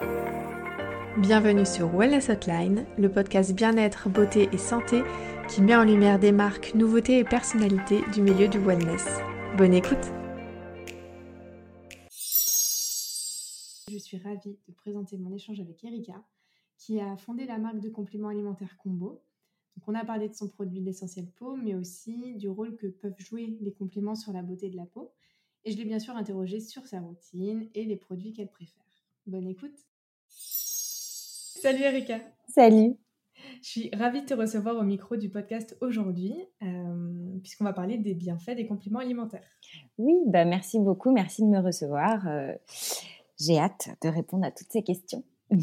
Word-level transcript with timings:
Bienvenue 0.00 1.64
sur 1.64 1.88
Wellness 1.96 2.28
Hotline, 2.28 2.84
le 2.98 3.08
podcast 3.08 3.54
bien-être, 3.54 4.08
beauté 4.08 4.48
et 4.52 4.58
santé 4.58 5.02
qui 5.48 5.62
met 5.62 5.76
en 5.76 5.84
lumière 5.84 6.18
des 6.18 6.32
marques, 6.32 6.74
nouveautés 6.74 7.18
et 7.18 7.24
personnalités 7.24 8.00
du 8.12 8.20
milieu 8.20 8.48
du 8.48 8.58
wellness. 8.58 9.06
Bonne 9.56 9.74
écoute 9.74 10.12
Je 13.88 13.98
suis 13.98 14.18
ravie 14.18 14.58
de 14.66 14.72
présenter 14.72 15.16
mon 15.16 15.32
échange 15.32 15.60
avec 15.60 15.84
Erika, 15.84 16.24
qui 16.76 17.00
a 17.00 17.16
fondé 17.16 17.46
la 17.46 17.58
marque 17.58 17.78
de 17.78 17.88
compléments 17.88 18.28
alimentaires 18.28 18.76
Combo. 18.78 19.22
On 19.86 19.94
a 19.94 20.04
parlé 20.04 20.28
de 20.28 20.34
son 20.34 20.48
produit 20.48 20.80
l'essentiel 20.80 21.26
peau, 21.36 21.54
mais 21.54 21.76
aussi 21.76 22.34
du 22.34 22.48
rôle 22.48 22.74
que 22.76 22.88
peuvent 22.88 23.18
jouer 23.18 23.56
les 23.60 23.72
compléments 23.72 24.16
sur 24.16 24.32
la 24.32 24.42
beauté 24.42 24.68
de 24.70 24.76
la 24.76 24.86
peau. 24.86 25.12
Et 25.64 25.70
je 25.70 25.76
l'ai 25.76 25.84
bien 25.84 26.00
sûr 26.00 26.16
interrogée 26.16 26.60
sur 26.60 26.86
sa 26.86 27.00
routine 27.00 27.68
et 27.74 27.84
les 27.84 27.96
produits 27.96 28.32
qu'elle 28.32 28.50
préfère. 28.50 28.93
Bonne 29.26 29.48
écoute 29.48 29.76
Salut 30.28 31.82
Erika. 31.82 32.20
Salut. 32.46 32.96
Je 33.62 33.68
suis 33.68 33.90
ravie 33.94 34.20
de 34.20 34.26
te 34.26 34.34
recevoir 34.34 34.76
au 34.76 34.82
micro 34.82 35.16
du 35.16 35.30
podcast 35.30 35.78
aujourd'hui, 35.80 36.34
euh, 36.62 37.38
puisqu'on 37.42 37.64
va 37.64 37.72
parler 37.72 37.96
des 37.96 38.12
bienfaits 38.12 38.54
des 38.54 38.66
compléments 38.66 38.98
alimentaires. 38.98 39.48
Oui, 39.96 40.12
bah 40.26 40.44
merci 40.44 40.78
beaucoup, 40.78 41.10
merci 41.10 41.40
de 41.40 41.46
me 41.46 41.58
recevoir. 41.58 42.28
Euh, 42.28 42.52
j'ai 43.40 43.58
hâte 43.58 43.88
de 44.02 44.10
répondre 44.10 44.44
à 44.44 44.50
toutes 44.50 44.70
ces 44.70 44.82
questions. 44.82 45.24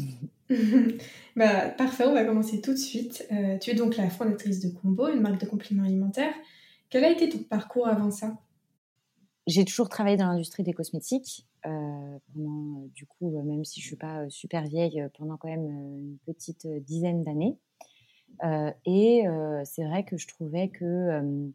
bah, 1.36 1.68
parfait, 1.68 2.04
on 2.04 2.14
va 2.14 2.24
commencer 2.24 2.60
tout 2.60 2.72
de 2.72 2.78
suite. 2.78 3.28
Euh, 3.30 3.58
tu 3.58 3.70
es 3.70 3.74
donc 3.74 3.96
la 3.96 4.10
fondatrice 4.10 4.58
de 4.58 4.70
Combo, 4.76 5.06
une 5.06 5.20
marque 5.20 5.40
de 5.40 5.46
compléments 5.46 5.84
alimentaires. 5.84 6.34
Quel 6.90 7.04
a 7.04 7.10
été 7.10 7.28
ton 7.28 7.38
parcours 7.44 7.86
avant 7.86 8.10
ça? 8.10 8.38
J'ai 9.46 9.64
toujours 9.64 9.88
travaillé 9.88 10.16
dans 10.16 10.26
l'industrie 10.26 10.64
des 10.64 10.72
cosmétiques. 10.72 11.46
Euh, 11.66 12.18
pendant, 12.34 12.82
euh, 12.82 12.88
du 12.92 13.06
coup, 13.06 13.36
euh, 13.36 13.42
même 13.42 13.64
si 13.64 13.80
je 13.80 13.86
suis 13.86 13.96
pas 13.96 14.28
super 14.30 14.64
vieille, 14.64 15.06
pendant 15.16 15.36
quand 15.36 15.48
même 15.48 15.66
une 15.66 16.18
petite 16.26 16.66
dizaine 16.66 17.22
d'années. 17.22 17.58
et 18.84 19.24
c'est 19.64 19.84
vrai 19.84 20.04
que 20.04 20.16
je 20.16 20.26
trouvais 20.26 20.68
que 20.68 21.52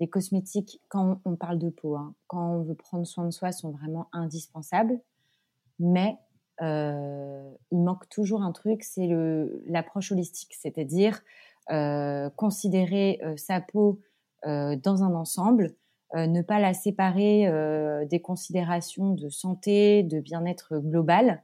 les 0.00 0.08
cosmétiques, 0.08 0.80
quand 0.88 1.20
on 1.24 1.36
parle 1.36 1.58
de 1.58 1.70
peau, 1.70 1.96
hein, 1.96 2.14
quand 2.26 2.56
on 2.56 2.62
veut 2.62 2.74
prendre 2.74 3.06
soin 3.06 3.24
de 3.24 3.30
soi, 3.30 3.52
sont 3.52 3.70
vraiment 3.70 4.08
indispensables. 4.12 5.00
Mais 5.78 6.18
il 6.60 7.78
manque 7.78 8.08
toujours 8.08 8.42
un 8.42 8.52
truc, 8.52 8.82
c'est 8.82 9.08
l'approche 9.66 10.12
holistique, 10.12 10.54
c'est-à-dire 10.54 11.22
considérer 12.36 13.20
sa 13.36 13.60
peau 13.60 14.00
dans 14.44 15.02
un 15.02 15.14
ensemble, 15.14 15.74
ne 16.14 16.42
pas 16.42 16.58
la 16.58 16.74
séparer 16.74 17.46
euh, 17.46 18.04
des 18.06 18.20
considérations 18.20 19.12
de 19.12 19.28
santé, 19.28 20.02
de 20.02 20.20
bien-être 20.20 20.78
global. 20.78 21.42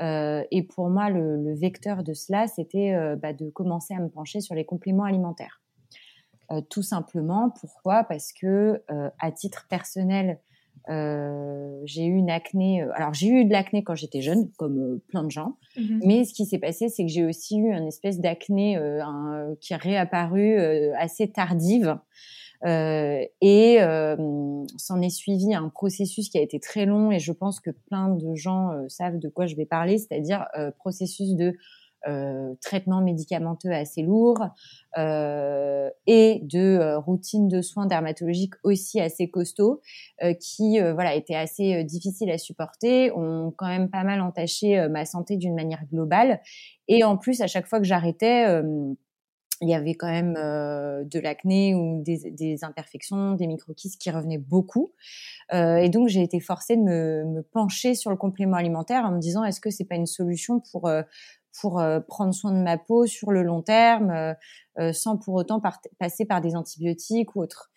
Euh, 0.00 0.42
et 0.50 0.62
pour 0.62 0.88
moi, 0.88 1.10
le, 1.10 1.54
vecteur 1.54 2.02
de 2.02 2.14
cela, 2.14 2.46
c'était 2.46 2.94
bah, 3.16 3.32
de 3.32 3.50
commencer 3.50 3.94
à 3.94 4.00
me 4.00 4.08
pencher 4.08 4.40
sur 4.40 4.54
les 4.54 4.64
compléments 4.64 5.04
alimentaires. 5.04 5.62
tout 6.70 6.82
simplement, 6.82 7.50
pourquoi? 7.50 8.04
Parce 8.04 8.32
que 8.32 8.82
à 9.18 9.32
titre 9.32 9.66
personnel, 9.68 10.40
j'ai 10.88 12.04
eu 12.04 12.14
une 12.14 12.30
acné. 12.30 12.82
alors 12.94 13.14
j'ai 13.14 13.28
eu 13.28 13.44
de 13.44 13.52
l'acné 13.52 13.84
quand 13.84 13.94
j'étais 13.94 14.20
jeune, 14.20 14.50
comme 14.58 15.00
plein 15.08 15.22
de 15.22 15.30
gens. 15.30 15.56
Mmh 15.76 16.00
mais 16.04 16.24
ce 16.24 16.34
qui 16.34 16.44
s'est 16.44 16.58
passé, 16.58 16.88
c'est 16.88 17.04
que 17.04 17.10
j'ai 17.10 17.24
aussi 17.24 17.58
eu 17.58 17.72
une 17.72 17.86
espèce 17.86 18.20
d'acné 18.20 18.78
qui 19.60 19.72
est 19.72 19.76
réapparu 19.76 20.58
assez 20.96 21.30
tardive. 21.30 21.98
Euh, 22.64 23.24
et 23.40 23.76
euh, 23.80 24.16
s'en 24.78 25.00
est 25.02 25.10
suivi 25.10 25.54
un 25.54 25.68
processus 25.68 26.28
qui 26.30 26.38
a 26.38 26.40
été 26.40 26.58
très 26.60 26.86
long 26.86 27.10
et 27.10 27.18
je 27.18 27.32
pense 27.32 27.60
que 27.60 27.70
plein 27.70 28.08
de 28.08 28.34
gens 28.34 28.72
euh, 28.72 28.88
savent 28.88 29.18
de 29.18 29.28
quoi 29.28 29.46
je 29.46 29.54
vais 29.54 29.66
parler, 29.66 29.98
c'est-à-dire 29.98 30.46
processus 30.78 31.34
de 31.34 31.54
traitement 32.60 33.00
médicamenteux 33.00 33.72
assez 33.72 34.02
lourd 34.02 34.38
et 34.94 36.40
de 36.42 36.96
routine 36.96 37.48
de 37.48 37.62
soins 37.62 37.86
dermatologiques 37.86 38.52
aussi 38.62 39.00
assez 39.00 39.30
costaud 39.30 39.80
qui 40.38 40.78
voilà 40.80 41.14
étaient 41.14 41.34
assez 41.34 41.82
difficiles 41.82 42.30
à 42.30 42.36
supporter, 42.36 43.10
ont 43.16 43.54
quand 43.56 43.68
même 43.68 43.88
pas 43.88 44.04
mal 44.04 44.20
entaché 44.20 44.86
ma 44.88 45.06
santé 45.06 45.38
d'une 45.38 45.54
manière 45.54 45.86
globale. 45.90 46.42
Et 46.88 47.04
en 47.04 47.16
plus 47.16 47.40
à 47.40 47.46
chaque 47.46 47.66
fois 47.66 47.78
que 47.78 47.86
j'arrêtais 47.86 48.62
il 49.64 49.70
y 49.70 49.74
avait 49.74 49.94
quand 49.94 50.10
même 50.10 50.36
euh, 50.36 51.04
de 51.04 51.18
l'acné 51.18 51.74
ou 51.74 52.02
des, 52.02 52.64
imperfections, 52.64 53.32
des 53.32 53.46
microkystes 53.46 54.00
qui 54.00 54.10
revenaient 54.10 54.38
beaucoup. 54.38 54.92
Euh, 55.52 55.76
et 55.76 55.88
donc 55.88 56.08
j'ai 56.08 56.22
été 56.22 56.38
forcée 56.38 56.76
de 56.76 56.82
me, 56.82 57.42
pencher 57.52 57.94
sur 57.94 58.10
le 58.10 58.16
complément 58.16 58.56
alimentaire 58.56 59.04
en 59.04 59.12
me 59.12 59.20
disant 59.20 59.42
est-ce 59.44 59.60
que 59.60 59.70
c'est 59.70 59.84
pas 59.84 59.96
une 59.96 60.06
solution 60.06 60.60
pour 60.70 60.86
euh, 60.86 61.02
pour 61.60 61.80
prendre 62.08 62.34
soin 62.34 62.50
de 62.50 62.60
ma 62.60 62.78
peau 62.78 63.06
sur 63.06 63.30
le 63.30 63.44
long 63.44 63.62
terme 63.62 64.34
sans 64.92 65.16
pour 65.16 65.34
autant 65.34 65.62
passer 66.00 66.24
par 66.24 66.40
des 66.40 66.56
antibiotiques 66.56 67.36
ou 67.36 67.42
autres? 67.42 67.70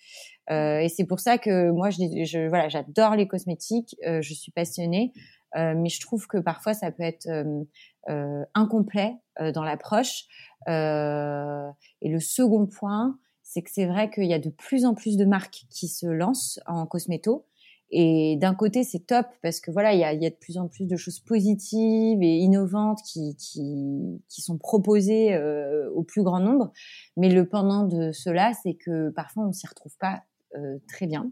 et 0.49 0.87
c'est 0.89 1.03
pour 1.03 1.19
ça 1.19 1.37
que 1.37 1.69
moi 1.69 1.91
je 1.91 2.47
voilà 2.47 2.69
j'adore 2.69 3.15
les 3.15 3.27
cosmétiques, 3.27 3.95
je 4.03 4.33
suis 4.33 4.51
passionnée. 4.51 5.13
Mais 5.55 5.89
je 5.89 6.01
trouve 6.01 6.27
que 6.27 6.37
parfois 6.37 6.73
ça 6.73 6.91
peut 6.91 7.03
être 7.03 7.27
incomplet 8.53 9.15
dans 9.53 9.63
l'approche. 9.63 10.25
Euh, 10.67 11.69
et 12.01 12.09
le 12.09 12.19
second 12.19 12.65
point, 12.65 13.17
c'est 13.43 13.61
que 13.61 13.69
c'est 13.71 13.85
vrai 13.85 14.09
qu'il 14.09 14.25
y 14.25 14.33
a 14.33 14.39
de 14.39 14.49
plus 14.49 14.85
en 14.85 14.93
plus 14.93 15.17
de 15.17 15.25
marques 15.25 15.65
qui 15.69 15.87
se 15.87 16.05
lancent 16.05 16.59
en 16.65 16.85
cosméto. 16.85 17.45
Et 17.89 18.35
d'un 18.41 18.53
côté, 18.53 18.83
c'est 18.83 19.07
top 19.07 19.27
parce 19.41 19.61
que 19.61 19.71
voilà, 19.71 19.93
il 19.93 19.99
y 19.99 20.03
a, 20.03 20.11
y 20.11 20.25
a, 20.25 20.29
de 20.29 20.35
plus 20.35 20.57
en 20.57 20.67
plus 20.67 20.87
de 20.87 20.97
choses 20.97 21.21
positives 21.21 22.21
et 22.21 22.35
innovantes 22.35 22.99
qui, 23.05 23.37
qui, 23.37 24.21
qui 24.27 24.41
sont 24.41 24.57
proposées 24.57 25.33
euh, 25.33 25.89
au 25.91 26.03
plus 26.03 26.21
grand 26.21 26.41
nombre. 26.41 26.73
Mais 27.15 27.29
le 27.29 27.47
pendant 27.47 27.85
de 27.85 28.11
cela, 28.11 28.51
c'est 28.61 28.73
que 28.73 29.09
parfois 29.11 29.47
on 29.47 29.53
s'y 29.53 29.67
retrouve 29.67 29.95
pas 29.99 30.23
euh, 30.55 30.79
très 30.89 31.07
bien 31.07 31.31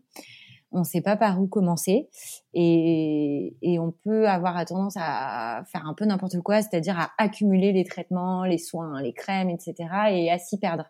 on 0.76 0.80
ne 0.80 0.84
sait 0.84 1.02
pas 1.02 1.16
par 1.16 1.42
où 1.42 1.48
commencer 1.48 2.10
et, 2.54 3.78
on 3.80 3.92
peut 3.92 4.28
avoir 4.28 4.64
tendance 4.66 4.96
à 4.98 5.64
faire 5.72 5.86
un 5.86 5.94
peu 5.94 6.06
n'importe 6.06 6.40
quoi, 6.42 6.62
c'est-à-dire 6.62 7.00
à 7.00 7.12
accumuler 7.18 7.72
les 7.72 7.84
traitements, 7.84 8.44
les 8.44 8.58
soins, 8.58 9.02
les 9.02 9.14
crèmes, 9.14 9.50
etc. 9.50 9.74
et 10.12 10.30
à 10.30 10.38
s'y 10.38 10.60
perdre. 10.60 10.86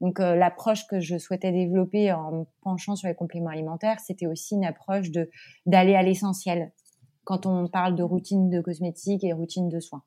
Donc 0.00 0.18
euh, 0.18 0.34
l'approche 0.34 0.86
que 0.86 0.98
je 1.00 1.18
souhaitais 1.18 1.52
développer 1.52 2.12
en 2.12 2.32
me 2.32 2.44
penchant 2.62 2.96
sur 2.96 3.08
les 3.08 3.14
compléments 3.14 3.50
alimentaires, 3.50 4.00
c'était 4.00 4.26
aussi 4.26 4.54
une 4.54 4.64
approche 4.64 5.10
de 5.10 5.30
d'aller 5.66 5.94
à 5.94 6.02
l'essentiel 6.02 6.72
quand 7.24 7.46
on 7.46 7.68
parle 7.68 7.94
de 7.94 8.02
routine 8.02 8.48
de 8.48 8.60
cosmétiques 8.60 9.24
et 9.24 9.32
routine 9.32 9.68
de 9.68 9.78
soins. 9.78 10.02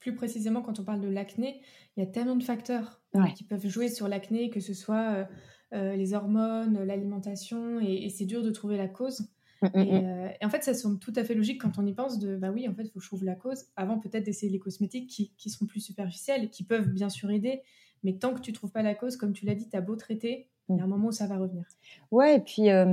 Plus 0.00 0.14
précisément, 0.14 0.60
quand 0.60 0.80
on 0.80 0.84
parle 0.84 1.00
de 1.00 1.08
l'acné, 1.08 1.60
il 1.96 2.04
y 2.04 2.06
a 2.06 2.10
tellement 2.10 2.36
de 2.36 2.42
facteurs 2.42 3.00
qui 3.36 3.44
peuvent 3.44 3.66
jouer 3.66 3.88
sur 3.88 4.08
l'acné, 4.08 4.50
que 4.50 4.60
ce 4.60 4.74
soit 4.74 5.12
euh, 5.12 5.24
les 5.72 6.14
hormones, 6.14 6.82
l'alimentation, 6.84 7.80
et, 7.80 8.08
c'est 8.08 8.24
dur 8.24 8.42
de 8.42 8.50
trouver 8.50 8.76
la 8.76 8.88
cause. 8.88 9.28
Mm, 9.62 9.66
mm, 9.66 9.80
mm. 9.80 10.04
Euh, 10.04 10.28
et, 10.40 10.44
en 10.44 10.50
fait, 10.50 10.62
ça 10.62 10.74
semble 10.74 10.98
tout 10.98 11.12
à 11.16 11.24
fait 11.24 11.34
logique 11.34 11.60
quand 11.60 11.78
on 11.78 11.86
y 11.86 11.92
pense 11.92 12.18
de 12.18 12.36
bah 12.36 12.50
oui, 12.50 12.68
en 12.68 12.74
fait, 12.74 12.84
il 12.84 12.90
faut 12.90 12.98
que 12.98 13.04
je 13.04 13.08
trouve 13.08 13.24
la 13.24 13.34
cause 13.34 13.66
avant 13.76 13.98
peut-être 13.98 14.24
d'essayer 14.24 14.50
les 14.50 14.58
cosmétiques 14.58 15.08
qui, 15.08 15.32
qui, 15.36 15.50
seront 15.50 15.66
plus 15.66 15.80
superficiels, 15.80 16.50
qui 16.50 16.64
peuvent 16.64 16.88
bien 16.88 17.08
sûr 17.08 17.30
aider, 17.30 17.62
mais 18.04 18.14
tant 18.14 18.34
que 18.34 18.40
tu 18.40 18.52
trouves 18.52 18.70
pas 18.70 18.82
la 18.82 18.94
cause, 18.94 19.16
comme 19.16 19.32
tu 19.32 19.46
l'as 19.46 19.54
dit, 19.54 19.68
tu 19.68 19.76
as 19.76 19.80
beau 19.80 19.96
traiter, 19.96 20.48
il 20.68 20.76
y 20.76 20.80
a 20.80 20.84
un 20.84 20.88
moment 20.88 21.08
où 21.08 21.12
ça 21.12 21.26
va 21.26 21.38
revenir. 21.38 21.64
Ouais, 22.10 22.36
et 22.36 22.40
puis, 22.40 22.70
euh, 22.70 22.84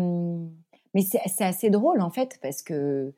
mais 0.94 1.02
c'est 1.02 1.44
assez 1.44 1.70
drôle 1.70 2.02
en 2.02 2.10
fait, 2.10 2.40
parce 2.42 2.62
que 2.62 3.14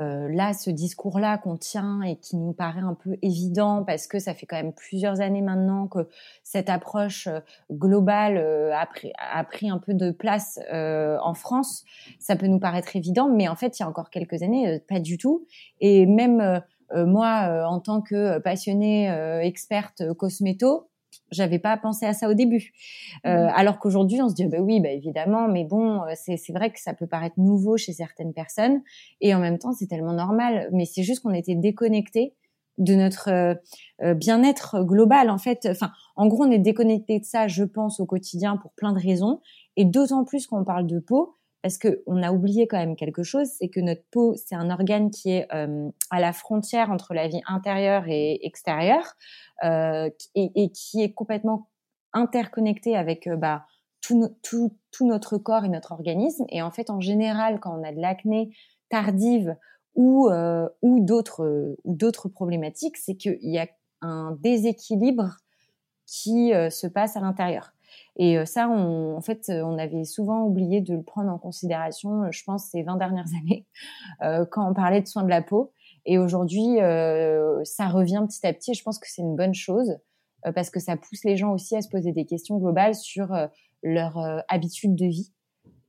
euh, 0.00 0.28
là, 0.30 0.52
ce 0.52 0.70
discours-là 0.70 1.38
qu'on 1.38 1.56
tient 1.56 2.02
et 2.02 2.16
qui 2.16 2.36
nous 2.36 2.52
paraît 2.52 2.80
un 2.80 2.94
peu 2.94 3.16
évident 3.20 3.82
parce 3.84 4.06
que 4.06 4.20
ça 4.20 4.32
fait 4.32 4.46
quand 4.46 4.56
même 4.56 4.72
plusieurs 4.72 5.20
années 5.20 5.42
maintenant 5.42 5.88
que 5.88 6.08
cette 6.44 6.70
approche 6.70 7.26
euh, 7.26 7.40
globale 7.72 8.36
euh, 8.36 8.72
a, 8.74 8.86
pris, 9.44 9.70
un 9.70 9.78
peu 9.78 9.94
de 9.94 10.10
place 10.12 10.60
en 10.70 11.34
France, 11.34 11.84
ça 12.18 12.36
peut 12.36 12.46
nous 12.46 12.60
paraître 12.60 12.94
évident, 12.94 13.28
mais 13.28 13.48
en 13.48 13.56
fait, 13.56 13.78
il 13.78 13.82
y 13.82 13.84
a 13.84 13.88
encore 13.88 14.10
quelques 14.10 14.42
années, 14.42 14.80
pas 14.88 15.00
du 15.00 15.18
tout. 15.18 15.46
Et 15.80 16.06
même 16.06 16.62
moi, 16.90 17.66
en 17.68 17.80
tant 17.80 18.00
que 18.00 18.38
passionnée 18.38 19.08
experte 19.42 20.12
cosméto, 20.14 20.88
j'avais 21.30 21.58
pas 21.58 21.76
pensé 21.76 22.06
à 22.06 22.12
ça 22.12 22.28
au 22.28 22.34
début. 22.34 22.72
Euh, 23.26 23.46
mmh. 23.46 23.52
alors 23.54 23.78
qu'aujourd'hui, 23.78 24.20
on 24.22 24.28
se 24.28 24.34
dit 24.34 24.46
bah 24.46 24.58
oui, 24.60 24.80
bah 24.80 24.90
évidemment, 24.90 25.48
mais 25.48 25.64
bon, 25.64 26.02
euh, 26.02 26.12
c'est 26.14 26.36
c'est 26.36 26.52
vrai 26.52 26.70
que 26.70 26.80
ça 26.80 26.94
peut 26.94 27.06
paraître 27.06 27.38
nouveau 27.38 27.76
chez 27.76 27.92
certaines 27.92 28.32
personnes 28.32 28.82
et 29.20 29.34
en 29.34 29.38
même 29.38 29.58
temps, 29.58 29.72
c'est 29.72 29.86
tellement 29.86 30.14
normal. 30.14 30.68
Mais 30.72 30.84
c'est 30.84 31.02
juste 31.02 31.22
qu'on 31.22 31.34
était 31.34 31.54
déconnecté 31.54 32.34
de 32.78 32.94
notre 32.94 33.28
euh, 33.28 34.14
bien-être 34.14 34.82
global 34.84 35.30
en 35.30 35.38
fait. 35.38 35.66
Enfin, 35.70 35.90
en 36.16 36.26
gros, 36.26 36.44
on 36.44 36.50
est 36.50 36.58
déconnecté 36.58 37.18
de 37.18 37.24
ça, 37.24 37.48
je 37.48 37.64
pense, 37.64 38.00
au 38.00 38.06
quotidien 38.06 38.56
pour 38.56 38.72
plein 38.72 38.92
de 38.92 39.00
raisons 39.00 39.40
et 39.76 39.84
d'autant 39.84 40.24
plus 40.24 40.46
quand 40.46 40.60
on 40.60 40.64
parle 40.64 40.86
de 40.86 40.98
peau 40.98 41.37
parce 41.62 41.78
que 41.78 42.02
on 42.06 42.22
a 42.22 42.32
oublié 42.32 42.66
quand 42.66 42.78
même 42.78 42.96
quelque 42.96 43.22
chose, 43.22 43.48
c'est 43.58 43.68
que 43.68 43.80
notre 43.80 44.04
peau, 44.10 44.34
c'est 44.36 44.54
un 44.54 44.70
organe 44.70 45.10
qui 45.10 45.30
est 45.30 45.48
à 45.50 46.20
la 46.20 46.32
frontière 46.32 46.90
entre 46.90 47.14
la 47.14 47.26
vie 47.26 47.40
intérieure 47.46 48.04
et 48.06 48.38
extérieure. 48.46 49.16
Euh, 49.64 50.08
et, 50.36 50.70
qui 50.70 51.02
est 51.02 51.12
complètement 51.12 51.68
interconnecté 52.12 52.96
avec 52.96 53.26
euh, 53.26 53.34
bah, 53.34 53.66
tout, 54.00 54.36
tout, 54.40 54.76
tout, 54.92 55.04
notre 55.04 55.36
corps 55.36 55.64
et 55.64 55.68
notre 55.68 55.90
organisme. 55.90 56.44
Et 56.50 56.62
en 56.62 56.70
fait, 56.70 56.90
en 56.90 57.00
général, 57.00 57.58
quand 57.58 57.76
on 57.76 57.82
a 57.82 57.92
de 57.92 58.00
l'acné 58.00 58.54
tardive 58.88 59.56
ou 59.96 60.30
d'autres 60.94 62.28
problématiques, 62.28 62.96
c'est 62.96 63.16
qu'il 63.16 63.38
y 63.42 63.58
a 63.58 63.66
un 64.00 64.38
déséquilibre 64.40 65.38
qui 66.06 66.52
se 66.70 66.86
passe 66.86 67.16
à 67.16 67.20
l'intérieur. 67.20 67.72
Et 68.18 68.44
ça, 68.46 68.68
on, 68.68 69.16
en 69.16 69.20
fait, 69.20 69.44
on 69.48 69.78
avait 69.78 70.04
souvent 70.04 70.42
oublié 70.42 70.80
de 70.80 70.94
le 70.94 71.02
prendre 71.02 71.30
en 71.30 71.38
considération, 71.38 72.30
je 72.32 72.42
pense, 72.44 72.66
ces 72.66 72.82
20 72.82 72.96
dernières 72.96 73.28
années, 73.40 73.66
quand 74.50 74.68
on 74.68 74.74
parlait 74.74 75.00
de 75.00 75.06
soins 75.06 75.22
de 75.22 75.30
la 75.30 75.40
peau. 75.40 75.72
Et 76.04 76.18
aujourd'hui, 76.18 76.78
ça 77.64 77.88
revient 77.88 78.24
petit 78.28 78.46
à 78.46 78.52
petit 78.52 78.72
et 78.72 78.74
je 78.74 78.82
pense 78.82 78.98
que 78.98 79.06
c'est 79.08 79.22
une 79.22 79.36
bonne 79.36 79.54
chose 79.54 79.98
parce 80.54 80.70
que 80.70 80.80
ça 80.80 80.96
pousse 80.96 81.24
les 81.24 81.36
gens 81.36 81.52
aussi 81.52 81.76
à 81.76 81.82
se 81.82 81.88
poser 81.88 82.12
des 82.12 82.24
questions 82.24 82.56
globales 82.58 82.94
sur 82.94 83.28
leur 83.84 84.44
habitude 84.48 84.96
de 84.96 85.06
vie. 85.06 85.32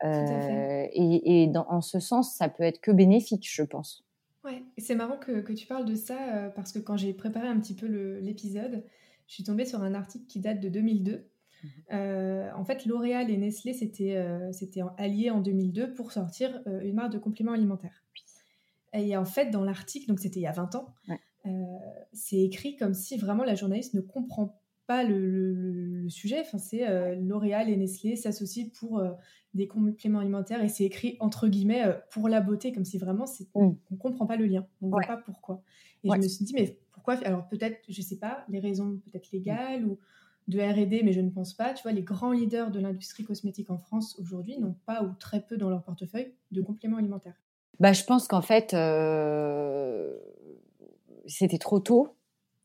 et, 0.03 1.43
et 1.43 1.47
dans, 1.47 1.65
en 1.67 1.81
ce 1.81 1.99
sens, 1.99 2.35
ça 2.35 2.47
peut 2.47 2.63
être 2.63 2.79
que 2.79 2.91
bénéfique, 2.91 3.47
je 3.49 3.63
pense. 3.63 4.05
Ouais, 4.43 4.63
c'est 4.77 4.95
marrant 4.95 5.17
que, 5.17 5.41
que, 5.41 5.53
tu 5.53 5.67
parles 5.67 5.85
de 5.85 5.95
ça 5.95 6.15
parce 6.55 6.71
que 6.71 6.79
quand 6.79 6.95
j'ai 6.95 7.13
préparé 7.13 7.47
un 7.47 7.59
petit 7.59 7.75
peu 7.75 7.87
l'épisode, 8.19 8.83
je 9.27 9.33
suis 9.33 9.43
tombée 9.43 9.65
sur 9.65 9.81
un 9.83 9.93
article 9.93 10.25
qui 10.27 10.39
date 10.39 10.59
de 10.59 10.69
2002 10.69 11.29
euh, 11.91 12.49
en 12.55 12.63
fait, 12.63 12.85
L'Oréal 12.85 13.29
et 13.29 13.37
Nestlé 13.37 13.73
s'étaient 13.73 14.15
euh, 14.15 14.51
alliés 14.97 15.29
en 15.29 15.41
2002 15.41 15.93
pour 15.93 16.11
sortir 16.11 16.61
euh, 16.67 16.81
une 16.81 16.95
marque 16.95 17.13
de 17.13 17.17
compléments 17.17 17.53
alimentaires. 17.53 18.03
Et 18.93 19.15
en 19.15 19.25
fait, 19.25 19.51
dans 19.51 19.63
l'article, 19.63 20.07
donc 20.07 20.19
c'était 20.19 20.39
il 20.39 20.43
y 20.43 20.47
a 20.47 20.51
20 20.51 20.75
ans, 20.75 20.95
c'est 22.11 22.39
écrit 22.39 22.75
comme 22.75 22.93
si 22.93 23.17
vraiment 23.17 23.43
la 23.43 23.55
journaliste 23.55 23.93
ne 23.93 24.01
comprend 24.01 24.59
pas 24.87 25.03
le, 25.03 26.07
sujet. 26.09 26.41
Enfin, 26.41 26.57
c'est 26.57 27.15
L'Oréal 27.17 27.69
et 27.69 27.77
Nestlé 27.77 28.15
s'associent 28.15 28.69
pour 28.79 29.03
des 29.53 29.67
compléments 29.67 30.19
alimentaires 30.19 30.63
et 30.63 30.69
c'est 30.69 30.85
écrit 30.85 31.17
entre 31.19 31.47
guillemets 31.47 31.83
pour 32.09 32.29
la 32.29 32.41
beauté, 32.41 32.71
comme 32.71 32.83
si 32.83 32.97
vraiment 32.97 33.25
mm. 33.25 33.45
on 33.53 33.77
ne 33.91 33.97
comprend 33.97 34.25
pas 34.25 34.37
le 34.37 34.47
lien, 34.47 34.65
on 34.81 34.87
ne 34.87 34.91
voit 34.91 35.05
pas 35.05 35.17
pourquoi. 35.17 35.61
Et 36.03 36.09
je 36.09 36.17
me 36.17 36.27
suis 36.27 36.45
dit, 36.45 36.53
mais 36.55 36.79
pourquoi 36.91 37.13
Alors 37.25 37.47
peut-être, 37.47 37.79
je 37.87 38.01
sais 38.01 38.17
pas, 38.17 38.43
les 38.49 38.59
raisons 38.59 38.99
peut-être 39.05 39.31
légales 39.31 39.85
ou 39.85 39.99
de 40.49 40.59
R&D, 40.59 41.01
mais 41.03 41.13
je 41.13 41.21
ne 41.21 41.29
pense 41.29 41.53
pas. 41.53 41.73
Tu 41.73 41.83
vois, 41.83 41.91
les 41.91 42.01
grands 42.01 42.31
leaders 42.31 42.71
de 42.71 42.79
l'industrie 42.79 43.23
cosmétique 43.23 43.69
en 43.69 43.77
France 43.77 44.17
aujourd'hui 44.19 44.57
n'ont 44.57 44.75
pas 44.85 45.03
ou 45.03 45.13
très 45.19 45.41
peu 45.41 45.57
dans 45.57 45.69
leur 45.69 45.83
portefeuille 45.83 46.33
de 46.51 46.61
compléments 46.61 46.97
alimentaires. 46.97 47.39
Bah, 47.79 47.93
je 47.93 48.03
pense 48.03 48.27
qu'en 48.27 48.41
fait, 48.41 48.73
euh, 48.73 50.17
c'était 51.27 51.59
trop 51.59 51.79
tôt. 51.79 52.15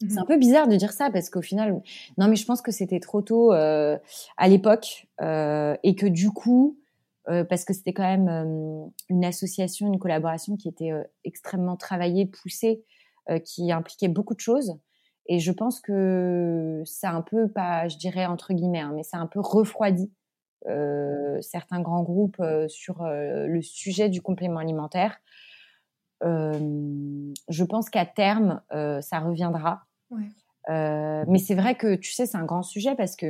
C'est 0.00 0.18
un 0.18 0.22
mhm. 0.22 0.26
peu 0.26 0.38
bizarre 0.38 0.66
de 0.66 0.76
dire 0.76 0.92
ça 0.92 1.10
parce 1.10 1.28
qu'au 1.30 1.42
final, 1.42 1.82
non, 2.18 2.28
mais 2.28 2.36
je 2.36 2.46
pense 2.46 2.62
que 2.62 2.72
c'était 2.72 3.00
trop 3.00 3.20
tôt 3.20 3.52
euh, 3.52 3.98
à 4.38 4.48
l'époque 4.48 5.06
euh, 5.20 5.76
et 5.82 5.94
que 5.94 6.06
du 6.06 6.30
coup, 6.30 6.78
parce 7.26 7.64
que 7.64 7.72
c'était 7.72 7.94
quand 7.94 8.02
même 8.02 8.90
une 9.08 9.24
association, 9.24 9.86
une 9.86 9.98
collaboration 9.98 10.58
qui 10.58 10.68
était 10.68 10.90
extrêmement 11.24 11.74
travaillée, 11.74 12.26
poussée, 12.26 12.84
qui 13.46 13.72
impliquait 13.72 14.08
beaucoup 14.08 14.34
de 14.34 14.40
choses. 14.40 14.74
Et 15.26 15.38
je 15.38 15.52
pense 15.52 15.80
que 15.80 16.82
ça 16.84 17.10
un 17.10 17.22
peu, 17.22 17.48
pas, 17.48 17.88
je 17.88 17.96
dirais 17.96 18.26
entre 18.26 18.52
guillemets, 18.52 18.80
hein, 18.80 18.92
mais 18.94 19.02
ça 19.02 19.16
a 19.16 19.20
un 19.20 19.26
peu 19.26 19.40
refroidi 19.40 20.12
euh, 20.66 21.42
certains 21.42 21.80
grands 21.82 22.02
groupes 22.02 22.40
euh, 22.40 22.68
sur 22.68 23.02
euh, 23.02 23.46
le 23.46 23.60
sujet 23.60 24.08
du 24.08 24.22
complément 24.22 24.60
alimentaire. 24.60 25.20
je 26.22 27.64
pense 27.64 27.90
qu'à 27.90 28.06
terme, 28.06 28.62
ça 28.70 29.20
reviendra. 29.20 29.82
mais 30.68 31.38
c'est 31.38 31.54
vrai 31.54 31.74
que, 31.74 31.96
tu 31.96 32.12
sais, 32.12 32.24
c'est 32.24 32.38
un 32.38 32.46
grand 32.46 32.62
sujet 32.62 32.94
parce 32.94 33.14
que 33.14 33.26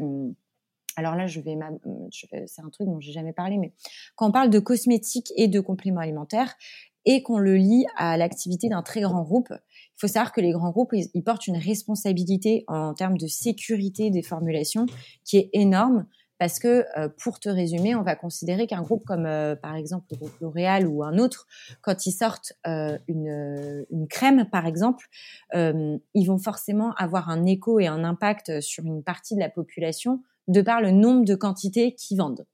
alors 0.97 1.17
là, 1.17 1.27
je 1.27 1.41
vais, 1.41 1.59
c'est 2.47 2.63
un 2.63 2.71
truc 2.71 2.87
dont 2.87 3.01
j'ai 3.01 3.11
jamais 3.11 3.33
parlé, 3.33 3.59
mais 3.59 3.73
quand 4.15 4.29
on 4.29 4.33
parle 4.33 4.49
de 4.49 4.61
cosmétiques 4.61 5.33
et 5.37 5.49
de 5.49 5.59
compléments 5.59 6.03
alimentaires 6.03 6.55
et 7.05 7.25
qu'on 7.25 7.39
le 7.39 7.57
lie 7.57 7.85
à 7.97 8.17
l'activité 8.17 8.69
d'un 8.69 8.83
très 8.83 9.01
grand 9.01 9.23
groupe, 9.23 9.53
il 9.97 10.01
faut 10.01 10.09
savoir 10.09 10.33
que 10.33 10.41
les 10.41 10.51
grands 10.51 10.71
groupes, 10.71 10.93
ils, 10.93 11.23
portent 11.23 11.47
une 11.47 11.57
responsabilité 11.57 12.65
en 12.69 12.95
termes 12.95 13.17
de 13.17 13.27
sécurité 13.27 14.11
des 14.11 14.23
formulations 14.23 14.87
qui 15.25 15.39
est 15.39 15.51
énorme 15.53 16.07
parce 16.39 16.59
que, 16.59 16.85
euh, 16.99 17.09
pour 17.23 17.39
te 17.39 17.49
résumer, 17.49 17.95
on 17.95 18.03
va 18.03 18.17
considérer 18.17 18.67
qu'un 18.67 18.83
groupe 18.83 19.05
comme, 19.05 19.25
euh, 19.25 19.55
par 19.55 19.77
exemple, 19.77 20.07
le 20.11 20.17
groupe 20.17 20.37
L'Oréal 20.41 20.87
ou 20.87 21.05
un 21.05 21.17
autre, 21.19 21.47
quand 21.81 22.07
ils 22.07 22.13
sortent 22.13 22.53
euh, 22.67 22.99
une, 23.07 23.87
une, 23.91 24.09
crème, 24.09 24.49
par 24.51 24.67
exemple, 24.67 25.07
ils 25.55 26.27
vont 26.27 26.39
forcément 26.39 26.93
avoir 26.97 27.31
un 27.31 27.47
écho 27.47 27.79
et 27.79 27.87
un 27.87 28.03
impact 28.05 28.61
sur 28.61 28.85
une 28.85 29.03
partie 29.03 29.37
de 29.37 29.41
la 29.41 29.49
population 29.49 30.23
de 30.49 30.63
par 30.63 30.81
le 30.81 30.91
nombre 30.91 31.25
de 31.25 31.35
quantités 31.35 31.95
qu'ils 31.95 32.19
vendent. 32.19 32.47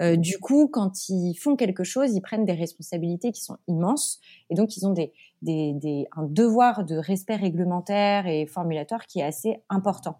Euh, 0.00 0.16
du 0.16 0.38
coup, 0.38 0.68
quand 0.68 1.08
ils 1.08 1.34
font 1.34 1.56
quelque 1.56 1.84
chose, 1.84 2.14
ils 2.14 2.20
prennent 2.20 2.44
des 2.44 2.52
responsabilités 2.52 3.32
qui 3.32 3.42
sont 3.42 3.56
immenses 3.68 4.20
et 4.50 4.54
donc 4.54 4.76
ils 4.76 4.86
ont 4.86 4.92
des, 4.92 5.12
des, 5.42 5.72
des, 5.74 6.06
un 6.16 6.24
devoir 6.24 6.84
de 6.84 6.96
respect 6.96 7.36
réglementaire 7.36 8.26
et 8.26 8.46
formulatoire 8.46 9.06
qui 9.06 9.20
est 9.20 9.24
assez 9.24 9.62
important. 9.68 10.18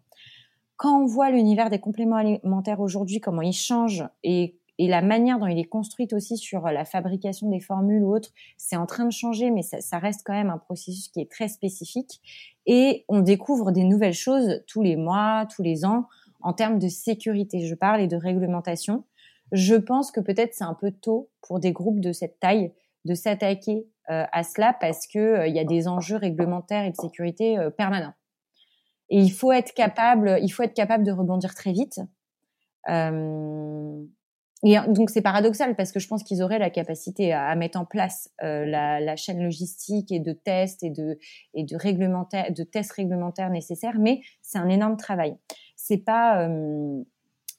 Quand 0.76 1.02
on 1.02 1.06
voit 1.06 1.30
l'univers 1.30 1.70
des 1.70 1.78
compléments 1.78 2.16
alimentaires 2.16 2.80
aujourd'hui, 2.80 3.20
comment 3.20 3.42
il 3.42 3.54
change 3.54 4.04
et, 4.22 4.56
et 4.78 4.88
la 4.88 5.00
manière 5.00 5.38
dont 5.38 5.46
il 5.46 5.58
est 5.58 5.64
construit 5.64 6.08
aussi 6.12 6.36
sur 6.36 6.66
la 6.68 6.84
fabrication 6.84 7.48
des 7.48 7.60
formules 7.60 8.02
ou 8.02 8.14
autres, 8.14 8.30
c'est 8.58 8.76
en 8.76 8.84
train 8.84 9.06
de 9.06 9.12
changer, 9.12 9.50
mais 9.50 9.62
ça, 9.62 9.80
ça 9.80 9.98
reste 9.98 10.20
quand 10.24 10.34
même 10.34 10.50
un 10.50 10.58
processus 10.58 11.08
qui 11.08 11.20
est 11.20 11.30
très 11.30 11.48
spécifique. 11.48 12.20
Et 12.66 13.04
on 13.08 13.20
découvre 13.20 13.72
des 13.72 13.84
nouvelles 13.84 14.12
choses 14.12 14.62
tous 14.66 14.82
les 14.82 14.96
mois, 14.96 15.46
tous 15.54 15.62
les 15.62 15.86
ans 15.86 16.08
en 16.40 16.52
termes 16.52 16.78
de 16.78 16.88
sécurité, 16.88 17.66
je 17.66 17.74
parle, 17.74 18.00
et 18.00 18.06
de 18.06 18.16
réglementation. 18.16 19.04
Je 19.52 19.74
pense 19.74 20.10
que 20.10 20.20
peut-être 20.20 20.54
c'est 20.54 20.64
un 20.64 20.74
peu 20.74 20.90
tôt 20.90 21.30
pour 21.42 21.60
des 21.60 21.72
groupes 21.72 22.00
de 22.00 22.12
cette 22.12 22.40
taille 22.40 22.72
de 23.06 23.14
s'attaquer 23.14 23.86
euh, 24.10 24.24
à 24.32 24.42
cela 24.42 24.76
parce 24.78 25.06
que 25.06 25.18
euh, 25.18 25.46
il 25.46 25.54
y 25.54 25.58
a 25.58 25.64
des 25.64 25.88
enjeux 25.88 26.16
réglementaires 26.16 26.84
et 26.84 26.90
de 26.90 26.96
sécurité 26.96 27.58
euh, 27.58 27.70
permanents. 27.70 28.14
Et 29.08 29.18
il 29.18 29.30
faut 29.30 29.52
être 29.52 29.72
capable, 29.72 30.38
il 30.42 30.48
faut 30.50 30.64
être 30.64 30.74
capable 30.74 31.04
de 31.04 31.12
rebondir 31.12 31.54
très 31.54 31.72
vite. 31.72 32.00
et 32.88 34.76
donc 34.88 35.10
c'est 35.10 35.22
paradoxal 35.22 35.76
parce 35.76 35.92
que 35.92 36.00
je 36.00 36.08
pense 36.08 36.24
qu'ils 36.24 36.42
auraient 36.42 36.58
la 36.58 36.70
capacité 36.70 37.32
à, 37.32 37.54
mettre 37.54 37.78
en 37.78 37.84
place 37.84 38.30
la, 38.40 39.14
chaîne 39.14 39.40
logistique 39.44 40.10
et 40.10 40.18
de 40.18 40.32
tests 40.32 40.82
et 40.82 40.90
de 40.90 41.18
et 41.54 41.62
de 41.62 41.76
réglementaires, 41.76 42.52
de 42.52 42.64
tests 42.64 42.92
réglementaires 42.92 43.50
nécessaires, 43.50 43.98
mais 44.00 44.22
c'est 44.42 44.58
un 44.58 44.68
énorme 44.68 44.96
travail 44.96 45.36
c'est 45.86 45.98
pas 45.98 46.48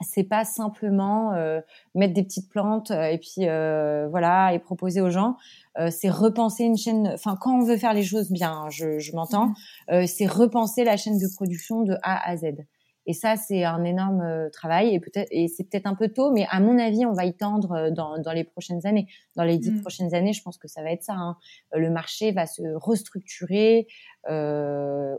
c'est 0.01 0.23
pas 0.23 0.45
simplement 0.45 1.33
euh, 1.33 1.59
mettre 1.95 2.13
des 2.13 2.23
petites 2.23 2.49
plantes 2.49 2.91
euh, 2.91 3.05
et 3.05 3.17
puis 3.17 3.45
voilà 4.09 4.53
et 4.53 4.59
proposer 4.59 5.01
aux 5.01 5.09
gens. 5.09 5.37
c'est 5.89 6.09
repenser 6.09 6.63
une 6.63 6.77
chaîne. 6.77 7.07
Enfin, 7.13 7.37
quand 7.39 7.55
on 7.55 7.63
veut 7.63 7.77
faire 7.77 7.93
les 7.93 8.03
choses 8.03 8.31
bien, 8.31 8.51
hein, 8.51 8.69
je, 8.69 8.99
je 8.99 9.15
m'entends. 9.15 9.53
Mmh. 9.89 10.05
c'est 10.05 10.27
repenser 10.27 10.83
la 10.83 10.97
chaîne 10.97 11.17
de 11.17 11.27
production 11.35 11.83
de 11.83 11.95
A 12.03 12.29
à 12.29 12.37
Z. 12.37 12.45
Et 13.09 13.13
ça, 13.13 13.37
c'est 13.37 13.63
un 13.63 13.85
énorme 13.85 14.49
travail 14.51 14.93
et 14.93 14.99
peut-être 14.99 15.29
et 15.31 15.47
c'est 15.47 15.63
peut-être 15.63 15.85
un 15.85 15.95
peu 15.95 16.09
tôt, 16.09 16.29
mais 16.29 16.45
à 16.49 16.59
mon 16.59 16.77
avis, 16.77 17.05
on 17.05 17.13
va 17.13 17.23
y 17.23 17.33
tendre 17.33 17.89
dans, 17.89 18.19
dans 18.19 18.33
les 18.33 18.43
prochaines 18.43 18.85
années. 18.85 19.07
Dans 19.37 19.45
les 19.45 19.57
dix 19.57 19.71
mmh. 19.71 19.81
prochaines 19.81 20.13
années, 20.13 20.33
je 20.33 20.43
pense 20.43 20.57
que 20.57 20.67
ça 20.67 20.83
va 20.83 20.91
être 20.91 21.03
ça. 21.03 21.13
Hein. 21.13 21.37
Le 21.73 21.89
marché 21.89 22.33
va 22.33 22.45
se 22.45 22.63
restructurer 22.75 23.87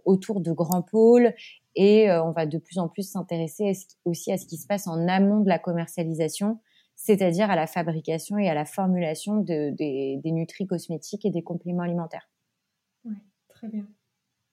autour 0.05 0.41
de 0.41 0.53
grands 0.53 0.83
pôles 0.83 1.33
et 1.79 2.11
euh, 2.11 2.25
on 2.25 2.33
va 2.33 2.45
de 2.45 2.59
plus 2.59 2.79
en 2.79 2.89
plus 2.89 3.09
s'intéresser 3.09 3.73
aussi 4.05 4.33
à 4.33 4.37
ce 4.37 4.47
qui 4.47 4.57
se 4.57 4.67
passe 4.67 4.89
en 4.89 5.07
amont 5.07 5.41
de 5.41 5.49
la 5.49 5.61
commercialisation, 5.61 6.61
c'est-à-dire 6.97 7.53
à 7.53 7.55
la 7.55 7.69
fabrication 7.69 8.37
et 8.37 8.49
à 8.49 8.55
la 8.55 8.65
formulation 8.65 9.37
de, 9.37 9.71
des, 9.71 10.19
des 10.23 10.33
nutris 10.33 10.67
cosmétiques 10.67 11.25
et 11.25 11.31
des 11.31 11.43
compléments 11.43 11.85
alimentaires. 11.85 12.29
Oui, 13.05 13.15
très 13.49 13.69
bien. 13.69 13.87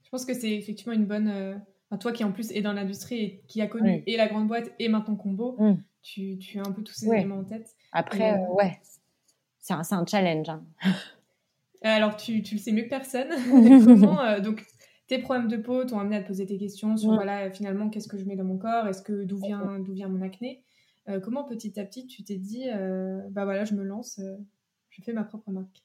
Je 0.03 0.10
pense 0.12 0.24
que 0.24 0.36
c'est 0.36 0.51
effectivement 0.51 0.94
une 0.94 1.08
bonne... 1.08 1.27
Euh, 1.27 1.55
toi 2.00 2.12
qui 2.12 2.25
en 2.25 2.32
plus 2.32 2.51
est 2.51 2.62
dans 2.62 2.74
l'industrie 2.74 3.20
et 3.22 3.44
qui 3.48 3.62
a 3.62 3.67
connu 3.67 4.03
et 4.05 4.17
la 4.17 4.27
grande 4.27 4.48
boîte 4.48 4.70
et 4.79 4.89
maintenant 4.89 5.15
Combo, 5.15 5.55
mm. 5.58 5.77
tu, 6.03 6.38
tu, 6.38 6.60
as 6.60 6.62
un 6.62 6.72
peu 6.74 6.84
tous 6.84 6.94
ces 6.94 7.08
éléments 7.08 7.38
en 7.38 7.44
tête. 7.46 7.74
Après, 7.94 8.34
euh, 8.34 8.53
ouais, 8.53 8.77
c'est 9.60 9.74
un, 9.74 9.82
un, 9.89 10.05
challenge. 10.05 10.50
Hein. 10.50 10.63
Alors, 11.82 12.17
tu, 12.17 12.44
tu, 12.44 12.55
le 12.55 12.60
sais 12.60 12.74
mieux 12.74 12.84
que 12.84 12.89
personne. 12.89 13.29
Comment, 13.86 14.39
donc, 14.41 14.65
tes 15.07 15.19
problèmes 15.19 15.47
de 15.47 15.57
peau 15.57 15.83
t'ont 15.85 16.00
amené 16.00 16.17
à 16.17 16.21
te 16.21 16.27
poser 16.27 16.45
tes 16.45 16.57
questions 16.57 16.97
sur, 16.97 17.13
voilà, 17.13 17.51
finalement, 17.51 17.89
qu'est-ce 17.89 18.07
que 18.07 18.17
je 18.17 18.25
mets 18.25 18.35
dans 18.35 18.43
mon 18.43 18.57
corps? 18.57 18.88
Est-ce 18.88 19.01
que 19.01 19.24
d'où 19.24 19.38
vient, 19.38 19.79
d'où 19.79 19.93
vient 19.93 20.07
mon 20.07 20.21
acné? 20.21 20.63
Euh, 21.07 21.19
Comment 21.19 21.43
petit 21.43 21.79
à 21.79 21.85
petit 21.85 22.07
tu 22.07 22.24
t'es 22.24 22.38
dit, 22.38 22.63
euh, 22.69 23.21
bah 23.29 23.45
voilà, 23.45 23.65
je 23.65 23.75
me 23.75 23.83
lance, 23.83 24.19
euh, 24.19 24.35
je 24.89 25.03
fais 25.03 25.13
ma 25.13 25.24
propre 25.24 25.51
marque? 25.51 25.83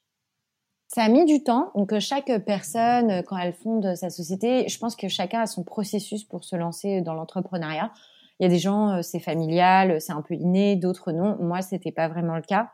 Ça 0.87 1.03
a 1.03 1.09
mis 1.09 1.25
du 1.25 1.43
temps. 1.43 1.71
Donc 1.75 1.97
chaque 1.99 2.31
personne, 2.45 3.23
quand 3.27 3.37
elle 3.37 3.53
fonde 3.53 3.95
sa 3.95 4.09
société, 4.09 4.67
je 4.67 4.77
pense 4.77 4.95
que 4.95 5.07
chacun 5.07 5.41
a 5.41 5.45
son 5.45 5.63
processus 5.63 6.23
pour 6.23 6.43
se 6.43 6.55
lancer 6.55 7.01
dans 7.01 7.13
l'entrepreneuriat. 7.13 7.93
Il 8.39 8.43
y 8.43 8.45
a 8.45 8.49
des 8.49 8.59
gens, 8.59 9.01
c'est 9.03 9.19
familial, 9.19 10.01
c'est 10.01 10.11
un 10.11 10.21
peu 10.21 10.33
inné, 10.33 10.75
d'autres 10.75 11.11
non. 11.11 11.37
Moi, 11.39 11.61
c'était 11.61 11.91
pas 11.91 12.09
vraiment 12.09 12.35
le 12.35 12.41
cas. 12.41 12.71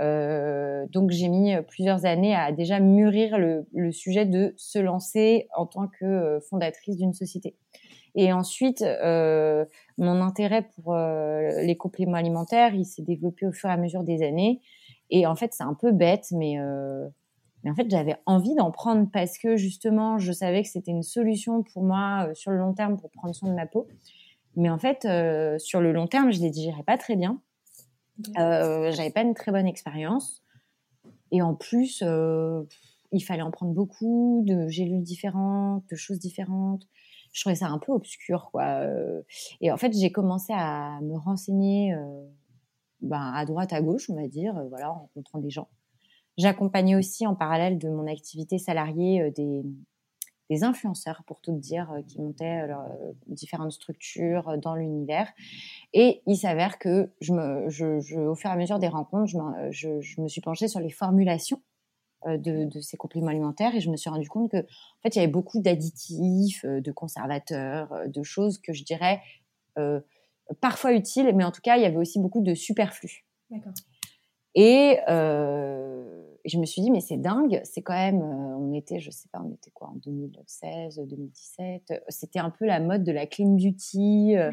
Euh, 0.00 0.86
donc 0.92 1.10
j'ai 1.10 1.28
mis 1.28 1.54
plusieurs 1.66 2.04
années 2.04 2.34
à 2.34 2.52
déjà 2.52 2.80
mûrir 2.80 3.38
le, 3.38 3.92
sujet 3.92 4.26
de 4.26 4.54
se 4.56 4.78
lancer 4.78 5.48
en 5.56 5.66
tant 5.66 5.88
que 5.88 6.04
euh, 6.04 6.40
fondatrice 6.40 6.96
d'une 6.96 7.12
société. 7.12 7.56
Et 8.14 8.32
ensuite, 8.32 8.82
euh, 8.82 9.64
mon 9.96 10.20
intérêt 10.20 10.68
pour 10.74 10.94
euh, 10.94 11.62
les 11.62 11.76
compléments 11.76 12.16
alimentaires, 12.16 12.74
il 12.74 12.84
s'est 12.84 13.02
développé 13.02 13.46
au 13.46 13.52
fur 13.52 13.68
et 13.68 13.72
à 13.72 13.76
mesure 13.76 14.02
des 14.02 14.22
années. 14.22 14.60
Et 15.10 15.26
en 15.26 15.36
fait, 15.36 15.52
c'est 15.52 15.62
un 15.62 15.74
peu 15.74 15.92
bête, 15.92 16.26
mais, 16.32 16.58
en 16.60 17.74
fait, 17.74 17.88
j'avais 17.88 18.16
envie 18.26 18.54
d'en 18.54 18.70
prendre 18.70 19.08
parce 19.12 19.38
que 19.38 19.56
justement, 19.56 20.18
je 20.18 20.32
savais 20.32 20.62
que 20.62 20.68
c'était 20.68 20.90
une 20.90 21.02
solution 21.02 21.62
pour 21.62 21.82
moi 21.82 22.28
sur 22.34 22.50
le 22.50 22.58
long 22.58 22.74
terme 22.74 22.98
pour 22.98 23.10
prendre 23.10 23.34
soin 23.34 23.48
de 23.48 23.54
ma 23.54 23.66
peau. 23.66 23.88
Mais 24.56 24.68
en 24.68 24.78
fait, 24.78 25.06
sur 25.58 25.80
le 25.80 25.92
long 25.92 26.06
terme, 26.06 26.32
je 26.32 26.40
les 26.40 26.50
digérais 26.50 26.82
pas 26.82 26.98
très 26.98 27.16
bien. 27.16 27.40
Euh, 28.38 28.90
j'avais 28.92 29.10
pas 29.10 29.22
une 29.22 29.34
très 29.34 29.52
bonne 29.52 29.66
expérience. 29.66 30.42
Et 31.30 31.42
en 31.42 31.54
plus, 31.54 32.02
il 33.12 33.24
fallait 33.24 33.42
en 33.42 33.50
prendre 33.50 33.72
beaucoup 33.72 34.42
de 34.46 34.68
gélules 34.68 35.02
différentes, 35.02 35.84
de 35.90 35.96
choses 35.96 36.18
différentes. 36.18 36.86
Je 37.32 37.42
trouvais 37.42 37.56
ça 37.56 37.66
un 37.66 37.78
peu 37.78 37.92
obscur, 37.92 38.48
quoi. 38.50 38.82
Et 39.60 39.70
en 39.70 39.76
fait, 39.76 39.92
j'ai 39.92 40.10
commencé 40.10 40.52
à 40.56 40.98
me 41.02 41.16
renseigner 41.18 41.94
ben, 43.02 43.32
à 43.34 43.44
droite, 43.44 43.72
à 43.74 43.82
gauche, 43.82 44.08
on 44.08 44.16
va 44.16 44.26
dire, 44.26 44.54
voilà, 44.70 44.90
en 44.90 45.00
rencontrant 45.00 45.38
des 45.38 45.50
gens. 45.50 45.68
J'accompagnais 46.38 46.96
aussi 46.96 47.26
en 47.26 47.34
parallèle 47.34 47.78
de 47.78 47.90
mon 47.90 48.06
activité 48.06 48.58
salariée 48.58 49.30
des, 49.32 49.62
des 50.50 50.64
influenceurs, 50.64 51.22
pour 51.26 51.40
tout 51.40 51.52
dire, 51.52 51.92
qui 52.06 52.20
montaient 52.20 52.66
leurs 52.66 52.86
différentes 53.26 53.72
structures 53.72 54.56
dans 54.58 54.74
l'univers. 54.74 55.30
Et 55.92 56.22
il 56.26 56.36
s'avère 56.36 56.78
que, 56.78 57.10
je 57.20 57.32
me, 57.32 57.68
je, 57.68 58.18
au 58.18 58.34
fur 58.34 58.50
et 58.50 58.52
à 58.52 58.56
mesure 58.56 58.78
des 58.78 58.88
rencontres, 58.88 59.26
je, 59.26 59.38
je, 59.70 60.00
je 60.00 60.20
me 60.20 60.28
suis 60.28 60.40
penchée 60.40 60.68
sur 60.68 60.80
les 60.80 60.90
formulations 60.90 61.60
de, 62.26 62.64
de, 62.64 62.80
ces 62.80 62.96
compléments 62.96 63.28
alimentaires 63.28 63.74
et 63.74 63.80
je 63.80 63.90
me 63.90 63.96
suis 63.96 64.10
rendu 64.10 64.28
compte 64.28 64.50
que 64.50 64.56
en 64.56 65.02
fait 65.02 65.14
il 65.14 65.18
y 65.18 65.22
avait 65.22 65.30
beaucoup 65.30 65.60
d'additifs, 65.60 66.64
de 66.64 66.92
conservateurs, 66.92 67.94
de 68.08 68.22
choses 68.24 68.58
que 68.58 68.72
je 68.72 68.82
dirais 68.82 69.20
euh, 69.78 70.00
parfois 70.60 70.94
utiles, 70.94 71.30
mais 71.34 71.44
en 71.44 71.52
tout 71.52 71.60
cas 71.60 71.76
il 71.76 71.82
y 71.82 71.86
avait 71.86 71.98
aussi 71.98 72.18
beaucoup 72.18 72.40
de 72.40 72.54
superflu. 72.54 73.26
Et 74.54 74.98
euh, 75.08 75.97
et 76.48 76.50
je 76.50 76.58
me 76.58 76.64
suis 76.64 76.80
dit, 76.80 76.90
mais 76.90 77.00
c'est 77.00 77.18
dingue, 77.18 77.60
c'est 77.64 77.82
quand 77.82 77.92
même, 77.92 78.22
euh, 78.22 78.56
on 78.56 78.72
était, 78.72 79.00
je 79.00 79.10
sais 79.10 79.28
pas, 79.30 79.42
on 79.44 79.52
était 79.52 79.70
quoi, 79.70 79.88
en 79.88 79.96
2016, 79.96 80.98
2017, 81.06 82.04
c'était 82.08 82.38
un 82.38 82.48
peu 82.48 82.64
la 82.64 82.80
mode 82.80 83.04
de 83.04 83.12
la 83.12 83.26
clean 83.26 83.50
beauty, 83.50 84.34
euh, 84.34 84.50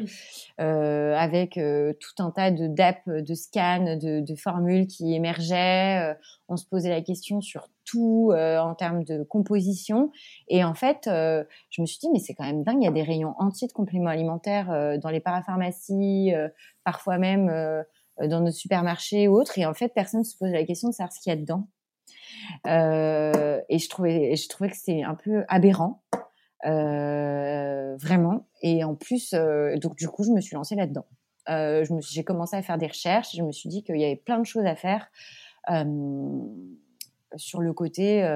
euh 0.60 1.14
avec 1.16 1.56
euh, 1.56 1.94
tout 1.98 2.22
un 2.22 2.30
tas 2.30 2.50
de 2.50 2.66
d'apps, 2.66 3.08
de 3.08 3.34
scans, 3.34 3.96
de, 3.96 4.20
de, 4.20 4.34
formules 4.34 4.86
qui 4.86 5.14
émergeaient. 5.14 6.14
on 6.48 6.58
se 6.58 6.66
posait 6.66 6.90
la 6.90 7.00
question 7.00 7.40
sur 7.40 7.70
tout 7.86 8.32
en 8.34 8.74
termes 8.74 9.02
de 9.04 9.22
composition. 9.22 10.10
Et 10.48 10.64
en 10.64 10.74
fait, 10.74 11.02
je 11.06 11.80
me 11.80 11.86
suis 11.86 11.98
dit, 11.98 12.10
mais 12.12 12.18
c'est 12.18 12.34
quand 12.34 12.44
même 12.44 12.62
dingue, 12.62 12.82
il 12.82 12.84
y 12.84 12.88
a 12.88 12.92
des 12.92 13.02
rayons 13.02 13.34
entiers 13.38 13.68
de 13.68 13.72
compléments 13.72 14.10
alimentaires 14.10 14.98
dans 15.00 15.08
les 15.08 15.20
parapharmacies, 15.20 16.32
parfois 16.84 17.16
même 17.16 17.48
dans 18.20 18.40
nos 18.40 18.50
supermarchés 18.50 19.28
ou 19.28 19.40
autres. 19.40 19.58
Et 19.58 19.64
en 19.64 19.72
fait, 19.72 19.88
personne 19.94 20.20
ne 20.20 20.24
se 20.24 20.36
pose 20.36 20.50
la 20.50 20.64
question 20.64 20.88
de 20.88 20.94
savoir 20.94 21.12
ce 21.12 21.20
qu'il 21.20 21.30
y 21.30 21.32
a 21.32 21.36
dedans. 21.36 21.68
Euh, 22.66 23.60
et 23.68 23.78
je 23.78 23.88
trouvais, 23.88 24.36
je 24.36 24.48
trouvais 24.48 24.70
que 24.70 24.76
c'était 24.76 25.02
un 25.02 25.14
peu 25.14 25.44
aberrant, 25.48 26.02
euh, 26.66 27.96
vraiment. 27.96 28.46
Et 28.62 28.84
en 28.84 28.94
plus, 28.94 29.32
euh, 29.34 29.76
donc 29.76 29.96
du 29.96 30.08
coup, 30.08 30.24
je 30.24 30.30
me 30.30 30.40
suis 30.40 30.54
lancée 30.54 30.76
là-dedans. 30.76 31.06
J'ai 31.48 32.24
commencé 32.24 32.56
à 32.56 32.62
faire 32.62 32.78
des 32.78 32.88
recherches. 32.88 33.34
Je 33.36 33.42
me 33.42 33.52
suis 33.52 33.68
dit 33.68 33.84
qu'il 33.84 34.00
y 34.00 34.04
avait 34.04 34.16
plein 34.16 34.38
de 34.38 34.46
choses 34.46 34.66
à 34.66 34.74
faire 34.74 35.08
sur 37.36 37.60
le 37.60 37.72
côté 37.72 38.28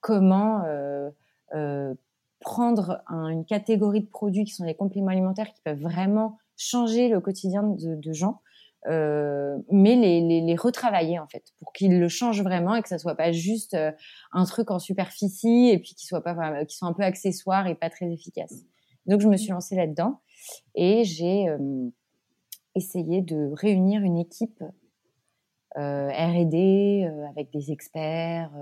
comment 0.00 0.62
prendre 2.40 3.02
une 3.08 3.46
catégorie 3.46 4.02
de 4.02 4.08
produits 4.08 4.44
qui 4.44 4.52
sont 4.52 4.64
les 4.64 4.74
compléments 4.74 5.08
alimentaires 5.08 5.50
qui 5.54 5.62
peuvent 5.62 5.80
vraiment 5.80 6.36
changer 6.58 7.08
le 7.08 7.20
quotidien 7.20 7.62
de 7.62 8.12
gens 8.12 8.42
euh, 8.86 9.56
mais 9.70 9.96
les, 9.96 10.20
les, 10.20 10.42
les, 10.42 10.56
retravailler 10.56 11.18
en 11.18 11.26
fait 11.26 11.42
pour 11.58 11.72
qu'ils 11.72 11.98
le 11.98 12.08
changent 12.08 12.42
vraiment 12.42 12.74
et 12.74 12.82
que 12.82 12.88
ça 12.88 12.98
soit 12.98 13.14
pas 13.14 13.32
juste 13.32 13.72
euh, 13.72 13.90
un 14.32 14.44
truc 14.44 14.70
en 14.70 14.78
superficie 14.78 15.70
et 15.70 15.78
puis 15.78 15.94
qu'ils 15.94 16.06
soient 16.06 16.22
pas 16.22 16.64
qui 16.66 16.76
sont 16.76 16.84
un 16.84 16.92
peu 16.92 17.02
accessoires 17.02 17.66
et 17.66 17.74
pas 17.74 17.88
très 17.88 18.12
efficaces. 18.12 18.62
Donc 19.06 19.20
je 19.22 19.28
me 19.28 19.38
suis 19.38 19.52
lancée 19.52 19.74
là-dedans 19.74 20.20
et 20.74 21.04
j'ai 21.04 21.48
euh, 21.48 21.88
essayé 22.74 23.22
de 23.22 23.52
réunir 23.54 24.02
une 24.02 24.18
équipe 24.18 24.62
R&D 25.76 27.10
avec 27.30 27.50
des 27.52 27.72
experts 27.72 28.52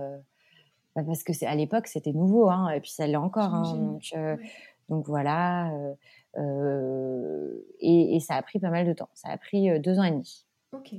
parce 0.95 1.23
que 1.25 1.35
c'est 1.35 1.47
à 1.47 1.55
l'époque 1.55 1.87
c'était 1.87 2.13
nouveau 2.13 2.49
hein, 2.49 2.71
et 2.71 2.81
puis 2.81 2.91
ça 2.91 3.07
l'est 3.07 3.17
encore 3.17 3.53
hein, 3.53 3.77
donc, 3.77 4.15
donc 4.89 5.07
voilà 5.09 5.71
euh, 6.39 7.59
et, 7.81 8.19
ça 8.21 8.35
a 8.35 8.43
pris 8.43 8.59
pas 8.59 8.71
mal 8.71 8.87
de 8.87 8.93
temps. 8.93 9.11
Ça 9.15 9.29
a 9.29 9.39
pris 9.39 9.71
euh, 9.71 9.79
deux 9.79 9.99
ans 9.99 10.05
et 10.05 10.11
demi. 10.11 10.47
Ok. 10.73 10.95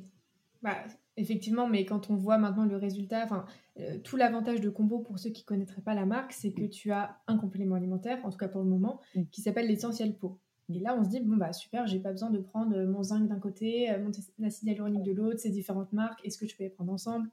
Bah, 0.61 0.77
effectivement, 1.17 1.67
mais 1.67 1.85
quand 1.85 2.09
on 2.09 2.15
voit 2.15 2.37
maintenant 2.37 2.65
le 2.65 2.77
résultat, 2.77 3.23
enfin, 3.23 3.45
euh, 3.79 3.97
tout 3.99 4.17
l'avantage 4.17 4.61
de 4.61 4.69
Combo 4.69 4.99
pour 4.99 5.19
ceux 5.19 5.31
qui 5.31 5.43
connaîtraient 5.43 5.81
pas 5.81 5.93
la 5.93 6.05
marque, 6.05 6.33
c'est 6.33 6.53
que 6.53 6.65
tu 6.65 6.91
as 6.91 7.17
un 7.27 7.37
complément 7.37 7.75
alimentaire, 7.75 8.19
en 8.23 8.29
tout 8.29 8.37
cas 8.37 8.47
pour 8.47 8.61
le 8.61 8.69
moment, 8.69 8.99
mm. 9.15 9.23
qui 9.31 9.41
s'appelle 9.41 9.67
l'essentiel 9.67 10.15
peau. 10.15 10.39
Et 10.69 10.79
là, 10.79 10.95
on 10.97 11.03
se 11.03 11.09
dit, 11.09 11.19
bon, 11.19 11.35
bah 11.35 11.51
super, 11.51 11.85
j'ai 11.87 11.99
pas 11.99 12.11
besoin 12.11 12.29
de 12.29 12.39
prendre 12.39 12.77
mon 12.85 13.03
zinc 13.03 13.27
d'un 13.27 13.39
côté, 13.39 13.89
mon 13.99 14.11
acide 14.47 14.67
hyaluronique 14.69 15.03
de 15.03 15.11
l'autre, 15.11 15.39
ces 15.39 15.49
différentes 15.49 15.91
marques, 15.91 16.25
est-ce 16.25 16.37
que 16.37 16.47
je 16.47 16.55
peux 16.55 16.63
les 16.63 16.69
prendre 16.69 16.91
ensemble? 16.91 17.29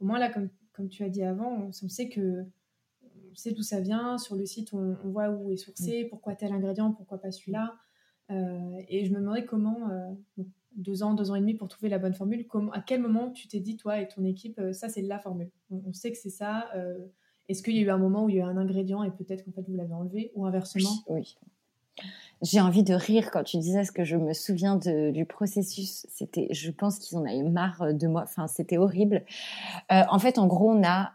Au 0.00 0.04
moins, 0.04 0.18
là, 0.18 0.28
comme, 0.28 0.48
comme 0.72 0.88
tu 0.88 1.04
as 1.04 1.08
dit 1.08 1.22
avant, 1.22 1.68
on 1.68 1.88
sait 1.88 2.08
que 2.08 2.44
on 3.32 3.36
sait 3.36 3.52
d'où 3.52 3.62
ça 3.62 3.80
vient. 3.80 4.18
Sur 4.18 4.36
le 4.36 4.44
site, 4.44 4.72
on, 4.74 4.96
voit 5.04 5.30
où 5.30 5.50
est 5.50 5.56
sourcé, 5.56 6.04
mm. 6.04 6.08
pourquoi 6.10 6.34
tel 6.34 6.52
ingrédient, 6.52 6.92
pourquoi 6.92 7.18
pas 7.18 7.30
celui-là. 7.30 7.74
Euh, 8.30 8.80
et 8.88 9.04
je 9.04 9.12
me 9.12 9.18
demandais 9.18 9.44
comment, 9.44 9.90
euh, 9.90 10.44
deux 10.76 11.02
ans, 11.02 11.14
deux 11.14 11.30
ans 11.30 11.34
et 11.34 11.40
demi 11.40 11.54
pour 11.54 11.68
trouver 11.68 11.88
la 11.88 11.98
bonne 11.98 12.14
formule, 12.14 12.46
comment, 12.46 12.72
à 12.72 12.80
quel 12.80 13.00
moment 13.00 13.30
tu 13.30 13.48
t'es 13.48 13.60
dit, 13.60 13.76
toi 13.76 14.00
et 14.00 14.08
ton 14.08 14.24
équipe, 14.24 14.58
euh, 14.58 14.72
ça 14.72 14.88
c'est 14.88 15.02
la 15.02 15.18
formule? 15.18 15.50
On, 15.70 15.92
sait 15.92 16.12
que 16.12 16.18
c'est 16.18 16.30
ça. 16.30 16.70
Est-ce 17.48 17.62
qu'il 17.62 17.74
y 17.74 17.78
a 17.78 17.82
eu 17.82 17.90
un 17.90 17.98
moment 17.98 18.24
où 18.24 18.28
il 18.28 18.36
y 18.36 18.40
a 18.40 18.44
eu 18.44 18.46
un 18.46 18.56
ingrédient 18.56 19.02
et 19.02 19.10
peut-être 19.10 19.44
qu'en 19.44 19.52
fait 19.52 19.68
vous 19.68 19.74
l'avez 19.74 19.94
enlevé 19.94 20.32
ou 20.34 20.46
inversement? 20.46 20.90
Oui. 21.08 21.36
J'ai 22.40 22.60
envie 22.60 22.82
de 22.82 22.94
rire 22.94 23.30
quand 23.30 23.44
tu 23.44 23.58
disais 23.58 23.84
ce 23.84 23.92
que 23.92 24.04
je 24.04 24.16
me 24.16 24.32
souviens 24.32 24.76
du 24.76 25.26
processus. 25.26 26.06
C'était, 26.08 26.48
je 26.50 26.70
pense 26.70 26.98
qu'ils 26.98 27.18
en 27.18 27.24
avaient 27.24 27.42
marre 27.42 27.92
de 27.92 28.06
moi. 28.06 28.22
Enfin, 28.24 28.48
c'était 28.48 28.78
horrible. 28.78 29.24
en 29.90 30.18
fait, 30.18 30.38
en 30.38 30.46
gros, 30.46 30.70
on 30.70 30.82
a 30.82 31.12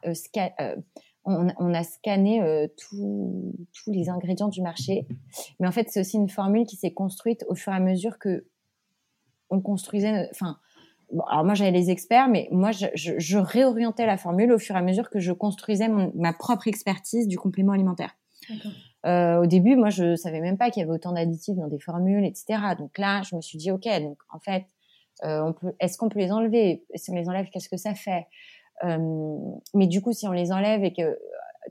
on, 1.27 1.73
a 1.73 1.83
scanné 1.83 2.41
euh, 2.41 2.67
tous 2.77 3.53
les 3.87 4.09
ingrédients 4.09 4.47
du 4.47 4.61
marché. 4.61 5.05
Mais 5.59 5.67
en 5.67 5.71
fait, 5.71 5.87
c'est 5.89 5.99
aussi 5.99 6.17
une 6.17 6.29
formule 6.29 6.65
qui 6.65 6.77
s'est 6.77 6.93
construite 6.93 7.45
au 7.49 7.55
fur 7.55 7.73
et 7.73 7.75
à 7.75 7.79
mesure 7.79 8.17
que 8.17 8.45
on 9.49 9.61
construisait. 9.61 10.29
Enfin, 10.31 10.57
alors 11.29 11.45
moi 11.45 11.53
j'avais 11.53 11.71
les 11.71 11.89
experts, 11.89 12.27
mais 12.29 12.47
moi 12.51 12.71
je, 12.71 13.37
réorientais 13.37 14.05
la 14.05 14.17
formule 14.17 14.51
au 14.51 14.59
fur 14.59 14.75
et 14.75 14.79
à 14.79 14.81
mesure 14.81 15.09
que 15.09 15.19
je 15.19 15.31
construisais 15.31 15.89
ma 16.15 16.33
propre 16.33 16.67
expertise 16.67 17.27
du 17.27 17.37
complément 17.37 17.73
alimentaire. 17.73 18.15
Euh, 19.05 19.41
au 19.41 19.45
début, 19.45 19.75
moi 19.75 19.89
je 19.89 20.15
savais 20.15 20.41
même 20.41 20.57
pas 20.57 20.69
qu'il 20.69 20.81
y 20.81 20.83
avait 20.83 20.93
autant 20.93 21.13
d'additifs 21.13 21.55
dans 21.55 21.67
des 21.67 21.79
formules, 21.79 22.25
etc. 22.25 22.59
Donc 22.77 22.97
là, 22.97 23.21
je 23.23 23.35
me 23.35 23.41
suis 23.41 23.57
dit 23.57 23.71
ok, 23.71 23.87
donc 24.01 24.17
en 24.33 24.39
fait, 24.39 24.65
euh, 25.23 25.51
est-ce 25.79 25.97
qu'on 25.97 26.09
peut 26.09 26.19
les 26.19 26.31
enlever? 26.31 26.85
Si 26.95 27.11
on 27.11 27.15
les 27.15 27.27
enlève, 27.29 27.47
qu'est-ce 27.51 27.69
que 27.69 27.77
ça 27.77 27.95
fait? 27.95 28.27
Mais 28.83 29.87
du 29.87 30.01
coup, 30.01 30.13
si 30.13 30.27
on 30.27 30.31
les 30.31 30.51
enlève 30.51 30.83
et 30.83 30.93
que 30.93 31.17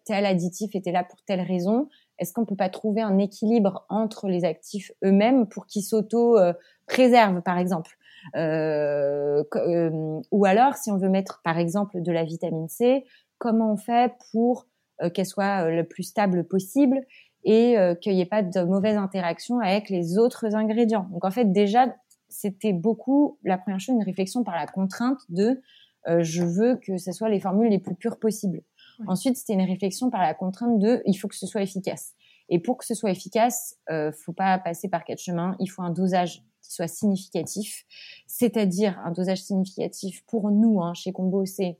tel 0.04 0.26
additif 0.26 0.74
était 0.74 0.92
là 0.92 1.04
pour 1.04 1.22
telle 1.22 1.40
raison, 1.40 1.88
est-ce 2.18 2.32
qu'on 2.32 2.44
peut 2.44 2.56
pas 2.56 2.68
trouver 2.68 3.02
un 3.02 3.18
équilibre 3.18 3.84
entre 3.88 4.28
les 4.28 4.44
actifs 4.44 4.92
eux-mêmes 5.04 5.46
pour 5.46 5.66
qu'ils 5.66 5.82
s'auto-préservent, 5.82 7.42
par 7.42 7.58
exemple? 7.58 7.96
Euh, 8.34 9.44
euh, 9.54 10.20
Ou 10.30 10.44
alors, 10.44 10.74
si 10.74 10.90
on 10.90 10.96
veut 10.96 11.08
mettre, 11.08 11.40
par 11.44 11.58
exemple, 11.58 12.00
de 12.02 12.12
la 12.12 12.24
vitamine 12.24 12.68
C, 12.68 13.04
comment 13.38 13.72
on 13.72 13.76
fait 13.76 14.12
pour 14.32 14.66
euh, 15.02 15.10
qu'elle 15.10 15.26
soit 15.26 15.70
le 15.70 15.84
plus 15.84 16.04
stable 16.04 16.44
possible 16.44 17.00
et 17.44 17.76
qu'il 18.00 18.14
n'y 18.14 18.20
ait 18.22 18.26
pas 18.26 18.42
de 18.42 18.62
mauvaise 18.62 18.96
interaction 18.96 19.60
avec 19.60 19.88
les 19.88 20.18
autres 20.18 20.56
ingrédients? 20.56 21.06
Donc, 21.12 21.24
en 21.24 21.30
fait, 21.30 21.52
déjà, 21.52 21.94
c'était 22.28 22.72
beaucoup, 22.72 23.38
la 23.44 23.56
première 23.56 23.78
chose, 23.78 23.94
une 23.94 24.02
réflexion 24.02 24.42
par 24.42 24.56
la 24.56 24.66
contrainte 24.66 25.20
de 25.28 25.60
euh, 26.08 26.22
je 26.22 26.44
veux 26.44 26.76
que 26.76 26.98
ce 26.98 27.12
soit 27.12 27.28
les 27.28 27.40
formules 27.40 27.70
les 27.70 27.78
plus 27.78 27.94
pures 27.94 28.18
possibles. 28.18 28.62
Ensuite, 29.06 29.36
c'était 29.36 29.52
une 29.52 29.68
réflexion 29.68 30.10
par 30.10 30.22
la 30.22 30.34
contrainte 30.34 30.78
de 30.78 31.02
il 31.04 31.14
faut 31.14 31.28
que 31.28 31.36
ce 31.36 31.46
soit 31.46 31.62
efficace. 31.62 32.14
Et 32.48 32.58
pour 32.58 32.78
que 32.78 32.86
ce 32.86 32.94
soit 32.94 33.10
efficace, 33.10 33.76
euh, 33.90 34.12
faut 34.12 34.32
pas 34.32 34.58
passer 34.58 34.88
par 34.88 35.04
quatre 35.04 35.20
chemins. 35.20 35.56
Il 35.60 35.66
faut 35.66 35.82
un 35.82 35.90
dosage 35.90 36.42
qui 36.62 36.72
soit 36.72 36.88
significatif, 36.88 37.84
c'est-à-dire 38.26 38.98
un 39.04 39.12
dosage 39.12 39.42
significatif 39.42 40.24
pour 40.26 40.50
nous 40.50 40.80
hein, 40.80 40.94
chez 40.94 41.12
Combo, 41.12 41.44
c'est 41.44 41.78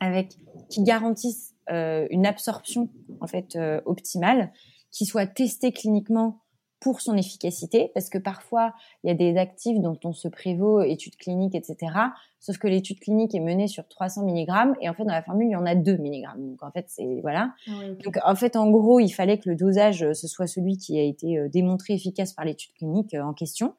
avec 0.00 0.36
qui 0.68 0.82
garantisse 0.82 1.54
euh, 1.70 2.06
une 2.10 2.26
absorption 2.26 2.90
en 3.20 3.26
fait 3.26 3.56
euh, 3.56 3.80
optimale, 3.84 4.52
qui 4.90 5.04
soit 5.04 5.26
testé 5.26 5.72
cliniquement 5.72 6.42
pour 6.86 7.00
son 7.00 7.16
efficacité, 7.16 7.90
parce 7.94 8.08
que 8.08 8.16
parfois, 8.16 8.72
il 9.02 9.08
y 9.08 9.10
a 9.10 9.14
des 9.14 9.36
actifs 9.38 9.80
dont 9.80 9.98
on 10.04 10.12
se 10.12 10.28
prévaut, 10.28 10.82
études 10.82 11.16
cliniques, 11.16 11.56
etc. 11.56 11.92
Sauf 12.38 12.58
que 12.58 12.68
l'étude 12.68 13.00
clinique 13.00 13.34
est 13.34 13.40
menée 13.40 13.66
sur 13.66 13.88
300 13.88 14.24
mg, 14.24 14.76
et 14.80 14.88
en 14.88 14.94
fait, 14.94 15.02
dans 15.02 15.12
la 15.12 15.24
formule, 15.24 15.48
il 15.48 15.50
y 15.50 15.56
en 15.56 15.66
a 15.66 15.74
2 15.74 15.96
mg. 15.96 16.26
Donc, 16.38 16.62
en 16.62 16.70
fait, 16.70 16.84
c'est, 16.86 17.18
voilà. 17.22 17.52
Ah 17.66 17.72
Donc, 18.04 18.18
en 18.24 18.36
fait, 18.36 18.54
en 18.54 18.70
gros, 18.70 19.00
il 19.00 19.10
fallait 19.10 19.36
que 19.36 19.50
le 19.50 19.56
dosage, 19.56 20.04
euh, 20.04 20.14
ce 20.14 20.28
soit 20.28 20.46
celui 20.46 20.78
qui 20.78 20.96
a 20.96 21.02
été 21.02 21.38
euh, 21.38 21.48
démontré 21.48 21.94
efficace 21.94 22.34
par 22.34 22.44
l'étude 22.44 22.72
clinique 22.74 23.14
euh, 23.14 23.22
en 23.24 23.34
question. 23.34 23.74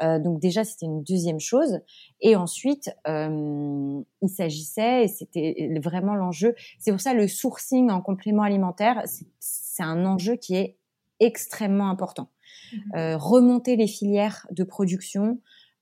donc 0.00 0.40
déjà, 0.40 0.64
c'était 0.64 0.86
une 0.86 1.02
deuxième 1.02 1.40
chose. 1.40 1.80
Et 2.22 2.36
ensuite, 2.36 2.90
il 3.06 4.28
s'agissait, 4.28 5.04
et 5.04 5.08
c'était 5.08 5.78
vraiment 5.82 6.14
l'enjeu, 6.14 6.54
c'est 6.78 6.90
pour 6.90 7.02
ça 7.02 7.12
le 7.12 7.28
sourcing 7.28 7.90
en 7.90 8.00
complément 8.00 8.44
alimentaire, 8.44 9.02
c'est 9.40 9.82
un 9.82 10.06
enjeu 10.06 10.36
qui 10.36 10.54
est 10.54 10.78
extrêmement 11.20 11.88
important. 11.88 12.28
Mmh 12.72 13.16
remonter 13.16 13.76
les 13.76 13.86
filières 13.86 14.46
de 14.50 14.64
production, 14.64 15.38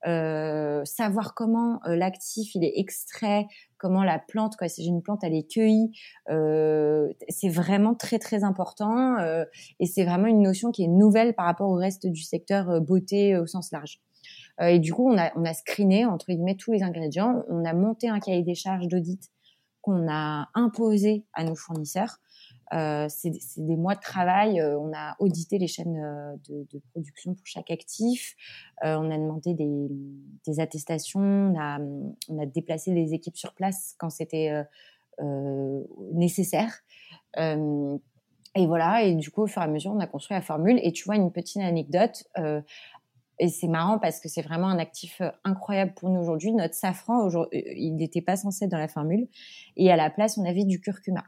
euh, 0.07 0.85
savoir 0.85 1.33
comment 1.33 1.79
euh, 1.87 1.95
l'actif 1.95 2.53
il 2.53 2.63
est 2.63 2.73
extrait, 2.75 3.47
comment 3.77 4.03
la 4.03 4.19
plante, 4.19 4.55
quoi, 4.55 4.67
si 4.67 4.85
une 4.85 5.01
plante 5.01 5.23
elle 5.23 5.33
est 5.33 5.49
cueillie, 5.49 5.91
euh, 6.29 7.07
c'est 7.27 7.49
vraiment 7.49 7.95
très 7.95 8.19
très 8.19 8.43
important 8.43 9.17
euh, 9.17 9.45
et 9.79 9.87
c'est 9.87 10.05
vraiment 10.05 10.27
une 10.27 10.43
notion 10.43 10.71
qui 10.71 10.83
est 10.83 10.87
nouvelle 10.87 11.33
par 11.33 11.45
rapport 11.45 11.69
au 11.69 11.75
reste 11.75 12.05
du 12.05 12.21
secteur 12.21 12.81
beauté 12.81 13.35
au 13.35 13.47
sens 13.47 13.71
large. 13.71 13.99
et 14.61 14.77
du 14.79 14.93
coup, 14.93 15.09
on 15.09 15.17
a, 15.17 15.31
on 15.35 15.43
a 15.43 15.53
screené 15.53 16.05
entre 16.05 16.27
guillemets 16.27 16.55
tous 16.55 16.71
les 16.71 16.83
ingrédients, 16.83 17.43
on 17.49 17.65
a 17.65 17.73
monté 17.73 18.07
un 18.07 18.19
cahier 18.19 18.43
des 18.43 18.55
charges 18.55 18.87
d'audit 18.87 19.31
qu'on 19.81 20.07
a 20.07 20.49
imposé 20.53 21.25
à 21.33 21.43
nos 21.43 21.55
fournisseurs 21.55 22.19
euh, 22.73 23.07
c'est 23.09 23.31
des 23.57 23.75
mois 23.75 23.95
de 23.95 23.99
travail. 23.99 24.59
Euh, 24.59 24.79
on 24.79 24.91
a 24.93 25.15
audité 25.19 25.57
les 25.57 25.67
chaînes 25.67 25.97
euh, 25.97 26.35
de, 26.49 26.65
de 26.71 26.81
production 26.91 27.35
pour 27.35 27.45
chaque 27.45 27.69
actif. 27.71 28.35
on 28.81 29.11
a 29.11 29.17
demandé 29.17 29.53
des, 29.53 29.87
des, 30.45 30.59
attestations. 30.59 31.19
On 31.19 31.59
a, 31.59 31.79
on 32.29 32.39
a 32.39 32.45
déplacé 32.45 32.93
des 32.93 33.13
équipes 33.13 33.37
sur 33.37 33.53
place 33.53 33.95
quand 33.99 34.09
c'était 34.09 34.51
nécessaire. 36.13 36.81
et 37.37 38.67
voilà. 38.67 39.03
Et 39.03 39.15
du 39.15 39.29
coup, 39.31 39.43
au 39.43 39.47
fur 39.47 39.61
et 39.61 39.65
à 39.65 39.67
mesure, 39.67 39.91
on 39.91 39.99
a 39.99 40.07
construit 40.07 40.35
la 40.35 40.41
formule. 40.41 40.79
Et 40.83 40.91
tu 40.91 41.05
vois, 41.05 41.15
une 41.15 41.31
petite 41.31 41.61
anecdote. 41.61 42.23
et 43.39 43.47
c'est 43.49 43.67
marrant 43.67 43.99
parce 43.99 44.19
que 44.19 44.29
c'est 44.29 44.41
vraiment 44.41 44.67
un 44.67 44.79
actif 44.79 45.21
incroyable 45.43 45.93
pour 45.93 46.09
nous 46.09 46.19
aujourd'hui. 46.19 46.51
Notre 46.51 46.73
safran, 46.73 47.29
il 47.51 47.95
n'était 47.95 48.21
pas 48.21 48.35
censé 48.35 48.65
être 48.65 48.71
dans 48.71 48.79
la 48.79 48.87
formule. 48.87 49.27
Et 49.77 49.91
à 49.91 49.95
la 49.95 50.09
place, 50.09 50.37
on 50.37 50.45
avait 50.45 50.65
du 50.65 50.81
curcuma. 50.81 51.23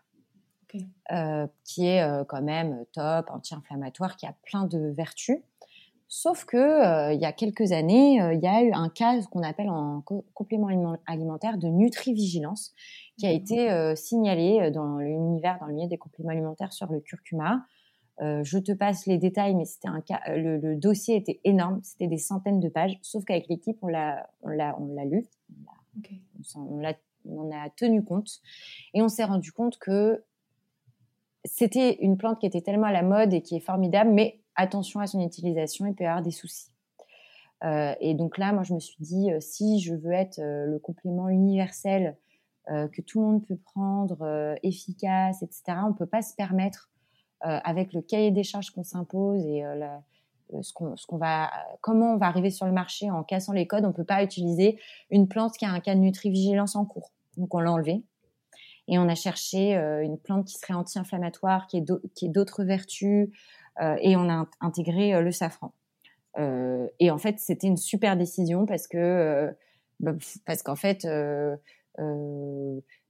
Euh, 1.12 1.48
qui 1.64 1.86
est 1.86 2.02
euh, 2.02 2.26
quand 2.26 2.42
même 2.42 2.84
top, 2.92 3.30
anti-inflammatoire, 3.30 4.18
qui 4.18 4.26
a 4.26 4.36
plein 4.44 4.66
de 4.66 4.90
vertus. 4.90 5.38
Sauf 6.10 6.44
que 6.46 6.58
euh, 6.58 7.14
il 7.14 7.22
y 7.22 7.26
a 7.26 7.32
quelques 7.32 7.72
années, 7.72 8.16
il 8.16 8.40
y 8.42 8.48
a 8.48 8.64
eu 8.64 8.72
un 8.74 8.90
cas 8.90 9.22
qu'on 9.32 9.44
appelle 9.44 9.70
en 9.70 10.04
complément 10.34 10.98
alimentaire 11.06 11.58
de 11.58 11.68
nutrivigilance 11.68 12.74
qui 13.18 13.26
a 13.26 13.32
été 13.32 13.96
signalé 13.96 14.72
dans 14.72 14.98
l'univers, 15.00 15.58
dans 15.60 15.66
le 15.66 15.74
milieu 15.74 15.88
des 15.88 15.98
compléments 15.98 16.32
alimentaires 16.32 16.72
sur 16.72 16.92
le 16.92 17.02
curcuma. 17.02 17.66
je 18.20 18.58
te 18.58 18.72
passe 18.72 19.06
les 19.06 19.18
détails, 19.18 19.56
mais 19.56 19.66
c'était 19.66 19.90
un 19.90 20.00
cas. 20.00 20.22
Le, 20.28 20.76
dossier 20.76 21.18
était 21.18 21.42
énorme, 21.44 21.82
c'était 21.84 22.08
des 22.08 22.18
centaines 22.18 22.62
de 22.62 22.70
pages. 22.70 22.98
Sauf 23.02 23.26
qu'avec 23.26 23.48
l'équipe, 23.50 23.78
on 23.82 23.88
l'a, 23.88 24.30
on 24.44 24.50
l'a, 24.50 24.78
on 24.80 24.94
l'a 24.94 25.04
lu, 25.04 25.26
on, 26.56 26.78
l'a, 26.78 26.94
on 27.26 27.52
a 27.52 27.70
tenu 27.72 28.02
compte, 28.04 28.30
et 28.94 29.02
on 29.02 29.10
s'est 29.10 29.26
rendu 29.26 29.52
compte 29.52 29.78
que 29.78 30.24
c'était 31.48 31.96
une 32.02 32.18
plante 32.18 32.40
qui 32.40 32.46
était 32.46 32.62
tellement 32.62 32.88
à 32.88 32.92
la 32.92 33.04
mode 33.04 33.34
et 33.34 33.42
qui 33.42 33.56
est 33.56 33.62
formidable, 33.62 34.12
mais 34.12 34.40
attention 34.56 35.00
à 35.00 35.08
son 35.08 35.22
utilisation, 35.22 35.86
il 35.86 35.96
peut 35.96 36.04
y 36.04 36.08
avoir 36.08 36.22
des 36.22 36.32
soucis. 36.32 36.72
Euh, 37.64 37.96
et 38.00 38.14
donc 38.14 38.38
là, 38.38 38.54
moi, 38.54 38.64
je 38.64 38.74
me 38.74 38.80
suis 38.80 38.98
dit, 39.00 39.32
euh, 39.32 39.40
si 39.40 39.80
je 39.80 39.96
veux 39.96 40.12
être 40.12 40.40
euh, 40.40 40.66
le 40.66 40.80
complément 40.80 41.30
universel 41.30 42.18
que 42.92 43.02
tout 43.02 43.22
le 43.22 43.26
monde 43.26 43.46
peut 43.46 43.56
prendre, 43.56 44.58
efficace, 44.62 45.42
etc., 45.42 45.80
on 45.86 45.92
ne 45.92 45.94
peut 45.94 46.06
pas 46.06 46.22
se 46.22 46.36
permettre, 46.36 46.92
avec 47.40 47.94
le 47.94 48.02
cahier 48.02 48.30
des 48.32 48.44
charges 48.44 48.72
qu'on 48.72 48.84
s'impose 48.84 49.46
et 49.46 49.64
ce 50.62 50.74
qu'on 50.74 51.18
va, 51.18 51.50
comment 51.80 52.16
on 52.16 52.18
va 52.18 52.26
arriver 52.26 52.50
sur 52.50 52.66
le 52.66 52.74
marché 52.74 53.10
en 53.10 53.24
cassant 53.24 53.54
les 53.54 53.68
codes, 53.68 53.86
on 53.86 53.88
ne 53.88 53.94
peut 53.94 54.04
pas 54.04 54.22
utiliser 54.22 54.78
une 55.12 55.30
plante 55.30 55.54
qui 55.56 55.64
a 55.64 55.70
un 55.70 55.80
cas 55.80 55.96
de 55.96 56.02
nutrivigilance 56.02 56.76
en 56.76 56.84
cours. 56.84 57.14
Donc 57.38 57.56
on 57.56 57.62
l'a 57.62 57.72
enlevé. 57.72 58.04
Et 58.88 58.98
on 58.98 59.08
a 59.10 59.16
cherché 59.16 59.76
euh, 59.76 60.02
une 60.04 60.18
plante 60.18 60.46
qui 60.46 60.58
serait 60.58 60.74
anti-inflammatoire, 60.74 61.68
qui 61.68 61.78
ait 61.78 62.30
d'autres 62.30 62.64
vertus, 62.64 63.30
euh, 63.82 63.96
et 64.02 64.16
on 64.16 64.30
a 64.30 64.48
intégré 64.62 65.14
euh, 65.14 65.22
le 65.22 65.32
safran. 65.32 65.74
et 67.00 67.12
en 67.12 67.18
fait, 67.18 67.40
c'était 67.40 67.68
une 67.68 67.78
super 67.78 68.16
décision 68.16 68.66
parce 68.66 68.88
que 68.88 69.52
bah, 70.00 70.14
parce 70.46 70.62
qu'en 70.62 70.76
fait, 70.76 71.08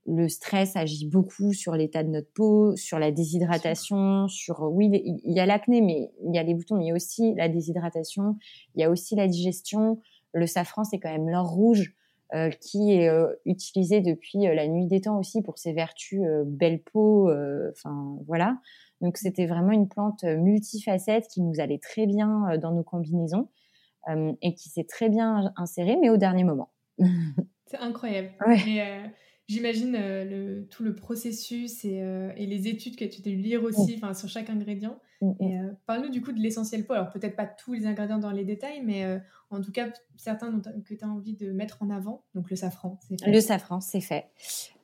le 0.07 0.29
stress 0.29 0.77
agit 0.77 1.05
beaucoup 1.07 1.51
sur 1.51 1.73
l'état 1.75 2.03
de 2.03 2.09
notre 2.09 2.31
peau, 2.31 2.75
sur 2.77 2.97
la 2.99 3.11
déshydratation, 3.11 4.29
sur 4.29 4.61
oui, 4.61 4.89
il 5.25 5.33
y 5.33 5.41
a 5.41 5.45
l'acné, 5.45 5.81
mais 5.81 6.09
il 6.25 6.33
y 6.33 6.39
a 6.39 6.43
les 6.43 6.53
boutons, 6.53 6.77
mais 6.77 6.85
il 6.85 6.87
y 6.87 6.91
a 6.91 6.95
aussi 6.95 7.35
la 7.35 7.49
déshydratation, 7.49 8.37
il 8.75 8.81
y 8.81 8.85
a 8.85 8.89
aussi 8.89 9.15
la 9.15 9.27
digestion. 9.27 9.99
Le 10.33 10.47
safran, 10.47 10.85
c'est 10.85 10.99
quand 10.99 11.11
même 11.11 11.29
l'or 11.29 11.49
rouge. 11.49 11.96
Euh, 12.33 12.49
qui 12.49 12.91
est 12.91 13.07
euh, 13.07 13.33
utilisé 13.45 14.01
depuis 14.01 14.47
euh, 14.47 14.53
la 14.53 14.67
nuit 14.67 14.85
des 14.85 14.99
temps 14.99 15.17
aussi 15.17 15.41
pour 15.41 15.57
ses 15.57 15.71
vertus 15.71 16.21
belle 16.45 16.81
peau. 16.81 17.31
Enfin 17.71 18.17
voilà. 18.27 18.57
Donc 18.99 19.17
c'était 19.17 19.45
vraiment 19.45 19.71
une 19.71 19.87
plante 19.87 20.23
multifacette 20.23 21.27
qui 21.27 21.41
nous 21.41 21.61
allait 21.61 21.79
très 21.79 22.05
bien 22.05 22.57
dans 22.57 22.71
nos 22.71 22.83
combinaisons 22.83 23.47
et 24.41 24.55
qui 24.55 24.69
s'est 24.69 24.85
très 24.85 25.09
bien 25.09 25.53
insérée, 25.57 25.97
mais 26.01 26.09
au 26.09 26.17
dernier 26.17 26.43
moment. 26.43 26.71
C'est 27.67 27.77
incroyable. 27.77 28.31
J'imagine 29.47 29.93
le, 29.93 30.67
tout 30.69 30.83
le 30.83 30.93
processus 30.93 31.85
et, 31.85 32.03
et, 32.35 32.45
les 32.45 32.67
études 32.67 32.97
que 32.97 33.05
tu 33.05 33.21
t'es 33.21 33.31
lire 33.31 33.63
aussi 33.63 33.97
mmh. 34.01 34.13
sur 34.13 34.27
chaque 34.27 34.49
ingrédient. 34.49 34.99
Mmh. 35.21 35.69
Parle-nous 35.85 36.09
du 36.09 36.21
coup 36.21 36.33
de 36.33 36.39
l'essentiel 36.39 36.85
peau. 36.85 36.93
Alors 36.93 37.09
peut-être 37.09 37.35
pas 37.35 37.45
tous 37.45 37.73
les 37.73 37.87
ingrédients 37.87 38.19
dans 38.19 38.31
les 38.31 38.43
détails, 38.43 38.81
mais 38.83 39.05
en 39.49 39.61
tout 39.61 39.71
cas 39.71 39.87
certains 40.17 40.59
que 40.59 40.93
tu 40.93 41.03
as 41.03 41.07
envie 41.07 41.33
de 41.33 41.51
mettre 41.51 41.81
en 41.81 41.89
avant. 41.89 42.23
Donc 42.35 42.49
le 42.49 42.55
safran, 42.55 42.99
c'est 43.07 43.23
fait. 43.23 43.31
Le 43.31 43.39
safran, 43.39 43.79
c'est 43.79 44.01
fait. 44.01 44.27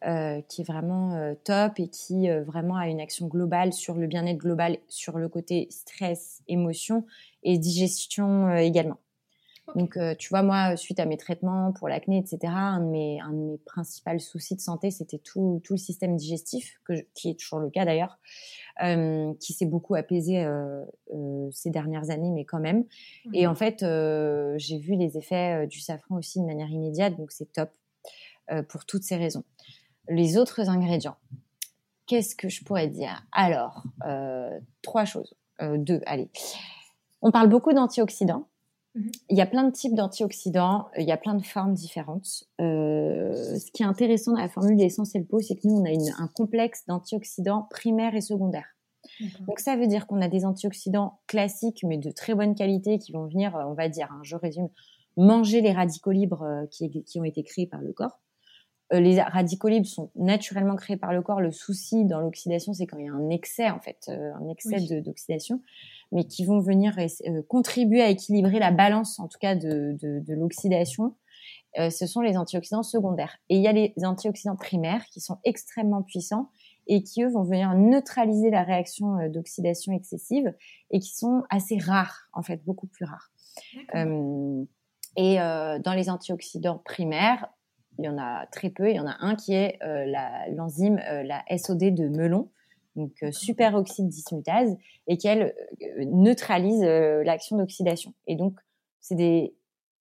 Euh, 0.06 0.42
qui 0.50 0.62
est 0.62 0.66
vraiment 0.66 1.14
euh, 1.14 1.34
top 1.46 1.80
et 1.80 1.88
qui 1.88 2.30
euh, 2.30 2.44
vraiment 2.44 2.76
a 2.76 2.90
une 2.90 3.00
action 3.00 3.28
globale 3.28 3.72
sur 3.72 3.96
le 3.96 4.06
bien-être 4.06 4.38
global, 4.38 4.78
sur 4.90 5.18
le 5.18 5.30
côté 5.30 5.68
stress, 5.70 6.42
émotion 6.50 7.06
et 7.44 7.58
digestion 7.58 8.54
également. 8.54 8.98
Donc, 9.76 9.98
tu 10.20 10.30
vois, 10.30 10.44
moi, 10.44 10.76
suite 10.76 11.00
à 11.00 11.06
mes 11.06 11.18
traitements 11.18 11.72
pour 11.72 11.88
l'acné, 11.88 12.18
etc., 12.18 12.40
un 12.54 12.80
de 12.80 12.86
mes, 12.86 13.22
un 13.22 13.32
de 13.32 13.38
mes 13.38 13.58
principaux 13.60 14.20
soucis 14.20 14.56
de 14.56 14.62
santé, 14.62 14.92
c'était 14.92 15.20
tout, 15.20 15.62
tout 15.64 15.74
le 15.74 15.78
système 15.78 16.16
digestif, 16.16 16.80
que 16.86 16.94
qui 17.14 17.30
est 17.30 17.40
toujours 17.40 17.60
le 17.60 17.70
cas 17.70 17.86
d'ailleurs, 17.86 18.20
euh, 18.82 19.34
qui 19.40 19.54
s'est 19.54 19.66
beaucoup 19.66 19.94
apaisé 19.94 20.44
euh, 20.44 20.84
euh, 21.14 21.48
ces 21.52 21.70
dernières 21.70 22.10
années, 22.10 22.32
mais 22.32 22.44
quand 22.44 22.60
même. 22.60 22.86
Et 23.34 23.46
en 23.46 23.54
fait, 23.56 23.86
j'ai 24.58 24.80
vu 24.80 24.96
les 24.96 25.18
effets 25.18 25.68
du 25.68 25.80
safran 25.80 26.18
aussi 26.18 26.40
de 26.40 26.46
manière 26.46 26.70
immédiate, 26.70 27.16
donc 27.18 27.32
c'est 27.32 27.52
top 27.52 27.70
pour 28.68 28.86
toutes 28.86 29.04
ces 29.04 29.16
raisons. 29.16 29.44
Les 30.10 30.38
autres 30.38 30.70
ingrédients, 30.70 31.16
qu'est-ce 32.08 32.36
que 32.36 32.50
je 32.50 32.64
pourrais 32.64 32.88
dire? 32.88 33.26
Alors, 33.32 33.84
trois 34.82 35.06
choses, 35.06 35.36
deux, 35.62 36.02
allez. 36.06 36.30
On 37.22 37.32
parle 37.32 37.48
beaucoup 37.48 37.74
d'antioxydants. 37.74 38.48
Mhm. 38.96 39.12
Il 39.30 39.38
y 39.38 39.42
a 39.42 39.46
plein 39.46 39.64
de 39.64 39.72
types 39.72 39.96
d'antioxydants, 39.96 40.88
il 40.98 41.06
y 41.06 41.12
a 41.12 41.18
plein 41.18 41.34
de 41.34 41.44
formes 41.44 41.74
différentes. 41.74 42.44
Euh, 42.62 43.34
ce 43.58 43.72
qui 43.72 43.84
est 43.84 43.86
intéressant 43.86 44.34
dans 44.34 44.40
la 44.40 44.50
formule 44.50 44.78
d'essentiel 44.78 45.26
peau, 45.26 45.40
c'est 45.40 45.56
que 45.56 45.68
nous, 45.68 45.76
on 45.76 45.86
a 45.86 46.22
un 46.22 46.28
complexe 46.28 46.86
d'antioxydants 46.88 47.68
primaires 47.70 48.16
et 48.16 48.22
secondaires. 48.22 48.68
Donc 49.48 49.60
ça 49.60 49.76
veut 49.76 49.88
dire 49.88 50.08
qu'on 50.08 50.22
a 50.22 50.30
des 50.30 50.46
antioxydants 50.46 51.20
classiques, 51.28 51.84
mais 51.84 51.98
de 51.98 52.12
très 52.12 52.36
bonne 52.36 52.56
qualité, 52.56 53.00
qui 53.00 53.12
vont 53.12 53.28
venir, 53.28 53.56
euh, 53.56 53.64
on 53.66 53.74
va 53.74 53.90
dire, 53.90 54.08
hein, 54.12 54.22
je 54.24 54.36
résume, 54.36 54.70
manger 55.18 55.62
les 55.62 55.72
radicaux 55.72 56.12
libres 56.12 56.44
euh, 56.44 56.66
qui, 56.68 57.04
qui, 57.04 57.20
ont 57.20 57.24
été 57.24 57.44
créés 57.44 57.68
par 57.68 57.82
le 57.82 57.94
corps. 57.94 58.22
les 58.92 59.22
radicaux 59.22 59.68
libres 59.68 59.88
sont 59.88 60.12
naturellement 60.16 60.76
créés 60.76 60.98
par 60.98 61.14
le 61.14 61.22
corps. 61.22 61.42
Le 61.42 61.52
souci 61.52 62.06
dans 62.06 62.22
l'oxydation, 62.22 62.74
c'est 62.74 62.86
quand 62.86 62.98
il 62.98 63.06
y 63.06 63.10
a 63.10 63.14
un 63.14 63.30
excès, 63.30 63.70
en 63.70 63.80
fait, 63.80 64.10
un 64.10 64.48
excès 64.50 65.02
d'oxydation 65.02 65.62
mais 66.14 66.26
qui 66.26 66.46
vont 66.46 66.60
venir 66.60 66.96
euh, 67.00 67.42
contribuer 67.48 68.02
à 68.02 68.10
équilibrer 68.10 68.60
la 68.60 68.72
balance, 68.72 69.20
en 69.20 69.28
tout 69.28 69.40
cas, 69.40 69.56
de, 69.56 69.98
de, 70.00 70.34
l'oxydation. 70.34 71.16
Euh, 71.80 71.90
ce 71.90 72.06
sont 72.06 72.22
les 72.22 72.38
antioxydants 72.38 72.84
secondaires. 72.84 73.38
Et 73.50 73.58
il 73.58 73.64
y 73.64 73.68
a 73.68 73.72
les 73.72 73.94
antioxydants 74.04 74.56
primaires 74.56 75.06
qui 75.08 75.20
sont 75.20 75.40
extrêmement 75.44 76.04
puissants 76.04 76.52
et 76.86 77.02
qui, 77.04 77.24
eux, 77.24 77.30
vont 77.30 77.44
venir 77.44 77.74
neutraliser 77.74 78.52
la 78.52 78.64
réaction 78.64 79.18
euh, 79.18 79.30
d'oxydation 79.30 79.92
excessive 79.92 80.54
et 80.92 81.00
qui 81.00 81.16
sont 81.16 81.44
assez 81.50 81.80
rares, 81.80 82.30
en 82.34 82.44
fait, 82.44 82.64
beaucoup 82.64 82.88
plus 82.88 83.06
rares. 83.06 83.32
et 85.16 85.36
dans 85.36 85.94
les 85.96 86.10
antioxydants 86.10 86.80
primaires, 86.86 87.48
il 87.98 88.06
y 88.06 88.10
en 88.10 88.18
a 88.18 88.46
très 88.48 88.70
peu. 88.70 88.90
Il 88.90 88.96
y 88.96 89.00
en 89.00 89.08
a 89.08 89.16
un 89.20 89.36
qui 89.36 89.54
est 89.54 89.80
l'enzyme, 90.52 90.98
la, 90.98 91.24
la 91.24 91.58
SOD 91.58 91.94
de 91.94 92.08
melon, 92.08 92.50
donc 92.96 93.12
euh, 93.24 93.32
superoxyde 93.32 94.08
dismutase, 94.08 94.76
et 95.08 95.18
qu'elle 95.18 95.56
euh, 95.82 96.06
neutralise 96.06 96.84
euh, 96.84 97.24
l'action 97.24 97.58
d'oxydation. 97.58 98.14
Et 98.28 98.36
donc, 98.36 98.58
c'est 99.02 99.16
des, 99.16 99.56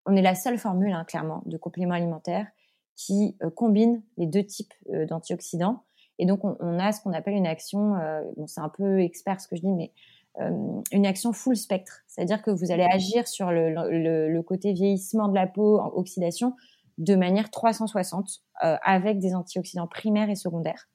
on 0.07 0.14
est 0.16 0.22
la 0.22 0.35
seule 0.35 0.59
formule, 0.59 0.92
hein, 0.92 1.05
clairement, 1.05 1.42
de 1.46 1.57
complément 1.57 1.94
alimentaire 1.94 2.46
qui 2.94 3.37
combine 3.57 4.02
les 4.18 4.26
deux 4.26 4.44
types 4.44 4.74
d'antioxydants. 5.09 5.83
Et 6.18 6.26
donc, 6.26 6.44
on, 6.44 6.78
a 6.78 6.92
ce 6.92 7.00
qu'on 7.00 7.14
appelle 7.14 7.35
une 7.35 7.46
action, 7.46 7.94
bon, 8.37 8.46
c'est 8.46 8.61
un 8.61 8.68
peu 8.68 9.00
expert 9.00 9.40
ce 9.40 9.48
que 9.48 9.57
je 9.57 9.62
dis, 9.62 9.72
mais 9.72 9.92
une 10.38 11.07
action 11.07 11.33
full 11.33 11.57
spectre, 11.57 12.02
c'est-à-dire 12.07 12.42
que 12.42 12.50
vous 12.50 12.70
allez 12.70 12.85
agir 12.85 13.26
sur 13.26 13.50
le, 13.50 13.70
le, 13.70 14.42
côté 14.42 14.74
vieillissement 14.74 15.28
de 15.28 15.35
la 15.35 15.46
peau, 15.46 15.81
oxydation, 15.81 16.55
de 16.98 17.14
manière 17.16 17.50
360 17.50 18.42
avec 18.61 19.18
des 19.18 19.35
antioxydants 19.35 19.88
primaires 19.88 20.28
et 20.28 20.37
secondaires. 20.37 20.87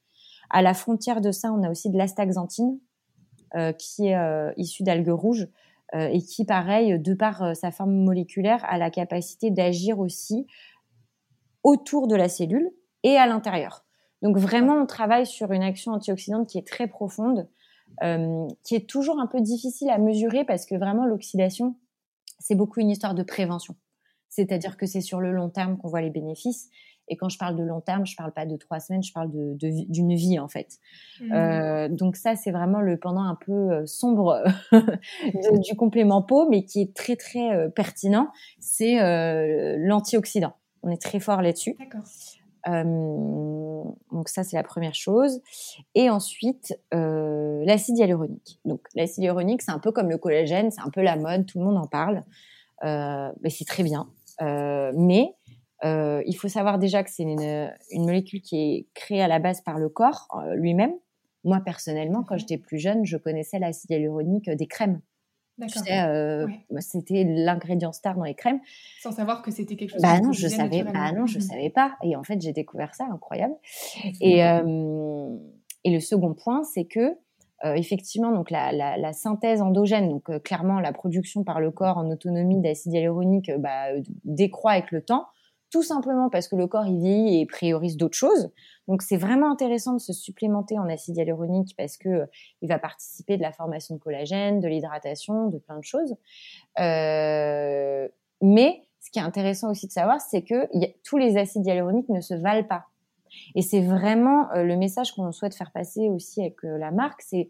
À 0.50 0.62
la 0.62 0.74
frontière 0.74 1.22
de 1.22 1.32
ça, 1.32 1.52
on 1.52 1.64
a 1.64 1.70
aussi 1.70 1.90
de 1.90 1.98
l'astaxanthine 1.98 2.80
qui 3.80 4.08
est 4.08 4.54
issue 4.58 4.84
d'algues 4.84 5.10
rouges 5.10 5.48
et 5.94 6.22
qui, 6.22 6.46
pareil, 6.46 7.00
de 7.00 7.14
par 7.14 7.56
sa 7.56 7.72
forme 7.72 7.94
moléculaire, 7.94 8.64
a 8.66 8.78
la 8.78 8.92
capacité 8.92 9.52
d'agir 9.52 10.00
aussi 10.00 10.46
autour 11.64 12.08
de 12.08 12.16
la 12.16 12.30
cellule 12.30 12.72
et 13.04 13.18
à 13.18 13.28
l'intérieur. 13.28 13.86
Donc 14.22 14.38
vraiment, 14.38 14.74
on 14.74 14.86
travaille 14.86 15.26
sur 15.26 15.52
une 15.52 15.64
action 15.64 15.92
antioxydante 15.92 16.48
qui 16.48 16.58
est 16.58 16.68
très 16.68 16.88
profonde, 16.88 17.48
euh, 18.04 18.48
qui 18.64 18.76
est 18.76 18.88
toujours 18.90 19.20
un 19.20 19.28
peu 19.28 19.42
difficile 19.42 19.90
à 19.90 19.98
mesurer 19.98 20.44
parce 20.44 20.66
que 20.66 20.76
vraiment 20.76 21.06
l'oxydation, 21.06 21.76
c'est 22.40 22.56
beaucoup 22.56 22.80
une 22.80 22.90
histoire 22.90 23.16
de 23.16 23.24
prévention. 23.24 23.76
C'est-à-dire 24.30 24.78
que 24.78 24.86
c'est 24.86 25.02
sur 25.02 25.22
le 25.22 25.32
long 25.32 25.50
terme 25.50 25.78
qu'on 25.78 25.88
voit 25.88 26.02
les 26.02 26.10
bénéfices. 26.10 26.70
Et 27.08 27.16
quand 27.16 27.30
je 27.30 27.38
parle 27.38 27.56
de 27.56 27.64
long 27.64 27.82
terme, 27.82 28.06
je 28.06 28.16
parle 28.16 28.32
pas 28.32 28.46
de 28.46 28.56
trois 28.58 28.80
semaines, 28.80 29.04
je 29.04 29.14
parle 29.14 29.32
de, 29.32 29.56
d'une 29.90 30.14
vie 30.16 30.40
en 30.40 30.48
fait. 30.48 30.78
Mmh. 31.22 31.32
Euh, 31.32 31.88
donc 31.90 32.16
ça, 32.16 32.36
c'est 32.36 32.52
vraiment 32.52 32.82
le 32.82 32.98
pendant 32.98 33.24
un 33.24 33.36
peu 33.36 33.52
euh, 33.52 33.86
sombre 33.86 34.44
du 35.62 35.76
complément 35.76 36.22
peau, 36.22 36.48
mais 36.50 36.64
qui 36.64 36.82
est 36.82 36.94
très 36.94 37.16
très 37.16 37.70
pertinent. 37.72 38.30
C'est 38.60 38.98
l'antioxydant. 39.78 40.54
On 40.84 40.90
est 40.90 41.02
très 41.02 41.20
fort 41.20 41.42
là-dessus. 41.42 41.76
D'accord. 41.80 42.04
Euh, 42.68 43.84
donc 44.12 44.30
ça, 44.30 44.44
c'est 44.44 44.58
la 44.58 44.64
première 44.64 44.96
chose. 44.96 45.42
Et 45.96 46.10
ensuite, 46.10 46.78
euh, 46.94 47.64
l'acide 47.66 47.98
hyaluronique. 47.98 48.60
Donc 48.66 48.82
l'acide 48.96 49.24
hyaluronique, 49.24 49.62
c'est 49.62 49.72
un 49.72 49.80
peu 49.80 49.92
comme 49.92 50.10
le 50.10 50.18
collagène, 50.18 50.72
c'est 50.72 50.82
un 50.82 50.90
peu 50.90 51.02
la 51.02 51.16
mode, 51.16 51.46
tout 51.46 51.60
le 51.60 51.66
monde 51.66 51.78
en 51.78 51.88
parle. 51.88 52.24
Euh, 52.84 53.32
mais 53.42 53.50
c'est 53.50 53.66
très 53.66 53.84
bien. 53.84 54.10
mais 54.42 55.34
il 55.84 56.36
faut 56.40 56.48
savoir 56.48 56.80
déjà 56.80 57.04
que 57.04 57.10
c'est 57.10 57.24
une, 57.24 57.72
une, 57.92 58.06
molécule 58.06 58.42
qui 58.42 58.58
est 58.58 58.88
créée 58.94 59.22
à 59.22 59.28
la 59.28 59.40
base 59.40 59.62
par 59.62 59.78
le 59.78 59.90
corps 59.90 60.28
lui-même. 60.56 60.94
Moi, 61.44 61.62
personnellement, 61.64 62.24
quand 62.24 62.38
j'étais 62.38 62.58
plus 62.58 62.80
jeune, 62.80 63.06
je 63.06 63.16
connaissais 63.18 63.60
l'acide 63.60 63.92
hyaluronique 63.92 64.50
des 64.50 64.68
crèmes. 64.68 65.02
Tu 65.62 65.80
sais, 65.80 66.02
euh, 66.02 66.46
c'était 66.80 67.24
l'ingrédient 67.24 67.92
star 67.92 68.16
dans 68.16 68.24
les 68.24 68.36
crèmes. 68.36 68.60
Sans 69.02 69.12
savoir 69.12 69.42
que 69.42 69.50
c'était 69.50 69.76
quelque 69.76 69.92
chose. 69.92 70.02
Bah 70.02 70.20
non, 70.20 70.32
je 70.32 70.48
savais. 70.48 70.84
Bah 70.84 71.12
non, 71.14 71.26
je 71.26 71.40
savais 71.40 71.72
pas. 71.72 71.96
Et 72.04 72.16
en 72.16 72.24
fait, 72.24 72.40
j'ai 72.40 72.54
découvert 72.54 72.94
ça, 72.94 73.06
incroyable. 73.12 73.56
Et 74.22 74.44
euh, 74.44 75.36
et 75.84 75.92
le 75.92 76.00
second 76.00 76.34
point, 76.34 76.64
c'est 76.64 76.86
que 76.86 77.18
euh, 77.66 77.74
effectivement, 77.74 78.32
donc 78.32 78.52
la, 78.52 78.72
la, 78.72 78.98
la, 78.98 79.14
synthèse 79.14 79.62
endogène, 79.62 80.10
donc 80.10 80.30
euh, 80.30 80.38
clairement 80.38 80.80
la 80.80 80.94
production 80.94 81.44
par 81.44 81.60
le 81.60 81.72
corps 81.72 81.98
en 81.98 82.12
autonomie 82.12 82.62
d'acide 82.62 82.94
hyaluronique, 82.94 83.52
bah, 83.58 83.88
décroît 84.26 84.74
avec 84.74 84.92
le 84.92 85.02
temps 85.02 85.26
tout 85.70 85.84
simplement 85.84 86.30
parce 86.30 86.48
que 86.48 86.56
le 86.56 86.68
corps 86.68 86.86
il 86.86 87.00
vieillit 87.00 87.42
et 87.42 87.46
priorise 87.46 87.98
d'autres 87.98 88.18
choses. 88.18 88.52
Donc 88.88 89.02
c'est 89.02 89.18
vraiment 89.18 89.52
intéressant 89.52 89.94
de 89.94 90.00
se 90.00 90.14
supplémenter 90.14 90.80
en 90.80 90.88
acide 90.90 91.18
hyaluronique 91.18 91.76
parce 91.78 91.98
que 91.98 92.10
euh, 92.10 92.26
il 92.62 92.70
va 92.70 92.80
participer 92.80 93.38
de 93.38 93.42
la 93.42 93.52
formation 93.52 93.96
de 93.96 94.00
collagène, 94.00 94.60
de 94.60 94.68
l'hydratation, 94.68 95.48
de 95.48 95.58
plein 95.58 95.78
de 95.78 95.84
choses. 95.84 96.16
Euh, 96.80 98.08
mais 98.42 98.82
ce 99.00 99.12
qui 99.12 99.20
est 99.20 99.24
intéressant 99.24 99.72
aussi 99.72 99.88
de 99.88 99.92
savoir, 99.92 100.22
c'est 100.22 100.42
que 100.42 100.68
tous 101.04 101.18
les 101.18 101.38
acides 101.38 101.66
hyaluroniques 101.66 102.10
ne 102.10 102.22
se 102.22 102.34
valent 102.34 102.68
pas. 102.68 102.86
Et 103.56 103.62
c'est 103.62 103.82
vraiment 103.82 104.50
euh, 104.54 104.64
le 104.64 104.78
message 104.78 105.12
qu'on 105.14 105.32
souhaite 105.32 105.56
faire 105.56 105.72
passer 105.72 106.10
aussi 106.10 106.42
avec 106.42 106.56
la 106.64 106.92
marque, 106.92 107.22
c'est 107.22 107.50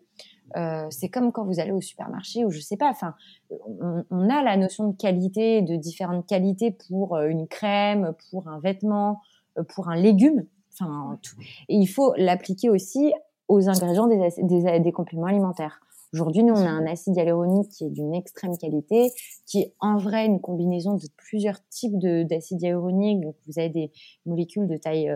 euh, 0.55 0.87
c'est 0.89 1.09
comme 1.09 1.31
quand 1.31 1.43
vous 1.43 1.59
allez 1.59 1.71
au 1.71 1.81
supermarché 1.81 2.45
ou 2.45 2.51
je 2.51 2.59
sais 2.59 2.77
pas. 2.77 2.89
Enfin, 2.89 3.15
on, 3.49 4.29
a 4.29 4.41
la 4.41 4.57
notion 4.57 4.87
de 4.87 4.95
qualité, 4.95 5.61
de 5.61 5.75
différentes 5.75 6.25
qualités 6.25 6.71
pour 6.71 7.15
euh, 7.15 7.27
une 7.27 7.47
crème, 7.47 8.13
pour 8.29 8.47
un 8.47 8.59
vêtement, 8.59 9.21
euh, 9.57 9.63
pour 9.63 9.89
un 9.89 9.95
légume. 9.95 10.45
Enfin, 10.73 11.19
tout. 11.21 11.35
Et 11.69 11.75
il 11.75 11.87
faut 11.87 12.13
l'appliquer 12.17 12.69
aussi 12.69 13.13
aux 13.47 13.67
ingrédients 13.69 14.07
des, 14.07 14.29
des, 14.43 14.79
des 14.79 14.91
compléments 14.91 15.27
alimentaires. 15.27 15.81
Aujourd'hui, 16.13 16.43
nous, 16.43 16.53
on 16.53 16.65
a 16.65 16.69
un 16.69 16.85
acide 16.85 17.17
hyaluronique 17.17 17.69
qui 17.69 17.85
est 17.85 17.89
d'une 17.89 18.13
extrême 18.13 18.57
qualité, 18.57 19.11
qui 19.45 19.59
est 19.59 19.73
en 19.81 19.97
vrai 19.97 20.25
une 20.25 20.39
combinaison 20.39 20.93
de 20.93 21.05
plusieurs 21.17 21.59
types 21.67 21.97
d'acide 21.97 22.61
hyaluronique. 22.61 23.19
Donc, 23.21 23.35
vous 23.45 23.59
avez 23.59 23.69
des 23.69 23.91
molécules 24.25 24.67
de 24.67 24.77
taille 24.77 25.11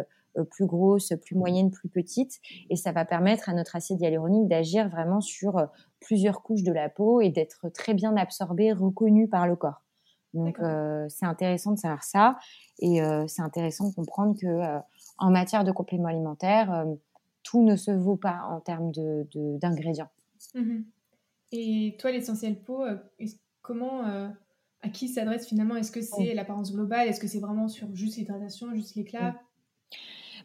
plus 0.49 0.65
grosse, 0.65 1.13
plus 1.23 1.35
moyenne, 1.35 1.71
plus 1.71 1.89
petite. 1.89 2.39
Et 2.69 2.75
ça 2.75 2.91
va 2.91 3.05
permettre 3.05 3.49
à 3.49 3.53
notre 3.53 3.75
acide 3.75 4.01
hyaluronique 4.01 4.47
d'agir 4.47 4.89
vraiment 4.89 5.21
sur 5.21 5.57
euh, 5.57 5.65
plusieurs 5.99 6.41
couches 6.41 6.63
de 6.63 6.71
la 6.71 6.89
peau 6.89 7.21
et 7.21 7.29
d'être 7.29 7.69
très 7.69 7.93
bien 7.93 8.15
absorbé, 8.17 8.71
reconnu 8.71 9.27
par 9.27 9.47
le 9.47 9.55
corps. 9.55 9.83
Donc 10.33 10.59
euh, 10.59 11.05
c'est 11.09 11.25
intéressant 11.25 11.71
de 11.71 11.77
savoir 11.77 12.03
ça. 12.03 12.37
Et 12.79 13.01
c'est 13.27 13.41
intéressant 13.41 13.89
de 13.89 13.93
comprendre 13.93 14.35
que 14.39 14.79
en 15.17 15.29
matière 15.29 15.63
de 15.63 15.71
compléments 15.71 16.07
alimentaires, 16.07 16.85
tout 17.43 17.63
ne 17.63 17.75
se 17.75 17.91
vaut 17.91 18.15
pas 18.15 18.39
en 18.49 18.59
termes 18.61 18.91
de 18.91 19.27
d'ingrédients. 19.59 20.09
Mmh 20.55 20.83
et 21.53 21.97
toi, 21.99 22.11
l'essentiel 22.11 22.63
peau, 22.63 22.85
comment 23.61 24.31
à 24.81 24.89
qui 24.89 25.07
s'adresse 25.07 25.47
finalement? 25.47 25.75
Est-ce 25.75 25.91
que 25.91 26.01
c'est 26.01 26.33
l'apparence 26.33 26.73
globale? 26.73 27.07
Est-ce 27.07 27.19
que 27.19 27.27
c'est 27.27 27.39
vraiment 27.39 27.67
sur 27.67 27.93
juste 27.95 28.17
l'hydratation, 28.17 28.73
juste 28.73 28.95
l'éclat? 28.95 29.35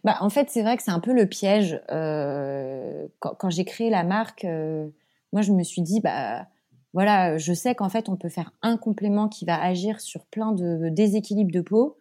Bah, 0.05 0.17
en 0.21 0.31
fait, 0.31 0.51
c'est 0.51 0.63
vrai 0.63 0.77
que 0.77 0.83
c'est 0.83 0.91
un 0.91 1.01
peu 1.01 1.13
le 1.13 1.27
piège. 1.27 1.81
Euh, 1.91 3.07
quand, 3.19 3.51
j'ai 3.51 3.65
créé 3.65 3.91
la 3.91 4.05
marque, 4.05 4.45
euh, 4.45 4.89
moi, 5.33 5.43
je 5.43 5.53
me 5.53 5.63
suis 5.63 5.83
dit, 5.83 6.01
bah, 6.01 6.47
voilà, 6.93 7.37
je 7.39 7.53
sais 7.53 7.75
qu'en 7.75 7.89
fait, 7.89 8.09
on 8.09 8.17
peut 8.17 8.29
faire 8.29 8.53
un 8.63 8.77
complément 8.77 9.29
qui 9.29 9.45
va 9.45 9.61
agir 9.61 10.01
sur 10.01 10.25
plein 10.27 10.53
de 10.53 10.89
déséquilibres 10.89 11.53
de 11.53 11.61
peau. 11.61 11.99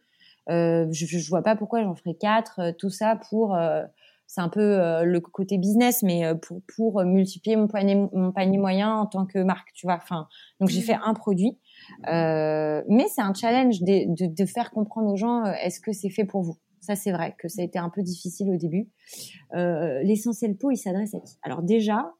Euh, 0.50 0.88
je, 0.92 1.18
ne 1.18 1.28
vois 1.28 1.42
pas 1.42 1.56
pourquoi 1.56 1.84
j'en 1.84 1.96
ferais 1.96 2.14
quatre. 2.14 2.72
tout 2.78 2.90
ça 2.92 3.20
pour, 3.30 3.58
c'est 4.28 4.42
un 4.42 4.50
peu 4.50 5.04
le 5.04 5.20
côté 5.20 5.58
business, 5.58 6.04
mais 6.04 6.34
pour 6.36 6.62
pour 6.76 7.04
multiplier 7.04 7.56
mon 7.58 7.68
panier 7.68 7.96
mon 8.14 8.32
panier 8.32 8.58
moyen 8.58 8.96
en 8.96 9.06
tant 9.08 9.26
que 9.26 9.40
marque, 9.40 9.74
tu 9.74 9.88
vois. 9.88 9.96
Enfin, 10.02 10.28
donc 10.60 10.70
j'ai 10.70 10.82
mmh. 10.82 10.84
fait 10.84 10.98
un 11.04 11.14
produit, 11.16 11.58
mais 12.08 13.08
c'est 13.10 13.22
un 13.22 13.34
challenge 13.34 13.82
de, 13.82 14.28
de 14.28 14.46
faire 14.46 14.70
comprendre 14.72 15.12
aux 15.12 15.18
gens 15.18 15.46
est-ce 15.46 15.80
que 15.82 15.92
c'est 15.92 16.12
fait 16.12 16.26
pour 16.26 16.44
vous? 16.44 16.58
Ça, 16.86 16.96
c'est 16.96 17.12
vrai 17.12 17.34
que 17.40 17.48
ça 17.48 17.64
a 17.64 17.66
été 17.66 17.80
un 17.80 17.90
peu 17.90 18.04
difficile 18.04 18.48
au 18.52 18.58
début. 18.58 18.88
Euh, 19.56 20.04
l'essentiel 20.04 20.56
peau, 20.56 20.70
il 20.70 20.78
s'adresse 20.78 21.16
à 21.16 21.20
qui? 21.20 21.36
Alors 21.42 21.64
déjà, 21.64 22.14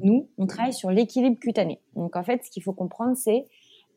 nous, 0.00 0.30
on 0.38 0.46
travaille 0.46 0.72
sur 0.72 0.92
l'équilibre 0.92 1.40
cutané. 1.40 1.80
Donc 1.96 2.14
en 2.14 2.22
fait, 2.22 2.44
ce 2.44 2.50
qu'il 2.52 2.62
faut 2.62 2.72
comprendre, 2.72 3.16
c'est, 3.16 3.48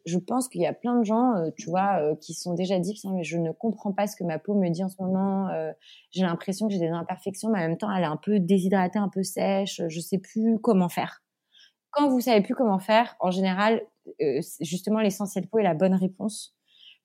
je 0.08 0.18
pense 0.18 0.48
qu'il 0.48 0.62
y 0.62 0.66
a 0.66 0.74
plein 0.74 0.98
de 0.98 1.04
gens, 1.04 1.36
euh, 1.36 1.52
tu 1.56 1.70
vois, 1.70 2.00
euh, 2.02 2.16
qui 2.16 2.34
sont 2.34 2.56
déjà 2.56 2.80
dit, 2.80 3.00
mais 3.14 3.24
je 3.24 3.38
ne 3.38 3.52
comprends 3.52 3.92
pas 3.92 4.08
ce 4.08 4.16
que 4.16 4.24
ma 4.24 4.40
peau 4.40 4.56
me 4.56 4.68
dit 4.70 4.84
en 4.84 4.90
ce 4.90 5.00
moment. 5.00 5.48
j'ai 6.10 6.24
l'impression 6.24 6.68
que 6.68 6.74
j'ai 6.74 6.80
des 6.80 6.90
imperfections, 6.90 7.50
mais 7.52 7.60
en 7.60 7.68
même 7.68 7.78
temps, 7.78 7.96
elle 7.96 8.02
est 8.02 8.08
un 8.08 8.18
peu 8.18 8.40
déshydratée, 8.40 8.98
un 8.98 9.10
peu 9.10 9.22
sèche. 9.22 9.80
Je 9.88 10.00
sais 10.00 10.18
plus 10.18 10.58
comment 10.58 10.90
faire. 10.90 11.22
Quand 11.92 12.10
vous 12.10 12.20
savez 12.20 12.42
plus 12.42 12.56
comment 12.56 12.80
faire, 12.80 13.16
en 13.20 13.30
général, 13.30 13.80
justement, 14.60 15.02
l'essentiel 15.02 15.46
peau 15.48 15.60
est 15.60 15.64
la 15.64 15.76
bonne 15.76 15.94
réponse 15.94 16.55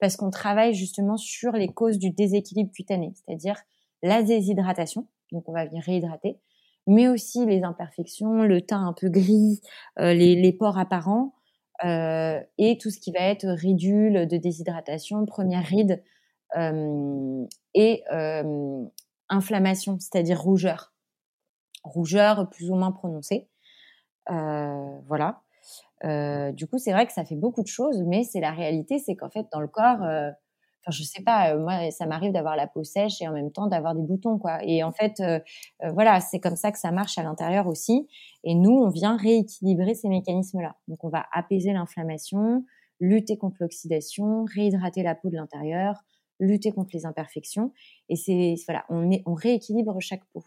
parce 0.01 0.17
qu'on 0.17 0.31
travaille 0.31 0.75
justement 0.75 1.17
sur 1.17 1.53
les 1.53 1.69
causes 1.69 1.99
du 1.99 2.11
déséquilibre 2.11 2.73
cutané, 2.73 3.13
c'est-à-dire 3.15 3.57
la 4.03 4.23
déshydratation, 4.23 5.07
donc 5.31 5.49
on 5.49 5.53
va 5.53 5.67
venir 5.67 5.83
réhydrater, 5.85 6.41
mais 6.87 7.09
aussi 7.09 7.45
les 7.47 7.63
imperfections, 7.63 8.43
le 8.43 8.63
teint 8.63 8.85
un 8.85 8.95
peu 8.95 9.09
gris, 9.11 9.61
euh, 9.99 10.15
les, 10.15 10.53
pores 10.53 10.79
apparents, 10.79 11.35
euh, 11.85 12.41
et 12.59 12.79
tout 12.79 12.91
ce 12.91 12.99
qui 12.99 13.13
va 13.13 13.21
être 13.21 13.47
ridule 13.47 14.27
de 14.27 14.37
déshydratation, 14.39 15.25
première 15.27 15.65
ride, 15.65 16.03
euh, 16.57 17.47
et 17.75 18.03
inflammation, 19.29 19.99
c'est-à-dire 20.01 20.41
rougeur. 20.41 20.93
Rougeur 21.85 22.51
plus 22.51 22.71
ou 22.71 22.75
moins 22.75 22.93
prononcée. 22.93 23.49
Voilà. 24.27 25.43
Euh, 26.05 26.53
du 26.53 26.67
coup, 26.67 26.79
c'est 26.79 26.93
vrai 26.93 27.07
que 27.07 27.13
ça 27.13 27.25
fait 27.25 27.37
beaucoup 27.37 27.63
de 27.63 27.69
choses, 27.69 28.03
mais 28.07 28.25
c'est 28.25 28.41
la 28.41 28.53
réalité, 28.53 28.99
c'est 28.99 29.17
qu'en 29.17 29.31
fait, 29.31 29.47
dans 29.53 29.61
le 29.61 29.69
corps, 29.69 30.03
euh, 30.03 30.31
je 30.89 31.03
sais 31.03 31.23
pas, 31.23 31.55
euh, 31.55 31.59
moi, 31.61 31.91
ça 31.91 32.07
m'arrive 32.07 32.33
d'avoir 32.33 32.57
la 32.57 32.67
peau 32.67 32.85
sèche 32.85 33.21
et 33.21 33.29
en 33.29 33.33
même 33.33 33.53
temps 33.53 33.67
d'avoir 33.67 33.95
des 33.95 34.03
boutons, 34.03 34.39
quoi. 34.39 34.59
Et 34.65 34.83
en 34.83 34.93
fait, 34.93 35.23
voilà, 35.93 36.21
c'est 36.21 36.41
comme 36.41 36.57
ça 36.57 36.73
que 36.73 36.79
ça 36.79 36.91
marche 36.93 37.19
à 37.19 37.23
l'intérieur 37.23 37.67
aussi. 37.67 38.09
Et 38.45 38.55
nous, 38.55 38.73
on 38.73 38.89
vient 38.89 39.17
rééquilibrer 39.17 39.95
ces 39.95 40.09
mécanismes-là. 40.09 40.77
Donc, 40.89 41.05
on 41.05 41.09
va 41.11 41.27
apaiser 41.33 41.73
l'inflammation, 41.73 42.65
lutter 43.01 43.37
contre 43.37 43.57
l'oxydation, 43.61 44.45
réhydrater 44.55 45.03
la 45.03 45.15
peau 45.15 45.29
de 45.31 45.37
l'intérieur, 45.37 46.03
lutter 46.39 46.73
contre 46.73 46.91
les 46.95 47.07
imperfections. 47.07 47.73
Et 48.09 48.17
c'est 48.17 48.55
voilà, 48.67 48.85
on, 48.89 49.11
est, 49.11 49.23
on 49.27 49.35
rééquilibre 49.35 49.97
chaque 50.01 50.25
peau. 50.33 50.45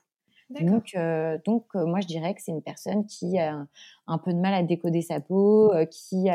Donc, 0.49 0.95
euh, 0.95 1.38
donc 1.45 1.65
euh, 1.75 1.86
moi, 1.86 1.99
je 2.01 2.08
dirais 2.08 2.34
que 2.34 2.41
c'est 2.41 2.51
une 2.51 2.62
personne 2.62 3.06
qui 3.06 3.38
a 3.39 3.65
un, 4.08 4.17
peu 4.17 4.34
de 4.34 4.39
mal 4.39 4.53
à 4.53 4.63
décoder 4.63 5.01
sa 5.01 5.19
peau, 5.19 5.73
euh, 5.73 5.86
qui 5.86 6.27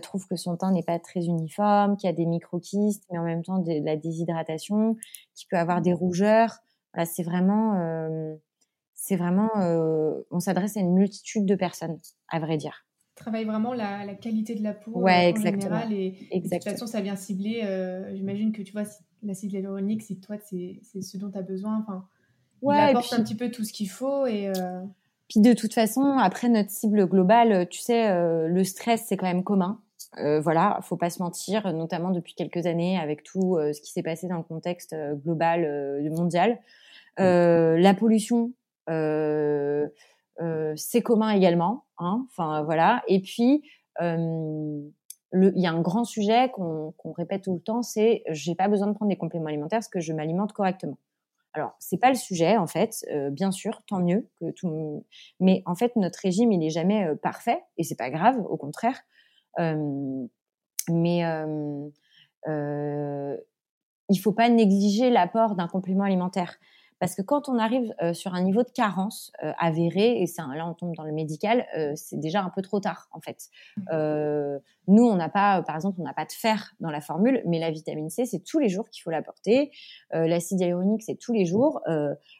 trouve 0.00 0.26
que 0.26 0.36
son 0.36 0.56
teint 0.56 0.72
n'est 0.72 0.82
pas 0.82 0.98
très 0.98 1.26
uniforme, 1.26 1.96
qui 1.96 2.06
a 2.06 2.12
des 2.12 2.26
micro-kystes, 2.26 3.04
mais 3.10 3.18
en 3.18 3.24
même 3.24 3.42
temps 3.42 3.58
de, 3.58 3.84
la 3.84 3.96
déshydratation, 3.96 4.96
qui 5.34 5.46
peut 5.46 5.58
avoir 5.58 5.82
des 5.82 5.92
rougeurs. 5.92 6.58
Voilà, 6.94 7.06
c'est 7.06 7.22
vraiment, 7.22 7.78
c'est 8.94 9.16
vraiment, 9.16 9.50
on 10.30 10.40
s'adresse 10.40 10.76
à 10.76 10.80
une 10.80 10.94
multitude 10.94 11.46
de 11.46 11.54
personnes, 11.54 11.98
à 12.28 12.38
vrai 12.38 12.56
dire. 12.56 12.86
travaille 13.14 13.44
vraiment 13.44 13.74
la, 13.74 14.14
qualité 14.14 14.54
de 14.54 14.62
la 14.62 14.74
peau 14.74 14.92
ouais, 14.92 15.28
exactement. 15.28 15.80
général 15.80 15.92
et, 15.92 16.40
de 16.40 16.48
toute 16.48 16.64
façon 16.64 16.86
ça 16.86 17.00
vient 17.00 17.16
cibler. 17.16 17.62
J'imagine 18.14 18.52
que 18.52 18.62
tu 18.62 18.72
vois 18.72 18.84
l'acide 19.22 19.52
hyaluronique, 19.52 20.02
c'est 20.02 20.16
toi, 20.16 20.36
c'est 20.38 20.80
ce 20.82 21.16
dont 21.16 21.30
tu 21.30 21.38
as 21.38 21.42
besoin. 21.42 21.78
Enfin, 21.80 22.06
ouais, 22.62 22.76
il 22.76 22.96
apporte 22.96 23.12
un 23.12 23.22
petit 23.22 23.36
peu 23.36 23.50
tout 23.50 23.64
ce 23.64 23.72
qu'il 23.72 23.90
faut 23.90 24.26
et 24.26 24.50
puis 25.28 25.40
de 25.40 25.54
toute 25.54 25.72
façon, 25.72 26.18
après 26.18 26.50
notre 26.50 26.70
cible 26.70 27.06
globale, 27.06 27.66
tu 27.70 27.80
sais, 27.80 28.10
le 28.46 28.64
stress 28.64 29.04
c'est 29.06 29.16
quand 29.16 29.26
même 29.26 29.44
commun. 29.44 29.80
Euh, 30.18 30.40
voilà, 30.40 30.78
faut 30.82 30.96
pas 30.96 31.10
se 31.10 31.22
mentir, 31.22 31.72
notamment 31.72 32.10
depuis 32.10 32.34
quelques 32.34 32.66
années 32.66 32.98
avec 32.98 33.22
tout 33.22 33.56
euh, 33.56 33.72
ce 33.72 33.80
qui 33.80 33.92
s'est 33.92 34.02
passé 34.02 34.28
dans 34.28 34.36
le 34.36 34.42
contexte 34.42 34.92
euh, 34.92 35.14
global 35.14 35.64
euh, 35.64 36.10
mondial. 36.10 36.58
la 37.16 37.94
pollution, 37.94 38.52
c'est 38.88 39.90
commun 41.02 41.30
également. 41.30 41.84
Hein, 41.98 42.26
enfin 42.30 42.62
voilà. 42.62 43.02
Et 43.08 43.20
puis 43.20 43.62
il 44.00 44.92
y 45.32 45.66
a 45.66 45.72
un 45.72 45.80
grand 45.80 46.04
sujet 46.04 46.50
qu'on 46.50 46.92
répète 47.16 47.42
tout 47.42 47.54
le 47.54 47.60
temps, 47.60 47.82
c'est 47.82 48.22
j'ai 48.28 48.54
pas 48.54 48.68
besoin 48.68 48.88
de 48.88 48.92
prendre 48.92 49.10
des 49.10 49.16
compléments 49.16 49.46
alimentaires 49.46 49.78
parce 49.78 49.88
que 49.88 50.00
je 50.00 50.12
m'alimente 50.12 50.52
correctement. 50.52 50.98
Alors, 51.54 51.74
c'est 51.78 51.98
pas 51.98 52.08
le 52.08 52.14
sujet 52.14 52.56
en 52.56 52.66
fait, 52.66 53.04
bien 53.30 53.52
sûr, 53.52 53.82
tant 53.86 54.00
mieux 54.00 54.28
que 54.40 54.50
tout. 54.52 55.04
Mais 55.40 55.62
en 55.66 55.74
fait, 55.74 55.94
notre 55.96 56.18
régime, 56.20 56.50
il 56.52 56.64
est 56.64 56.70
jamais 56.70 57.06
parfait 57.22 57.62
et 57.76 57.84
c'est 57.84 57.98
pas 57.98 58.10
grave, 58.10 58.38
au 58.48 58.56
contraire 58.56 59.02
mais 60.88 61.22
il 64.08 64.18
faut 64.20 64.32
pas 64.32 64.48
négliger 64.48 65.10
l'apport 65.10 65.54
d'un 65.54 65.68
complément 65.68 66.04
alimentaire. 66.04 66.56
Parce 67.02 67.16
que 67.16 67.22
quand 67.22 67.48
on 67.48 67.58
arrive 67.58 67.92
sur 68.12 68.32
un 68.32 68.44
niveau 68.44 68.62
de 68.62 68.70
carence 68.70 69.32
avéré, 69.58 70.22
et 70.22 70.28
ça, 70.28 70.46
là 70.54 70.68
on 70.68 70.72
tombe 70.72 70.94
dans 70.94 71.02
le 71.02 71.10
médical, 71.10 71.66
c'est 71.96 72.20
déjà 72.20 72.42
un 72.42 72.50
peu 72.50 72.62
trop 72.62 72.78
tard 72.78 73.08
en 73.10 73.20
fait. 73.20 73.48
Mmh. 73.76 74.60
nous, 74.86 75.02
on 75.02 75.16
n'a 75.16 75.28
pas, 75.28 75.62
par 75.62 75.74
exemple, 75.74 76.00
on 76.00 76.04
n'a 76.04 76.14
pas 76.14 76.26
de 76.26 76.30
fer 76.30 76.76
dans 76.78 76.92
la 76.92 77.00
formule, 77.00 77.42
mais 77.44 77.58
la 77.58 77.72
vitamine 77.72 78.08
C, 78.08 78.24
c'est 78.24 78.44
tous 78.44 78.60
les 78.60 78.68
jours 78.68 78.88
qu'il 78.88 79.02
faut 79.02 79.10
l'apporter. 79.10 79.72
L'acide 80.12 80.60
hyaluronique, 80.60 81.02
c'est 81.02 81.16
tous 81.16 81.32
les 81.32 81.44
jours. 81.44 81.80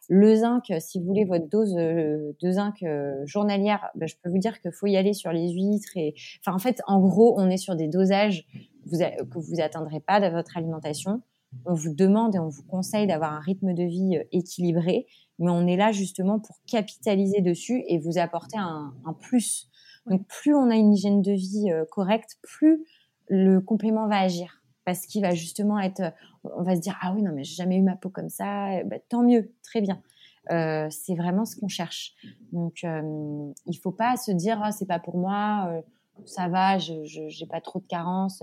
le 0.09 0.35
zinc, 0.37 0.73
si 0.79 1.01
vous 1.01 1.07
voulez 1.07 1.25
votre 1.25 1.49
dose 1.49 1.75
de 1.75 2.51
zinc 2.53 2.85
journalière, 3.25 3.91
ben, 3.97 4.07
je 4.07 4.15
peux 4.23 4.31
vous 4.31 4.39
dire 4.39 4.61
qu'il 4.61 4.71
faut 4.71 4.87
y 4.87 4.97
aller 4.97 5.13
sur 5.13 5.33
les 5.33 5.51
huîtres. 5.55 5.97
Et... 5.97 6.15
Enfin, 6.39 6.55
en 6.55 6.61
fait, 6.61 6.83
en 6.87 7.01
gros, 7.01 7.35
on 7.37 7.51
est 7.51 7.57
sur 7.57 7.75
des 7.75 7.89
dosages 7.89 8.47
que 8.87 9.39
vous 9.39 9.61
atteindrez 9.61 9.99
pas 9.99 10.21
de 10.21 10.33
votre 10.33 10.57
alimentation 10.57 11.21
on 11.65 11.75
vous 11.75 11.95
demande 11.95 12.35
et 12.35 12.39
on 12.39 12.49
vous 12.49 12.63
conseille 12.65 13.07
d'avoir 13.07 13.33
un 13.33 13.41
rythme 13.41 13.75
de 13.75 13.85
vie 13.85 14.17
euh, 14.17 14.25
équilibré, 14.33 15.07
mais 15.39 15.51
on 15.51 15.67
est 15.67 15.77
là 15.77 15.93
justement 15.93 16.39
pour 16.39 16.57
capitaliser 16.67 17.41
dessus 17.41 17.85
et 17.89 17.99
vous 17.99 18.19
apporter 18.19 18.59
un, 18.59 18.93
plus. 19.21 19.69
Donc 20.07 20.27
plus 20.27 20.55
on 20.55 20.71
a 20.71 20.77
une 20.77 20.93
hygiène 20.93 21.23
de 21.23 21.33
vie 21.33 21.71
euh, 21.71 21.85
correcte, 21.91 22.39
plus 22.43 22.85
le 23.29 23.61
complément 23.61 24.09
va 24.09 24.19
agir 24.21 24.63
parce 24.85 25.07
qu'il 25.07 25.23
va 25.23 25.33
justement 25.33 25.79
être, 25.79 26.01
euh, 26.01 26.11
on 26.57 26.63
va 26.63 26.75
se 26.75 26.81
dire 26.81 26.99
ah 27.01 27.13
oui 27.15 27.23
non 27.23 27.33
mais 27.33 27.45
j'ai 27.45 27.55
jamais 27.55 27.77
eu 27.77 27.83
ma 27.83 27.97
peau 27.97 28.11
comme 28.11 28.29
ça, 28.29 28.83
bah, 28.85 28.97
tant 29.09 29.23
mieux, 29.23 29.53
très 29.63 29.81
bien. 29.81 30.03
c'est 30.49 31.15
vraiment 31.15 31.45
ce 31.45 31.57
qu'on 31.57 31.69
cherche. 31.69 32.15
Donc 32.53 32.83
euh, 32.85 33.53
il 33.67 33.79
faut 33.79 33.93
pas 33.93 34.17
se 34.17 34.33
dire 34.33 34.61
ah 34.63 34.73
c'est 34.73 34.87
pas 34.87 34.99
pour 34.99 35.17
moi, 35.17 35.83
ça 36.25 36.49
va, 36.49 36.79
je 36.79 37.05
j'ai 37.05 37.47
pas 37.47 37.61
trop 37.61 37.79
de 37.79 37.87
carences. 37.87 38.43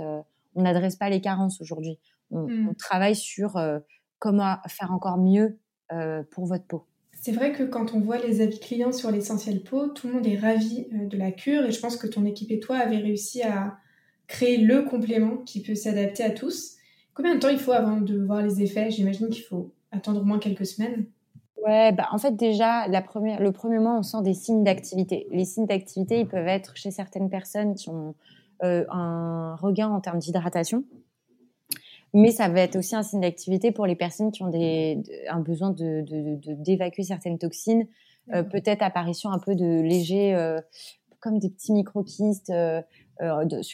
on 0.56 0.62
n'adresse 0.62 0.96
pas 0.96 1.10
les 1.10 1.20
carences 1.20 1.60
aujourd'hui. 1.60 2.00
Mmh. 2.32 2.70
On, 2.70 2.74
travaille 2.74 3.16
sur 3.16 3.58
euh, 3.58 3.80
comment 4.20 4.58
faire 4.68 4.92
encore 4.92 5.18
mieux 5.18 5.58
euh, 5.92 6.24
pour 6.32 6.46
votre 6.46 6.66
peau. 6.66 6.86
C'est 7.22 7.32
vrai 7.32 7.52
que 7.52 7.64
quand 7.64 7.94
on 7.94 8.00
voit 8.00 8.18
les 8.18 8.42
avis 8.42 8.60
clients 8.60 8.92
sur 8.92 9.12
l'essentiel 9.12 9.62
peau, 9.62 9.88
tout 9.88 10.08
le 10.08 10.14
monde 10.14 10.28
est 10.28 10.38
ravi 10.38 10.88
euh, 10.94 11.08
de 11.08 11.18
la 11.18 11.32
cure 11.32 11.66
et 11.66 11.72
je 11.72 11.80
pense 11.80 11.98
que 11.98 12.08
ton 12.08 12.26
équipe 12.26 12.52
et 12.52 12.60
toi 12.60 12.78
avez 12.78 12.98
réussi 12.98 13.42
à 13.42 13.78
créer 14.28 14.58
le 14.58 14.84
complément 14.84 15.38
qui 15.38 15.62
peut 15.62 15.76
s'adapter 15.76 16.24
à 16.24 16.30
tous. 16.30 16.76
Combien 17.14 17.36
de 17.36 17.40
temps 17.40 17.50
il 17.50 17.58
faut 17.58 17.72
avant 17.72 18.00
de 18.00 18.24
voir 18.24 18.42
les 18.42 18.62
effets? 18.62 18.92
J'imagine 18.92 19.30
qu'il 19.30 19.44
faut 19.44 19.74
attendre 19.92 20.22
au 20.22 20.24
moins 20.24 20.40
quelques 20.40 20.66
semaines. 20.66 21.06
Ouais, 21.66 21.92
bah 21.92 22.08
en 22.12 22.18
fait 22.18 22.38
déjà 22.38 22.88
la 22.88 23.02
première, 23.02 23.42
le 23.42 23.52
premier 23.52 23.80
mois 23.80 23.98
on 23.98 24.04
sent 24.04 24.22
des 24.22 24.34
signes 24.34 24.64
d'activité. 24.64 25.28
Les 25.32 25.44
signes 25.44 25.66
d'activité 25.66 26.22
ils 26.22 26.28
peuvent 26.28 26.48
être 26.48 26.78
chez 26.78 26.92
certaines 26.92 27.30
personnes 27.30 27.76
qui 27.76 27.90
ont 27.90 28.16
un 28.62 29.56
regain 29.56 29.90
en 29.90 30.00
termes 30.00 30.20
d'hydratation, 30.20 30.84
mais 32.14 32.32
ça 32.32 32.50
va 32.50 32.62
être 32.62 32.76
aussi 32.76 32.96
un 32.96 33.04
signe 33.04 33.22
d'activité 33.22 33.72
pour 33.72 33.86
les 33.86 33.96
personnes 33.96 34.32
qui 34.32 34.44
ont 34.44 34.50
des, 34.50 35.02
un 35.30 35.40
besoin 35.40 35.72
de, 35.72 36.04
d'évacuer 36.56 37.04
certaines 37.04 37.38
toxines, 37.38 37.88
euh, 38.34 38.44
peut-être 38.44 38.82
apparition 38.82 39.32
un 39.32 39.40
peu 39.40 39.56
de 39.56 39.82
léger, 39.82 40.36
euh, 40.36 40.60
comme 41.20 41.40
des 41.40 41.50
petits 41.50 41.74
micro-kystes 41.74 42.50
euh, 42.50 42.82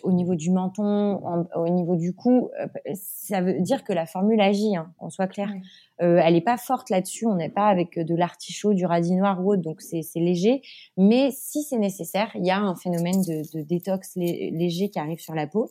au 0.02 0.12
niveau 0.12 0.34
du 0.34 0.50
menton, 0.50 1.22
au 1.56 1.70
niveau 1.70 1.96
du 1.96 2.16
cou. 2.16 2.50
ça 2.96 3.42
veut 3.42 3.62
dire 3.62 3.84
que 3.84 3.94
la 3.94 4.08
formule 4.08 4.42
agit, 4.42 4.76
hein, 4.76 4.92
qu'on 4.98 5.12
soit 5.12 5.28
clair. 5.28 5.54
elle 6.00 6.34
n'est 6.34 6.42
pas 6.42 6.58
forte 6.58 6.90
là-dessus, 6.90 7.28
on 7.28 7.36
n'est 7.36 7.52
pas 7.52 7.68
avec 7.68 8.00
de 8.00 8.16
l'artichaut, 8.16 8.74
du 8.74 8.88
radis 8.88 9.14
noir 9.14 9.46
ou 9.46 9.52
autre, 9.52 9.62
donc 9.62 9.82
c'est, 9.82 10.02
léger. 10.16 10.64
Mais 10.98 11.30
si 11.32 11.62
c'est 11.62 11.78
nécessaire, 11.78 12.32
il 12.34 12.44
y 12.44 12.50
a 12.50 12.58
un 12.58 12.76
phénomène 12.76 13.22
de, 13.22 13.62
détox 13.62 14.16
léger 14.16 14.90
qui 14.90 14.98
arrive 14.98 15.20
sur 15.20 15.36
la 15.36 15.46
peau. 15.46 15.70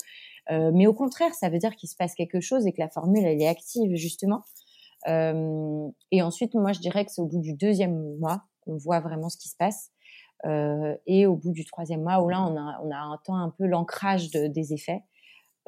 Euh, 0.51 0.71
mais 0.75 0.87
au 0.87 0.95
contraire, 0.95 1.35
ça 1.35 1.49
veut 1.49 1.59
dire 1.59 1.75
qu'il 1.77 1.89
se 1.89 1.97
passe 1.97 2.15
quelque 2.15 2.41
chose 2.41 2.67
et 2.67 2.73
que 2.73 2.81
la 2.81 2.89
formule, 2.89 3.25
elle 3.25 3.41
est 3.41 3.49
active, 3.49 3.95
justement. 3.97 4.43
Euh, 5.09 5.89
et 6.11 6.23
ensuite, 6.23 6.55
moi, 6.55 6.73
je 6.73 6.81
dirais 6.81 7.05
que 7.05 7.11
c'est 7.11 7.21
au 7.21 7.27
bout 7.27 7.41
du 7.41 7.55
deuxième 7.55 8.19
mois 8.19 8.43
qu'on 8.61 8.77
voit 8.77 9.01
vraiment 9.01 9.29
ce 9.29 9.37
qui 9.37 9.49
se 9.49 9.57
passe. 9.57 9.91
Euh, 10.47 10.97
et 11.07 11.27
au 11.27 11.37
bout 11.37 11.53
du 11.53 11.65
troisième 11.65 12.03
mois, 12.03 12.21
où 12.21 12.29
là, 12.29 12.43
on 12.43 12.57
a, 12.57 12.81
on 12.83 12.91
a 12.91 12.99
un 12.99 13.19
temps 13.25 13.37
un 13.37 13.51
peu 13.51 13.67
l'ancrage 13.67 14.31
de, 14.31 14.47
des 14.47 14.75
effets, 14.75 15.03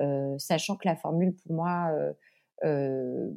euh, 0.00 0.36
sachant 0.38 0.76
que 0.76 0.86
la 0.86 0.96
formule, 0.96 1.34
pour 1.34 1.54
moi, 1.54 1.90
euh, 1.92 2.12
euh 2.64 3.30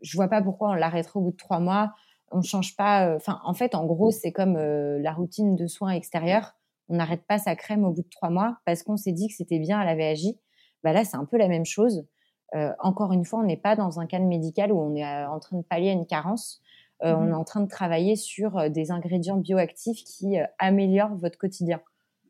je 0.00 0.16
vois 0.16 0.28
pas 0.28 0.40
pourquoi 0.40 0.70
on 0.70 0.74
l'arrêterait 0.74 1.18
au 1.18 1.22
bout 1.22 1.32
de 1.32 1.36
trois 1.36 1.58
mois. 1.58 1.92
On 2.30 2.40
change 2.40 2.76
pas. 2.76 3.16
Enfin, 3.16 3.40
en 3.44 3.52
fait, 3.52 3.74
en 3.74 3.84
gros, 3.84 4.12
c'est 4.12 4.30
comme 4.30 4.56
la 4.56 5.12
routine 5.12 5.56
de 5.56 5.66
soins 5.66 5.90
extérieurs 5.90 6.54
on 6.88 6.96
n'arrête 6.96 7.22
pas 7.26 7.38
sa 7.38 7.54
crème 7.56 7.84
au 7.84 7.90
bout 7.90 8.02
de 8.02 8.08
trois 8.08 8.30
mois 8.30 8.58
parce 8.64 8.82
qu'on 8.82 8.96
s'est 8.96 9.12
dit 9.12 9.28
que 9.28 9.34
c'était 9.34 9.58
bien, 9.58 9.80
elle 9.80 9.88
avait 9.88 10.06
agi. 10.06 10.38
Bah 10.84 10.92
là, 10.92 11.04
c'est 11.04 11.16
un 11.16 11.24
peu 11.24 11.36
la 11.36 11.48
même 11.48 11.64
chose. 11.64 12.06
Euh, 12.54 12.72
encore 12.78 13.12
une 13.12 13.24
fois, 13.24 13.40
on 13.40 13.44
n'est 13.44 13.56
pas 13.56 13.76
dans 13.76 14.00
un 14.00 14.06
cadre 14.06 14.24
médical 14.24 14.72
où 14.72 14.80
on 14.80 14.94
est 14.94 15.04
euh, 15.04 15.28
en 15.28 15.38
train 15.38 15.58
de 15.58 15.62
pallier 15.62 15.90
à 15.90 15.92
une 15.92 16.06
carence. 16.06 16.60
Euh, 17.04 17.14
on 17.14 17.26
mmh 17.26 17.30
est 17.30 17.34
en 17.34 17.44
train 17.44 17.60
de 17.60 17.68
travailler 17.68 18.16
sur 18.16 18.70
des 18.70 18.90
ingrédients 18.90 19.36
bioactifs 19.36 20.02
qui 20.04 20.36
améliorent 20.58 21.14
votre 21.14 21.38
quotidien. 21.38 21.80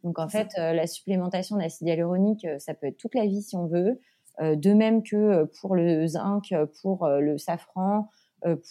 Donc 0.05 0.19
en 0.19 0.29
fait, 0.29 0.49
la 0.57 0.87
supplémentation 0.87 1.57
d'acide 1.57 1.89
hyaluronique, 1.89 2.47
ça 2.59 2.75
peut 2.75 2.87
être 2.87 2.99
toute 2.99 3.15
la 3.15 3.27
vie 3.27 3.43
si 3.43 3.57
on 3.57 3.67
veut. 3.67 3.99
de 4.41 4.73
même 4.73 5.03
que 5.03 5.45
pour 5.61 5.75
le 5.75 6.07
zinc, 6.07 6.55
pour 6.83 7.09
le 7.09 7.37
safran, 7.39 8.09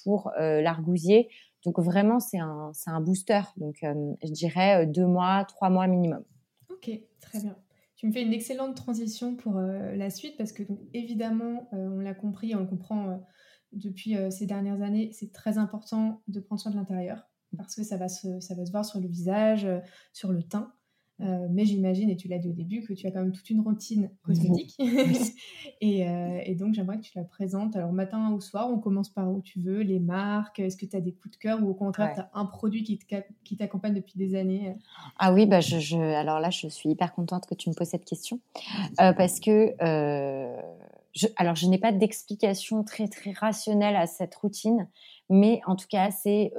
pour 0.04 0.32
l'argousier. 0.38 1.30
Donc 1.68 1.82
vraiment, 1.82 2.22
c'est 2.22 2.40
un, 2.40 3.02
booster. 3.02 3.42
Donc 3.58 3.84
euh, 3.84 4.14
je 4.24 4.32
dirais 4.32 4.84
euh, 4.84 4.86
deux 4.86 5.06
mois, 5.06 5.44
trois 5.44 5.70
mois 5.70 5.86
minimum. 5.88 6.24
Ok, 6.70 6.90
très 7.20 7.42
bien. 7.42 7.58
Tu 7.98 8.08
me 8.08 8.14
fais 8.14 8.22
une 8.22 8.32
excellente 8.32 8.78
transition 8.78 9.36
pour 9.36 9.58
euh, 9.58 9.94
la 9.98 10.10
suite 10.10 10.38
parce 10.38 10.54
que 10.54 10.64
évidemment, 10.94 11.68
on 11.74 12.00
l'a 12.00 12.14
compris, 12.14 12.56
on 12.56 12.60
le 12.60 12.68
comprend 12.68 13.22
depuis 13.74 14.16
ces 14.32 14.46
dernières 14.46 14.82
années, 14.82 15.10
c'est 15.12 15.34
très 15.34 15.58
important 15.58 16.22
de 16.30 16.40
prendre 16.40 16.62
soin 16.62 16.72
de 16.72 16.78
l'intérieur 16.78 17.28
parce 17.58 17.76
que 17.76 17.84
ça 17.84 17.98
va, 17.98 18.08
se, 18.08 18.40
ça 18.40 18.56
va 18.56 18.66
se 18.66 18.72
voir 18.72 18.86
sur 18.86 19.02
le 19.02 19.08
visage, 19.08 19.68
sur 20.14 20.32
le 20.32 20.44
teint. 20.44 20.74
Euh, 21.20 21.48
mais 21.50 21.66
j'imagine, 21.66 22.12
et 22.12 22.16
tu 22.16 22.28
l'as 22.28 22.38
dit 22.38 22.48
au 22.48 22.54
début, 22.54 22.82
que 22.82 22.94
tu 22.94 23.08
as 23.08 23.12
quand 23.12 23.22
même 23.22 23.32
toute 23.32 23.50
une 23.50 23.62
routine 23.62 24.12
cosmétique. 24.24 24.76
et, 25.82 26.08
euh, 26.08 26.40
et, 26.46 26.56
donc, 26.56 26.76
j'aimerais 26.76 26.98
que 26.98 27.04
tu 27.04 27.12
la 27.16 27.24
présentes. 27.24 27.76
Alors, 27.76 27.92
matin 27.92 28.32
ou 28.32 28.40
soir, 28.40 28.70
on 28.70 28.78
commence 28.78 29.10
par 29.10 29.32
où 29.32 29.42
tu 29.42 29.60
veux, 29.60 29.82
les 29.82 30.00
marques. 30.00 30.60
Est-ce 30.60 30.78
que 30.78 30.86
tu 30.86 30.96
as 30.96 31.02
des 31.02 31.14
coups 31.14 31.36
de 31.36 31.38
cœur 31.38 31.64
ou 31.64 31.70
au 31.70 31.74
contraire, 31.74 32.14
tu 32.14 32.20
as 32.20 32.30
un 32.34 32.46
produit 32.46 32.84
qui 32.84 33.58
t'accompagne 33.58 33.96
depuis 33.96 34.18
des 34.18 34.36
années 34.36 34.76
Ah 35.18 35.34
oui, 35.34 35.46
bah 35.48 35.60
je, 35.60 35.80
je, 35.80 35.98
alors 35.98 36.40
là, 36.40 36.52
je 36.52 36.68
suis 36.68 36.90
hyper 36.90 37.14
contente 37.14 37.48
que 37.48 37.56
tu 37.56 37.70
me 37.70 37.74
poses 37.74 37.88
cette 37.88 38.06
question. 38.06 38.40
Euh, 39.02 39.14
parce 39.14 39.40
que, 39.40 39.74
je, 41.14 41.28
alors, 41.36 41.56
je 41.56 41.66
n'ai 41.66 41.80
pas 41.80 41.92
d'explication 41.92 42.84
très, 42.84 43.08
très 43.08 43.32
rationnelle 43.32 43.96
à 43.96 44.06
cette 44.06 44.36
routine. 44.36 44.88
Mais 45.30 45.62
en 45.66 45.76
tout 45.76 45.88
cas, 45.90 46.12
c'est 46.12 46.54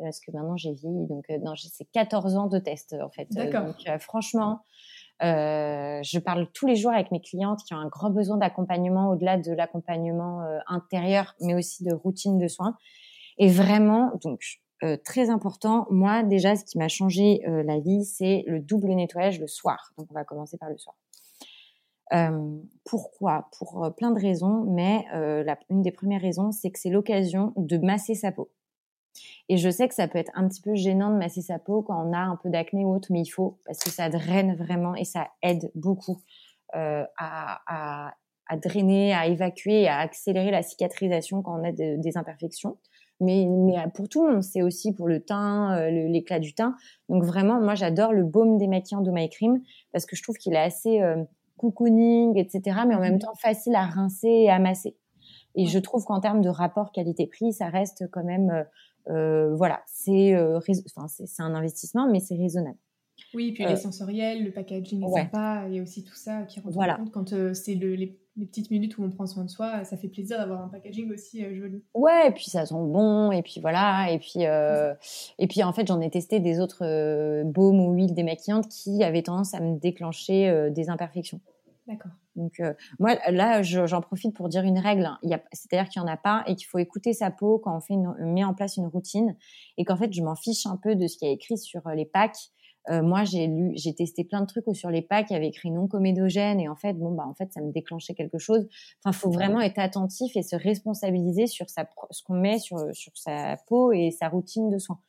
parce 0.00 0.20
que 0.20 0.30
maintenant 0.32 0.56
j'ai 0.56 0.72
vieilli, 0.72 1.06
donc 1.06 1.24
euh, 1.30 1.38
non, 1.38 1.54
c'est 1.56 1.84
14 1.92 2.36
ans 2.36 2.46
de 2.46 2.58
test 2.58 2.94
en 3.00 3.10
fait. 3.10 3.28
Euh, 3.36 3.44
D'accord. 3.44 3.66
Donc 3.66 3.88
euh, 3.88 3.98
franchement, 3.98 4.60
je 5.20 6.18
parle 6.18 6.48
tous 6.52 6.66
les 6.66 6.76
jours 6.76 6.92
avec 6.92 7.10
mes 7.10 7.20
clientes 7.20 7.60
qui 7.64 7.74
ont 7.74 7.78
un 7.78 7.88
grand 7.88 8.10
besoin 8.10 8.36
d'accompagnement 8.36 9.10
au-delà 9.10 9.38
de 9.38 9.52
l'accompagnement 9.52 10.42
intérieur, 10.66 11.34
mais 11.40 11.54
aussi 11.54 11.84
de 11.84 11.94
routine 11.94 12.36
de 12.36 12.48
soins. 12.48 12.76
Et 13.38 13.48
vraiment, 13.48 14.12
donc 14.22 14.60
très 15.04 15.30
important, 15.30 15.86
moi 15.88 16.24
déjà, 16.24 16.56
ce 16.56 16.64
qui 16.64 16.76
m'a 16.78 16.88
changé 16.88 17.40
la 17.46 17.78
vie, 17.78 18.04
c'est 18.04 18.44
le 18.48 18.60
double 18.60 18.92
nettoyage 18.92 19.40
le 19.40 19.46
soir. 19.46 19.92
Donc 19.96 20.08
on 20.10 20.14
va 20.14 20.24
commencer 20.24 20.58
par 20.58 20.68
le 20.68 20.76
soir. 20.76 20.96
pourquoi? 22.84 23.48
Pour 23.56 23.94
plein 23.96 24.10
de 24.10 24.20
raisons, 24.20 24.64
mais 24.68 25.06
la, 25.12 25.56
une 25.70 25.80
des 25.80 25.92
premières 25.92 26.20
raisons, 26.20 26.50
c'est 26.50 26.70
que 26.70 26.78
c'est 26.78 26.90
l'occasion 26.90 27.54
de 27.56 27.78
masser 27.78 28.14
sa 28.14 28.30
peau. 28.30 28.50
Et 29.48 29.56
je 29.56 29.68
sais 29.68 29.88
que 29.88 29.94
ça 29.94 30.08
peut 30.08 30.18
être 30.18 30.32
un 30.34 30.48
petit 30.48 30.62
peu 30.62 30.74
gênant 30.74 31.10
de 31.10 31.16
masser 31.16 31.42
sa 31.42 31.58
peau 31.58 31.82
quand 31.82 32.02
on 32.02 32.12
a 32.12 32.18
un 32.18 32.36
peu 32.36 32.48
d'acné 32.48 32.84
ou 32.84 32.94
autre, 32.94 33.08
mais 33.10 33.20
il 33.20 33.28
faut 33.28 33.58
parce 33.66 33.78
que 33.78 33.90
ça 33.90 34.08
draine 34.08 34.56
vraiment 34.56 34.94
et 34.94 35.04
ça 35.04 35.28
aide 35.42 35.70
beaucoup 35.74 36.22
euh, 36.74 37.04
à, 37.18 38.10
à, 38.48 38.56
drainer, 38.56 39.12
à 39.14 39.26
évacuer, 39.26 39.86
à 39.88 39.98
accélérer 39.98 40.50
la 40.50 40.62
cicatrisation 40.62 41.42
quand 41.42 41.60
on 41.60 41.64
a 41.64 41.72
des 41.72 42.16
imperfections. 42.16 42.78
Mais, 43.20 43.46
mais 43.48 43.76
pour 43.94 44.08
tout 44.08 44.26
le 44.26 44.32
monde, 44.32 44.42
c'est 44.42 44.62
aussi 44.62 44.92
pour 44.92 45.08
le 45.08 45.20
teint, 45.20 45.76
euh, 45.78 45.90
l'éclat 45.90 46.40
du 46.40 46.54
teint. 46.54 46.74
Donc 47.08 47.24
vraiment, 47.24 47.60
moi 47.60 47.74
j'adore 47.74 48.12
le 48.12 48.24
baume 48.24 48.58
démaquillant 48.58 49.02
de 49.02 49.10
My 49.10 49.28
Cream 49.30 49.62
parce 49.92 50.04
que 50.06 50.16
je 50.16 50.22
trouve 50.22 50.36
qu'il 50.36 50.54
est 50.54 50.58
assez 50.58 51.00
euh, 51.00 51.22
cocooning, 51.56 52.36
etc. 52.36 52.80
Mais 52.88 52.94
en 52.94 53.00
même 53.00 53.16
mmh. 53.16 53.20
temps 53.20 53.34
facile 53.36 53.76
à 53.76 53.84
rincer 53.84 54.28
et 54.28 54.50
à 54.50 54.58
masser. 54.58 54.96
Et 55.54 55.66
je 55.66 55.78
trouve 55.78 56.04
qu'en 56.04 56.20
termes 56.20 56.40
de 56.40 56.48
rapport 56.48 56.90
qualité-prix, 56.90 57.52
ça 57.52 57.68
reste 57.68 58.08
quand 58.10 58.24
même 58.24 58.50
euh, 58.50 58.64
voilà, 59.06 59.82
c'est 59.86 60.34
euh, 60.34 60.58
enfin, 60.58 61.06
c'est 61.08 61.42
un 61.42 61.54
investissement, 61.54 62.08
mais 62.10 62.20
c'est 62.20 62.36
raisonnable. 62.36 62.78
Oui, 63.32 63.52
puis 63.52 63.64
les 63.64 63.72
euh, 63.72 63.76
sensoriels, 63.76 64.44
le 64.44 64.50
packaging 64.50 65.04
est 65.04 65.12
sympa, 65.12 65.64
il 65.68 65.76
y 65.76 65.78
a 65.78 65.82
aussi 65.82 66.04
tout 66.04 66.14
ça 66.14 66.42
qui 66.42 66.60
rentre 66.60 66.74
voilà. 66.74 66.94
compte 66.94 67.12
quand 67.12 67.54
c'est 67.54 67.74
le, 67.74 67.94
les, 67.94 68.18
petites 68.36 68.72
minutes 68.72 68.98
où 68.98 69.04
on 69.04 69.10
prend 69.10 69.26
soin 69.26 69.44
de 69.44 69.50
soi, 69.50 69.84
ça 69.84 69.96
fait 69.96 70.08
plaisir 70.08 70.38
d'avoir 70.38 70.62
un 70.62 70.68
packaging 70.68 71.12
aussi 71.12 71.44
joli. 71.54 71.84
Ouais, 71.94 72.28
et 72.28 72.30
puis 72.32 72.46
ça 72.46 72.66
sent 72.66 72.74
bon, 72.74 73.30
et 73.30 73.42
puis 73.42 73.60
voilà, 73.60 74.10
et 74.10 74.18
puis 74.18 74.42
et 75.38 75.46
puis 75.46 75.62
en 75.62 75.72
fait 75.72 75.86
j'en 75.86 76.00
ai 76.00 76.10
testé 76.10 76.40
des 76.40 76.58
autres 76.58 77.42
baumes 77.44 77.80
ou 77.80 77.92
huiles 77.92 78.14
démaquillantes 78.14 78.68
qui 78.68 79.04
avaient 79.04 79.22
tendance 79.22 79.54
à 79.54 79.60
me 79.60 79.78
déclencher 79.78 80.70
des 80.72 80.90
imperfections. 80.90 81.40
D'accord. 81.86 82.12
Donc 82.34 82.60
euh, 82.60 82.72
moi 82.98 83.16
là, 83.28 83.62
j'en 83.62 84.00
profite 84.00 84.34
pour 84.34 84.48
dire 84.48 84.62
une 84.64 84.78
règle. 84.78 85.04
Hein. 85.04 85.18
C'est-à-dire 85.52 85.88
qu'il 85.90 86.00
y 86.00 86.04
en 86.04 86.08
a 86.08 86.16
pas 86.16 86.42
et 86.46 86.56
qu'il 86.56 86.66
faut 86.66 86.78
écouter 86.78 87.12
sa 87.12 87.30
peau 87.30 87.58
quand 87.58 87.76
on 87.76 87.80
fait 87.80 87.96
met 88.20 88.44
en 88.44 88.54
place 88.54 88.76
une 88.76 88.86
routine 88.86 89.36
et 89.76 89.84
qu'en 89.84 89.96
fait 89.96 90.12
je 90.12 90.22
m'en 90.22 90.34
fiche 90.34 90.66
un 90.66 90.76
peu 90.76 90.96
de 90.96 91.06
ce 91.06 91.18
qui 91.18 91.26
a 91.26 91.30
écrit 91.30 91.58
sur 91.58 91.86
euh, 91.86 91.94
les 91.94 92.06
packs. 92.06 92.50
Euh, 92.90 93.02
moi 93.02 93.24
j'ai 93.24 93.46
lu, 93.46 93.72
j'ai 93.76 93.94
testé 93.94 94.24
plein 94.24 94.40
de 94.40 94.46
trucs 94.46 94.64
sur 94.74 94.90
les 94.90 95.02
packs, 95.02 95.30
il 95.30 95.34
y 95.34 95.36
avait 95.36 95.48
écrit 95.48 95.70
non 95.70 95.86
comédogène 95.86 96.60
et 96.60 96.68
en 96.68 96.76
fait 96.76 96.94
bon 96.94 97.12
bah 97.12 97.24
en 97.26 97.34
fait 97.34 97.52
ça 97.52 97.60
me 97.60 97.70
déclenchait 97.70 98.14
quelque 98.14 98.38
chose. 98.38 98.66
Enfin 99.02 99.12
faut 99.12 99.30
vraiment 99.30 99.60
être 99.60 99.78
attentif 99.78 100.36
et 100.36 100.42
se 100.42 100.56
responsabiliser 100.56 101.46
sur 101.46 101.68
sa 101.68 101.86
ce 102.10 102.22
qu'on 102.22 102.34
met 102.34 102.58
sur 102.58 102.78
sur 102.94 103.16
sa 103.16 103.56
peau 103.68 103.92
et 103.92 104.10
sa 104.10 104.28
routine 104.28 104.70
de 104.70 104.78
soins. 104.78 105.00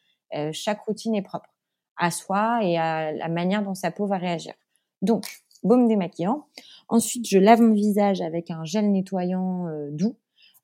chaque 0.51 0.81
routine 0.81 1.15
est 1.15 1.21
propre 1.21 1.49
à 1.97 2.11
soi 2.11 2.59
et 2.63 2.77
à 2.77 3.13
la 3.13 3.29
manière 3.29 3.63
dont 3.63 3.75
sa 3.75 3.91
peau 3.91 4.05
va 4.07 4.17
réagir. 4.17 4.53
Donc 5.01 5.25
baume 5.65 5.87
démaquillant. 5.87 6.45
Ensuite, 6.87 7.27
je 7.27 7.37
lave 7.37 7.61
mon 7.61 7.73
visage 7.73 8.21
avec 8.21 8.51
un 8.51 8.63
gel 8.63 8.91
nettoyant 8.91 9.67
euh, 9.67 9.89
doux. 9.91 10.15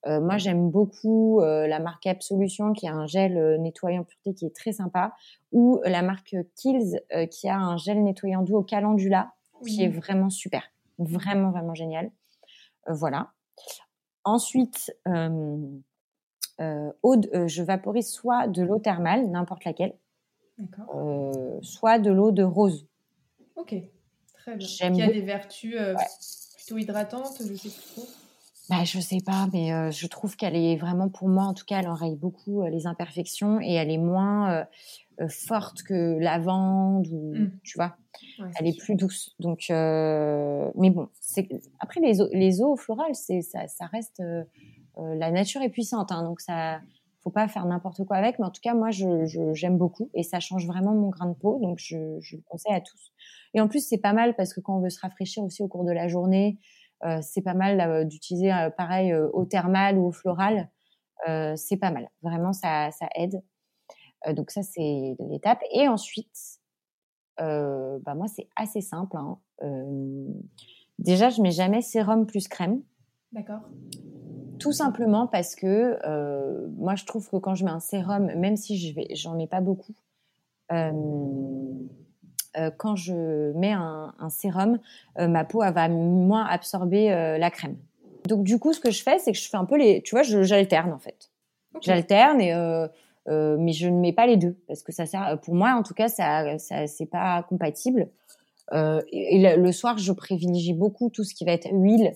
Euh, 0.07 0.19
moi, 0.19 0.37
j'aime 0.37 0.69
beaucoup 0.69 1.41
euh, 1.41 1.67
la 1.67 1.79
marque 1.79 2.07
Absolution 2.07 2.73
qui 2.73 2.87
a 2.87 2.93
un 2.93 3.05
gel 3.05 3.61
nettoyant 3.61 4.03
pureté 4.03 4.33
qui 4.33 4.45
est 4.45 4.55
très 4.55 4.71
sympa, 4.71 5.13
ou 5.51 5.79
la 5.85 6.01
marque 6.01 6.35
Kills 6.55 6.99
qui 7.29 7.49
a 7.49 7.57
un 7.57 7.77
gel 7.77 8.01
nettoyant 8.03 8.41
doux 8.41 8.57
au 8.57 8.63
calendula 8.63 9.33
qui 9.65 9.83
est 9.83 9.89
vraiment 9.89 10.31
super, 10.31 10.63
vraiment 10.97 11.51
vraiment 11.51 11.75
génial. 11.75 12.09
voilà. 12.87 13.29
Ensuite, 14.23 14.91
je 15.05 15.81
vaporise 17.61 18.11
soit 18.11 18.47
de 18.47 18.63
l'eau 18.63 18.79
thermale, 18.79 19.29
n'importe 19.29 19.65
laquelle, 19.65 19.93
soit 21.61 21.99
de 21.99 22.09
l'eau 22.09 22.31
de 22.31 22.41
rose. 22.41 22.87
Ok. 23.55 23.75
Très 24.41 24.55
bien. 24.55 24.91
Qui 24.91 25.01
a 25.01 25.07
des 25.07 25.21
vertus 25.21 25.75
euh, 25.77 25.93
plutôt 26.57 26.77
hydratantes, 26.77 27.37
je 27.39 27.53
sais 27.53 27.69
plus 27.69 27.93
trop. 27.93 28.07
Bah, 28.69 28.83
je 28.85 28.99
sais 28.99 29.19
pas, 29.23 29.47
mais 29.53 29.73
euh, 29.73 29.91
je 29.91 30.07
trouve 30.07 30.35
qu'elle 30.35 30.55
est 30.55 30.77
vraiment, 30.77 31.09
pour 31.09 31.27
moi 31.27 31.43
en 31.43 31.53
tout 31.53 31.65
cas, 31.65 31.79
elle 31.79 31.87
enraye 31.87 32.15
beaucoup 32.15 32.63
euh, 32.63 32.69
les 32.69 32.87
imperfections 32.87 33.59
et 33.61 33.73
elle 33.73 33.91
est 33.91 33.97
moins 33.97 34.65
forte 35.29 35.83
que 35.83 36.17
lavande 36.17 37.07
ou 37.11 37.35
mmh. 37.35 37.51
tu 37.63 37.77
vois. 37.77 37.95
elle 38.57 38.67
est, 38.67 38.77
plus 38.79 38.95
douce. 38.95 39.35
Donc, 39.39 39.65
mais 39.69 40.89
bon, 40.89 41.09
c'est 41.19 41.47
après 41.79 41.99
les 41.99 42.21
eaux, 42.21 42.29
les 42.31 42.61
eaux 42.61 42.75
florales, 42.75 43.13
c'est 43.13 43.41
ça, 43.41 43.67
ça 43.67 43.85
reste 43.85 44.23
la 44.97 45.31
nature 45.31 45.61
est 45.61 45.69
puissante, 45.69 46.11
hein, 46.11 46.23
donc 46.23 46.41
ça 46.41 46.81
faut 47.23 47.31
pas 47.31 47.47
faire 47.47 47.65
n'importe 47.65 48.03
quoi 48.05 48.17
avec, 48.17 48.39
mais 48.39 48.45
en 48.45 48.51
tout 48.51 48.61
cas, 48.61 48.73
moi, 48.73 48.89
je, 48.91 49.25
j'aime 49.53 49.77
beaucoup 49.77 50.09
et 50.13 50.23
ça 50.23 50.39
change 50.39 50.65
vraiment 50.65 50.93
mon 50.93 51.09
grain 51.09 51.27
de 51.27 51.35
peau, 51.35 51.59
donc 51.61 51.77
je, 51.79 52.19
je 52.19 52.35
le 52.35 52.41
conseille 52.43 52.73
à 52.73 52.81
tous. 52.81 53.11
Et 53.53 53.61
en 53.61 53.67
plus, 53.67 53.85
c'est 53.85 53.99
pas 53.99 54.13
mal 54.13 54.35
parce 54.35 54.53
que 54.53 54.59
quand 54.59 54.77
on 54.77 54.81
veut 54.81 54.89
se 54.89 54.99
rafraîchir 54.99 55.43
aussi 55.43 55.61
au 55.61 55.67
cours 55.67 55.83
de 55.83 55.91
la 55.91 56.07
journée, 56.07 56.59
euh, 57.03 57.19
c'est 57.21 57.41
pas 57.41 57.53
mal 57.53 57.81
euh, 57.81 58.03
d'utiliser 58.03 58.53
euh, 58.53 58.69
pareil 58.69 59.13
au 59.13 59.45
thermal 59.45 59.97
ou 59.97 60.07
au 60.07 60.11
floral. 60.11 60.69
C'est 61.55 61.77
pas 61.77 61.91
mal, 61.91 62.09
vraiment, 62.23 62.51
ça, 62.51 62.89
ça 62.89 63.07
aide. 63.13 63.43
donc 64.29 64.49
ça, 64.49 64.63
c'est 64.63 65.15
l'étape. 65.19 65.61
Et 65.71 65.87
ensuite, 65.87 66.59
bah 67.37 68.15
moi, 68.15 68.25
c'est 68.27 68.47
assez 68.55 68.81
simple. 68.81 69.15
Hein. 69.17 69.37
déjà, 70.97 71.29
je 71.29 71.43
mets 71.43 71.51
jamais 71.51 71.83
sérum 71.83 72.25
plus 72.25 72.47
crème. 72.47 72.81
D'accord. 73.31 73.61
Tout 74.61 74.73
simplement 74.73 75.25
parce 75.25 75.55
que 75.55 75.97
euh, 76.05 76.67
moi, 76.77 76.93
je 76.93 77.05
trouve 77.05 77.27
que 77.27 77.37
quand 77.37 77.55
je 77.55 77.65
mets 77.65 77.71
un 77.71 77.79
sérum, 77.79 78.31
même 78.35 78.55
si 78.55 78.77
je 78.77 78.93
j'en 79.15 79.35
mets 79.35 79.47
pas 79.47 79.59
beaucoup, 79.59 79.95
euh, 80.71 80.91
euh, 82.57 82.69
quand 82.77 82.95
je 82.95 83.53
mets 83.53 83.71
un, 83.71 84.29
sérum, 84.29 84.77
ma 85.17 85.45
peau 85.45 85.61
va 85.61 85.89
moins 85.89 86.45
absorber 86.45 87.09
la 87.39 87.49
crème. 87.49 87.75
Donc 88.27 88.43
du 88.43 88.59
coup, 88.59 88.71
ce 88.71 88.79
que 88.79 88.91
je 88.91 89.01
fais, 89.01 89.17
c'est 89.17 89.31
que 89.31 89.37
je 89.37 89.49
fais 89.49 89.57
un 89.57 89.65
peu 89.65 89.77
les, 89.77 90.03
tu 90.03 90.13
vois, 90.13 90.21
j'alterne 90.21 90.93
en 90.93 90.99
fait. 90.99 91.31
J'alterne 91.81 92.39
et 92.39 92.53
mais 93.27 93.73
je 93.73 93.87
ne 93.87 93.99
mets 93.99 94.13
pas 94.13 94.27
les 94.27 94.37
deux 94.37 94.57
parce 94.67 94.83
que 94.83 94.91
ça 94.91 95.07
sert, 95.07 95.39
pour 95.41 95.55
moi 95.55 95.73
en 95.73 95.81
tout 95.81 95.95
cas, 95.95 96.07
ça, 96.07 96.59
ça 96.59 96.85
c'est 96.85 97.07
pas 97.07 97.41
compatible. 97.49 98.09
et, 98.71 99.55
le, 99.57 99.71
soir, 99.71 99.97
je 99.97 100.11
privilégie 100.11 100.73
beaucoup 100.73 101.09
tout 101.09 101.23
ce 101.23 101.33
qui 101.33 101.45
va 101.45 101.53
être 101.53 101.67
huile. 101.71 102.15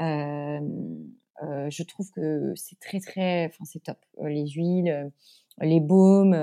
Euh, 0.00 0.58
euh, 1.44 1.68
je 1.70 1.82
trouve 1.82 2.10
que 2.10 2.52
c'est 2.56 2.78
très 2.78 3.00
très, 3.00 3.46
enfin 3.46 3.64
c'est 3.64 3.82
top. 3.82 3.98
Euh, 4.20 4.28
les 4.28 4.46
huiles, 4.48 4.88
euh, 4.88 5.08
les 5.60 5.80
baumes, 5.80 6.36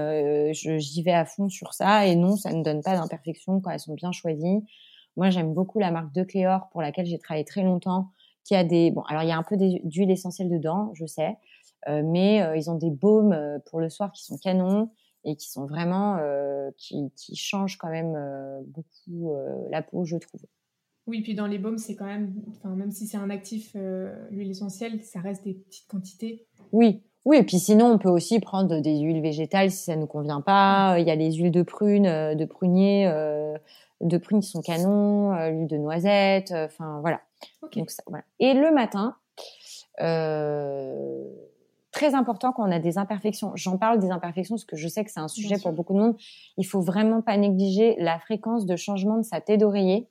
j'y 0.54 1.04
vais 1.04 1.12
à 1.12 1.26
fond 1.26 1.50
sur 1.50 1.74
ça 1.74 2.08
et 2.08 2.16
non, 2.16 2.38
ça 2.38 2.54
ne 2.54 2.64
donne 2.64 2.82
pas 2.82 2.96
d'imperfection 2.96 3.60
quand 3.60 3.72
elles 3.72 3.80
sont 3.80 3.94
bien 3.94 4.12
choisies. 4.12 4.64
Moi, 5.18 5.30
j'aime 5.30 5.54
beaucoup 5.54 5.80
la 5.80 5.92
marque 5.92 6.14
De 6.14 6.24
Cléor 6.24 6.70
pour 6.72 6.82
laquelle 6.82 7.06
j'ai 7.06 7.20
travaillé 7.20 7.44
très 7.44 7.64
longtemps, 7.64 8.12
qui 8.46 8.56
a 8.56 8.64
des, 8.64 8.90
bon, 8.92 9.02
alors 9.04 9.24
il 9.24 9.30
y 9.30 9.34
a 9.34 9.38
un 9.38 9.44
peu 9.44 9.58
d'huile 9.58 10.12
essentielle 10.12 10.50
dedans, 10.50 10.92
je 10.94 11.06
sais, 11.06 11.38
mais 11.88 12.42
ils 12.56 12.72
ont 12.72 12.76
des 12.76 12.90
baumes 12.90 13.38
pour 13.66 13.82
le 13.82 13.90
soir 13.90 14.14
qui 14.14 14.24
sont 14.24 14.38
canons 14.38 14.92
et 15.26 15.36
qui 15.36 15.52
sont 15.52 15.66
vraiment, 15.66 16.18
qui, 16.78 17.12
qui 17.18 17.36
changent 17.36 17.78
quand 17.78 17.90
même 17.90 18.18
beaucoup 18.68 19.34
la 19.70 19.82
peau, 19.82 20.06
je 20.06 20.16
trouve. 20.16 20.42
Oui, 21.08 21.22
puis 21.22 21.34
dans 21.34 21.48
les 21.48 21.58
baumes, 21.58 21.78
c'est 21.78 21.96
quand 21.96 22.06
même, 22.06 22.34
enfin, 22.50 22.76
même 22.76 22.92
si 22.92 23.08
c'est 23.08 23.18
un 23.18 23.30
actif, 23.30 23.72
euh, 23.76 24.14
l'huile 24.30 24.52
essentielle, 24.52 25.02
ça 25.02 25.20
reste 25.20 25.44
des 25.44 25.56
petites 25.56 25.88
quantités. 25.88 26.46
Oui, 26.72 27.02
oui, 27.26 27.38
et 27.38 27.44
puis 27.44 27.60
sinon, 27.60 27.88
on 27.88 27.98
peut 27.98 28.10
aussi 28.10 28.40
prendre 28.40 28.80
des 28.80 29.00
huiles 29.00 29.22
végétales 29.22 29.72
si 29.72 29.86
ça 29.86 29.96
ne 29.96 30.02
nous 30.02 30.08
convient 30.08 30.42
pas. 30.42 30.98
Il 31.00 31.08
y 31.08 31.12
a 31.12 31.16
les 31.16 31.34
huiles 31.34 31.52
de 31.52 31.64
prune, 31.64 32.06
euh, 32.06 32.36
de 32.36 32.46
prunier, 32.46 33.08
euh, 33.08 33.58
de 34.02 34.18
prune 34.18 34.42
qui 34.42 34.50
sont 34.50 34.62
canons, 34.62 35.34
l'huile 35.50 35.68
de 35.68 35.78
noisette, 35.78 36.52
enfin 36.52 37.00
voilà. 37.02 37.22
Donc, 37.76 37.90
ça, 37.90 38.04
voilà. 38.08 38.24
Et 38.40 38.54
le 38.54 38.72
matin, 38.72 39.16
très 41.92 42.16
important 42.16 42.52
quand 42.52 42.68
on 42.68 42.72
a 42.72 42.80
des 42.80 42.98
imperfections. 42.98 43.52
J'en 43.56 43.78
parle 43.78 44.00
des 44.00 44.12
imperfections 44.12 44.56
parce 44.56 44.66
que 44.66 44.76
je 44.76 44.88
sais 44.88 45.04
que 45.04 45.12
c'est 45.12 45.20
un 45.20 45.28
sujet 45.28 45.58
pour 45.62 45.72
beaucoup 45.72 45.94
de 45.94 46.00
monde. 46.00 46.16
Il 46.58 46.66
faut 46.66 46.82
vraiment 46.82 47.22
pas 47.22 47.38
négliger 47.38 47.96
la 48.00 48.18
fréquence 48.20 48.66
de 48.66 48.76
changement 48.76 49.18
de 49.18 49.24
sa 49.24 49.42
tête 49.42 49.60
d'oreiller 49.60 50.08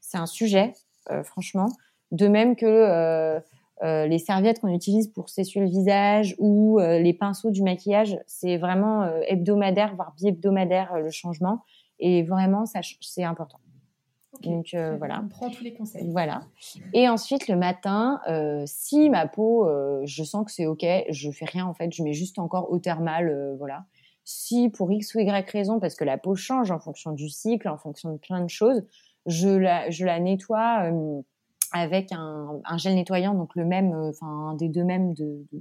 c'est 0.00 0.18
un 0.18 0.26
sujet, 0.26 0.72
euh, 1.10 1.22
franchement. 1.22 1.68
De 2.12 2.28
même 2.28 2.56
que 2.56 2.66
euh, 2.66 3.40
euh, 3.82 4.06
les 4.06 4.18
serviettes 4.18 4.60
qu'on 4.60 4.72
utilise 4.72 5.08
pour 5.08 5.28
s'essuyer 5.28 5.64
le 5.64 5.70
visage 5.70 6.34
ou 6.38 6.78
les 6.78 7.12
pinceaux 7.12 7.50
du 7.50 7.62
maquillage, 7.62 8.18
c'est 8.26 8.56
vraiment 8.56 9.06
hebdomadaire, 9.26 9.94
voire 9.96 10.14
bi-hebdomadaire 10.16 10.98
le 10.98 11.10
changement. 11.10 11.62
Et 11.98 12.22
vraiment, 12.22 12.66
ça, 12.66 12.80
c'est 13.00 13.24
important. 13.24 13.58
Donc 14.42 14.74
voilà. 14.98 15.22
On 15.24 15.28
prend 15.28 15.50
tous 15.50 15.64
les 15.64 15.72
conseils. 15.72 16.10
Voilà. 16.10 16.42
Et 16.92 17.08
ensuite 17.08 17.48
le 17.48 17.56
matin, 17.56 18.20
si 18.66 19.08
ma 19.08 19.26
peau, 19.26 19.68
je 20.04 20.24
sens 20.24 20.44
que 20.44 20.52
c'est 20.52 20.66
ok, 20.66 20.84
je 21.08 21.30
fais 21.30 21.46
rien 21.46 21.66
en 21.66 21.74
fait, 21.74 21.92
je 21.92 22.02
mets 22.02 22.12
juste 22.12 22.38
encore 22.38 22.70
eau 22.70 22.78
thermale, 22.78 23.56
voilà. 23.58 23.86
Si 24.28 24.70
pour 24.70 24.90
x 24.90 25.14
ou 25.14 25.20
y 25.20 25.50
raison, 25.50 25.78
parce 25.78 25.94
que 25.94 26.02
la 26.02 26.18
peau 26.18 26.34
change 26.34 26.72
en 26.72 26.80
fonction 26.80 27.12
du 27.12 27.28
cycle, 27.28 27.68
en 27.68 27.78
fonction 27.78 28.12
de 28.12 28.18
plein 28.18 28.42
de 28.42 28.50
choses, 28.50 28.82
je 29.26 29.48
la, 29.48 29.90
je 29.90 30.04
la 30.04 30.20
nettoie 30.20 30.90
euh, 30.90 31.22
avec 31.72 32.12
un, 32.12 32.60
un, 32.64 32.78
gel 32.78 32.94
nettoyant, 32.94 33.34
donc 33.34 33.54
le 33.56 33.64
même, 33.64 33.92
euh, 33.92 34.10
enfin 34.10 34.54
des 34.54 34.68
deux 34.68 34.84
mêmes 34.84 35.14
de, 35.14 35.44
de, 35.52 35.60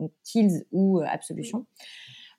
de 0.00 0.10
Kills 0.24 0.64
ou 0.72 1.00
euh, 1.00 1.06
Absolution. 1.08 1.66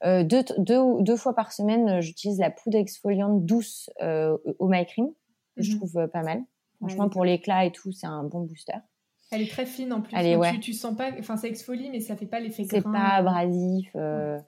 Euh, 0.04 0.24
deux, 0.24 0.44
deux, 0.58 1.02
deux, 1.02 1.18
fois 1.18 1.34
par 1.34 1.52
semaine, 1.52 2.02
j'utilise 2.02 2.40
la 2.40 2.52
poudre 2.52 2.78
exfoliante 2.78 3.46
douce 3.46 3.90
euh, 4.02 4.38
au 4.60 4.68
My 4.68 4.86
Cream, 4.86 5.08
que 5.56 5.64
je 5.64 5.72
mhm. 5.72 5.78
trouve 5.78 6.08
pas 6.08 6.22
mal. 6.22 6.44
Franchement, 6.80 7.10
pour 7.10 7.26
l'éclat 7.26 7.66
et 7.66 7.72
tout, 7.72 7.92
c'est 7.92 8.06
un 8.06 8.24
bon 8.24 8.42
booster. 8.42 8.78
Elle 9.32 9.42
est 9.42 9.50
très 9.50 9.66
fine 9.66 9.92
en 9.92 10.02
plus. 10.02 10.16
tu, 10.16 10.60
tu, 10.60 10.74
sens 10.74 10.96
pas, 10.96 11.12
enfin 11.20 11.36
ça 11.36 11.48
exfolie, 11.48 11.90
mais 11.90 12.00
ça 12.00 12.16
fait 12.16 12.28
pas 12.28 12.40
l'effet. 12.40 12.66
C'est 12.70 12.82
pas 12.82 13.16
abrasif. 13.16 13.90
Euh. 13.96 14.40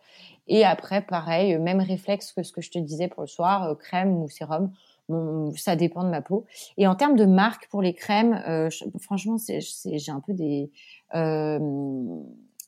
Et 0.48 0.64
après, 0.64 1.02
pareil, 1.02 1.58
même 1.58 1.82
réflexe 1.82 2.32
que 2.32 2.44
ce 2.44 2.54
que 2.54 2.62
je 2.62 2.70
te 2.70 2.80
disais 2.80 3.08
pour 3.08 3.22
le 3.22 3.28
soir, 3.28 3.76
crème 3.78 4.16
ou 4.16 4.30
sérum. 4.30 4.72
Bon, 5.10 5.52
ça 5.56 5.76
dépend 5.76 6.04
de 6.04 6.10
ma 6.10 6.22
peau. 6.22 6.46
Et 6.78 6.88
en 6.88 6.96
termes 6.96 7.16
de 7.16 7.26
marque 7.26 7.68
pour 7.70 7.82
les 7.82 7.94
crèmes, 7.94 8.42
euh, 8.48 8.70
franchement, 9.02 9.36
j'ai 9.48 10.12
un 10.12 10.22
peu 10.22 10.34
des. 10.34 10.72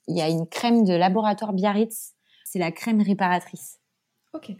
Il 0.07 0.17
y 0.17 0.21
a 0.21 0.27
une 0.27 0.47
crème 0.47 0.83
de 0.83 0.93
laboratoire 0.93 1.53
Biarritz. 1.53 2.15
C'est 2.43 2.59
la 2.59 2.71
crème 2.71 3.01
réparatrice. 3.01 3.79
Ok. 4.33 4.51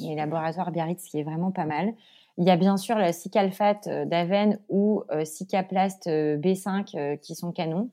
Et 0.00 0.14
laboratoire 0.14 0.70
Biarritz 0.70 1.02
qui 1.04 1.18
est 1.18 1.24
vraiment 1.24 1.50
pas 1.50 1.64
mal. 1.64 1.94
Il 2.38 2.46
y 2.46 2.50
a 2.50 2.56
bien 2.56 2.76
sûr 2.76 2.96
le 2.96 3.12
Cicalfate 3.12 3.86
euh, 3.86 4.04
d'Aven 4.06 4.58
ou 4.68 5.02
euh, 5.10 5.24
Cicaplast 5.24 6.06
euh, 6.06 6.38
B5 6.38 7.18
qui 7.18 7.34
sont 7.34 7.52
canons. 7.52 7.90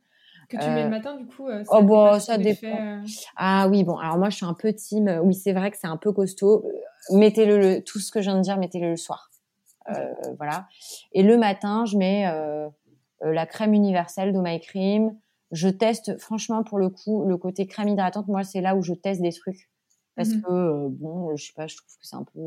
Que 0.47 0.55
tu 0.55 0.69
mets 0.69 0.83
le 0.83 0.89
matin, 0.89 1.17
du 1.17 1.25
coup 1.25 1.49
ça 1.49 1.77
Oh, 1.77 1.83
bon, 1.83 2.17
ça 2.21 2.37
dépend. 2.37 3.01
Ah 3.35 3.67
oui, 3.67 3.83
bon, 3.83 3.97
alors 3.97 4.17
moi, 4.17 4.29
je 4.29 4.37
suis 4.37 4.45
un 4.45 4.53
peu 4.53 4.71
team. 4.71 5.19
Oui, 5.21 5.33
c'est 5.33 5.51
vrai 5.51 5.71
que 5.71 5.77
c'est 5.77 5.87
un 5.87 5.97
peu 5.97 6.13
costaud. 6.13 6.63
Mettez-le, 7.11 7.57
le, 7.57 7.83
tout 7.83 7.99
ce 7.99 8.11
que 8.11 8.21
je 8.21 8.29
viens 8.29 8.37
de 8.37 8.43
dire, 8.43 8.57
mettez-le 8.57 8.91
le 8.91 8.95
soir. 8.95 9.29
Voilà. 10.37 10.67
Et 11.13 11.23
le 11.23 11.37
matin, 11.37 11.85
je 11.85 11.97
mets 11.97 12.25
la 13.21 13.45
crème 13.45 13.73
universelle 13.73 14.33
de 14.33 14.39
My 14.39 14.59
Cream. 14.59 15.17
Je 15.51 15.69
teste, 15.69 16.19
franchement, 16.19 16.63
pour 16.63 16.77
le 16.77 16.89
coup, 16.89 17.25
le 17.25 17.37
côté 17.37 17.67
crème 17.67 17.87
hydratante, 17.87 18.27
moi, 18.27 18.43
c'est 18.43 18.61
là 18.61 18.75
où 18.75 18.81
je 18.81 18.93
teste 18.93 19.21
des 19.21 19.31
trucs 19.31 19.69
parce 20.17 20.29
mmh 20.29 20.41
que 20.41 20.87
bon, 20.89 21.35
je 21.35 21.45
sais 21.45 21.53
pas, 21.55 21.67
je 21.67 21.77
trouve 21.77 21.95
que 21.95 22.07
c'est 22.07 22.15
un 22.15 22.23
peu. 22.23 22.39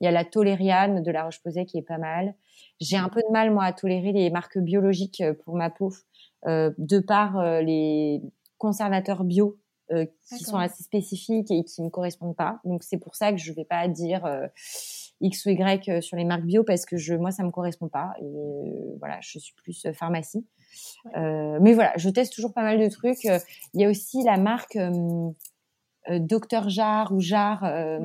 Il 0.00 0.04
y 0.04 0.08
a 0.08 0.10
la 0.10 0.24
tolériane 0.24 1.04
de 1.04 1.10
la 1.12 1.22
Roche-Posay 1.22 1.64
qui 1.66 1.78
est 1.78 1.82
pas 1.82 1.96
mal. 1.96 2.34
J'ai 2.80 2.96
un 2.96 3.08
peu 3.08 3.20
de 3.20 3.32
mal 3.32 3.52
moi 3.52 3.64
à 3.64 3.72
tolérer 3.72 4.10
les 4.10 4.28
marques 4.28 4.58
biologiques 4.58 5.22
pour 5.44 5.54
ma 5.54 5.70
peau, 5.70 5.92
euh, 6.46 6.72
de 6.78 6.98
par 6.98 7.62
les 7.62 8.20
conservateurs 8.58 9.22
bio 9.22 9.56
euh, 9.92 10.06
qui 10.28 10.42
sont 10.42 10.56
assez 10.56 10.82
spécifiques 10.82 11.50
et 11.50 11.64
qui 11.64 11.82
me 11.82 11.90
correspondent 11.90 12.36
pas. 12.36 12.60
Donc 12.64 12.82
c'est 12.82 12.98
pour 12.98 13.14
ça 13.14 13.30
que 13.30 13.38
je 13.38 13.52
vais 13.52 13.64
pas 13.64 13.86
dire 13.88 14.26
X 15.22 15.46
ou 15.46 15.50
Y 15.50 16.02
sur 16.02 16.16
les 16.16 16.24
marques 16.24 16.44
bio 16.44 16.64
parce 16.64 16.84
que 16.84 16.96
je, 16.96 17.14
moi 17.14 17.30
ça 17.30 17.42
me 17.42 17.50
correspond 17.50 17.88
pas. 17.88 18.12
Et 18.20 18.96
voilà, 18.98 19.18
je 19.20 19.38
suis 19.38 19.54
plus 19.54 19.86
pharmacie. 19.94 20.46
mais 21.14 21.72
voilà, 21.72 21.92
je 21.96 22.10
teste 22.10 22.34
toujours 22.34 22.52
pas 22.52 22.62
mal 22.62 22.78
de 22.78 22.88
trucs. 22.88 23.24
Il 23.24 23.80
y 23.80 23.84
a 23.84 23.88
aussi 23.88 24.22
la 24.24 24.36
marque 24.36 24.76
euh, 26.10 26.18
Docteur 26.18 26.68
Jarre 26.68 27.12
ou 27.12 27.20
euh, 27.20 28.00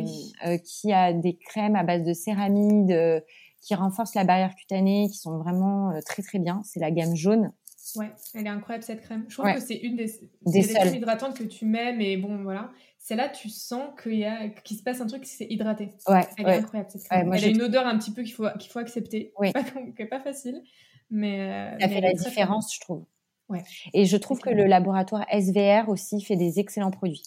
euh, 0.45 0.57
qui 0.57 0.93
a 0.93 1.13
des 1.13 1.35
crèmes 1.35 1.75
à 1.75 1.83
base 1.83 2.03
de 2.03 2.13
céramide 2.13 3.23
qui 3.61 3.75
renforcent 3.75 4.15
la 4.15 4.23
barrière 4.23 4.53
cutanée, 4.55 5.07
qui 5.11 5.17
sont 5.17 5.37
vraiment 5.39 5.91
très 6.05 6.21
très 6.21 6.39
bien. 6.39 6.61
C'est 6.63 6.79
la 6.79 6.91
gamme 6.91 7.15
jaune. 7.15 7.51
Ouais, 7.95 8.11
elle 8.33 8.45
est 8.45 8.49
incroyable 8.49 8.83
cette 8.83 9.01
crème. 9.01 9.25
Je 9.29 9.37
trouve 9.37 9.53
que 9.53 9.59
c'est 9.61 9.77
une 9.77 9.95
des, 9.95 10.11
des, 10.45 10.61
crèmes 10.61 10.95
hydratantes 10.95 11.37
que 11.37 11.43
tu 11.43 11.65
mets, 11.65 11.93
mais 11.93 12.17
bon 12.17 12.43
voilà. 12.43 12.69
Celle-là, 13.07 13.29
tu 13.29 13.47
sens 13.47 13.89
qu'il 14.03 14.77
se 14.77 14.83
passe 14.83 14.99
un 14.99 15.07
truc 15.07 15.23
qui 15.23 15.29
s'est 15.29 15.47
hydraté. 15.49 15.91
Ouais, 16.09 16.27
elle 16.37 16.47
est 16.47 16.57
incroyable 16.57 16.89
cette 16.91 17.03
elle 17.09 17.31
a 17.31 17.47
une 17.47 17.61
odeur 17.61 17.87
un 17.87 17.97
petit 17.97 18.11
peu 18.11 18.21
qu'il 18.23 18.33
faut 18.33 18.47
qu'il 18.59 18.69
faut 18.69 18.79
accepter. 18.79 19.31
Oui. 19.39 19.53
Est 19.97 20.05
pas 20.07 20.19
facile, 20.19 20.61
mais 21.09 21.77
ça 21.79 21.87
fait 21.87 22.01
la 22.01 22.11
différence, 22.11 22.75
je 22.75 22.81
trouve. 22.81 23.05
Ouais. 23.47 23.63
Et 23.93 24.03
je 24.03 24.17
trouve 24.17 24.41
que 24.41 24.49
le 24.49 24.65
laboratoire 24.65 25.25
SVR 25.31 25.87
aussi 25.87 26.19
fait 26.21 26.35
des 26.35 26.59
excellents 26.59 26.91
produits. 26.91 27.23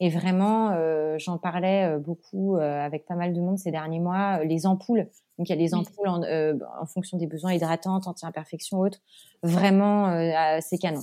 Et 0.00 0.10
vraiment, 0.10 0.72
euh, 0.72 1.16
j'en 1.18 1.38
parlais 1.38 1.84
euh, 1.84 1.98
beaucoup 1.98 2.58
euh, 2.58 2.84
avec 2.84 3.06
pas 3.06 3.14
mal 3.14 3.32
de 3.32 3.40
monde 3.40 3.58
ces 3.58 3.70
derniers 3.70 4.00
mois. 4.00 4.44
Les 4.44 4.66
ampoules, 4.66 5.08
donc 5.38 5.48
il 5.48 5.50
y 5.50 5.52
a 5.54 5.56
des 5.56 5.72
ampoules 5.72 6.08
en, 6.08 6.20
en 6.20 6.84
fonction 6.84 7.16
des 7.16 7.26
besoins 7.26 7.54
hydratantes, 7.54 8.06
anti-imperfection, 8.06 8.80
autres. 8.80 8.98
Vraiment, 9.42 10.60
c'est 10.60 10.76
canon. 10.76 11.00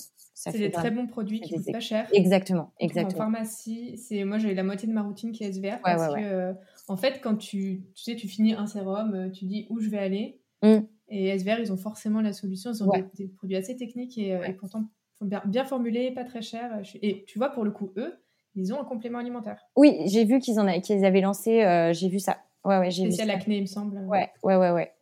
C'est 0.52 0.58
des 0.58 0.72
très 0.72 0.92
bons 0.92 1.08
produits 1.08 1.42
qui 1.42 1.56
coûtent 1.56 1.72
pas 1.72 1.80
cher. 1.80 2.08
Exactement, 2.14 2.74
exactement. 2.80 3.16
En 3.16 3.32
pharmacie, 3.32 3.98
c'est 3.98 4.24
moi 4.24 4.38
j'ai 4.38 4.54
la 4.54 4.64
moitié 4.64 4.88
de 4.88 4.94
ma 4.94 5.02
routine 5.02 5.32
qui 5.32 5.44
est 5.44 5.52
SVR 5.52 5.80
parce 5.84 6.14
que 6.14 6.54
en 6.88 6.98
fait 6.98 7.20
quand 7.22 7.36
tu 7.36 7.84
tu 7.94 8.04
sais 8.04 8.16
tu 8.16 8.28
finis 8.28 8.54
un 8.54 8.68
sérum, 8.68 9.32
tu 9.32 9.46
dis 9.46 9.68
où 9.70 9.80
je 9.80 9.90
vais 9.90 10.00
aller. 10.00 10.40
Mmh. 10.62 10.80
Et 11.10 11.38
SVR 11.38 11.60
ils 11.60 11.72
ont 11.72 11.78
forcément 11.78 12.22
la 12.22 12.34
solution. 12.34 12.72
Ils 12.72 12.84
ont 12.84 12.92
des, 13.16 13.28
produits 13.28 13.58
assez 13.58 13.76
techniques 13.76 14.18
et, 14.18 14.30
et 14.48 14.54
pourtant 14.54 14.86
bien, 15.22 15.42
bien 15.46 15.64
formulés, 15.64 16.12
pas 16.12 16.24
très 16.24 16.42
chers. 16.42 16.82
Et 17.02 17.24
tu 17.26 17.38
vois 17.38 17.50
pour 17.50 17.64
le 17.64 17.72
coup 17.72 17.92
eux 17.98 18.14
ils 18.56 18.74
ont 18.74 18.80
un 18.80 18.86
complément 18.86 19.20
alimentaire. 19.20 19.60
Oui, 19.76 20.02
j'ai 20.06 20.26
vu 20.26 20.40
qu'ils 20.40 20.60
en 20.60 20.80
qu'ils 20.82 21.06
avaient 21.06 21.22
lancé, 21.22 21.64
euh, 21.64 21.94
j'ai 21.94 22.10
vu 22.10 22.20
ça. 22.20 22.38
Ouais, 22.64 22.78
ouais, 22.78 22.92
j'ai 22.92 23.06
vu 23.06 23.12
ça. 23.12 23.26
l'acné, 23.26 23.58
il 23.58 23.62
me 23.62 23.68
semble. 23.68 23.98
Ouais, 24.08 24.30
ouais, 24.44 24.56
ouais, 24.56 24.72
ouais. 24.72 24.93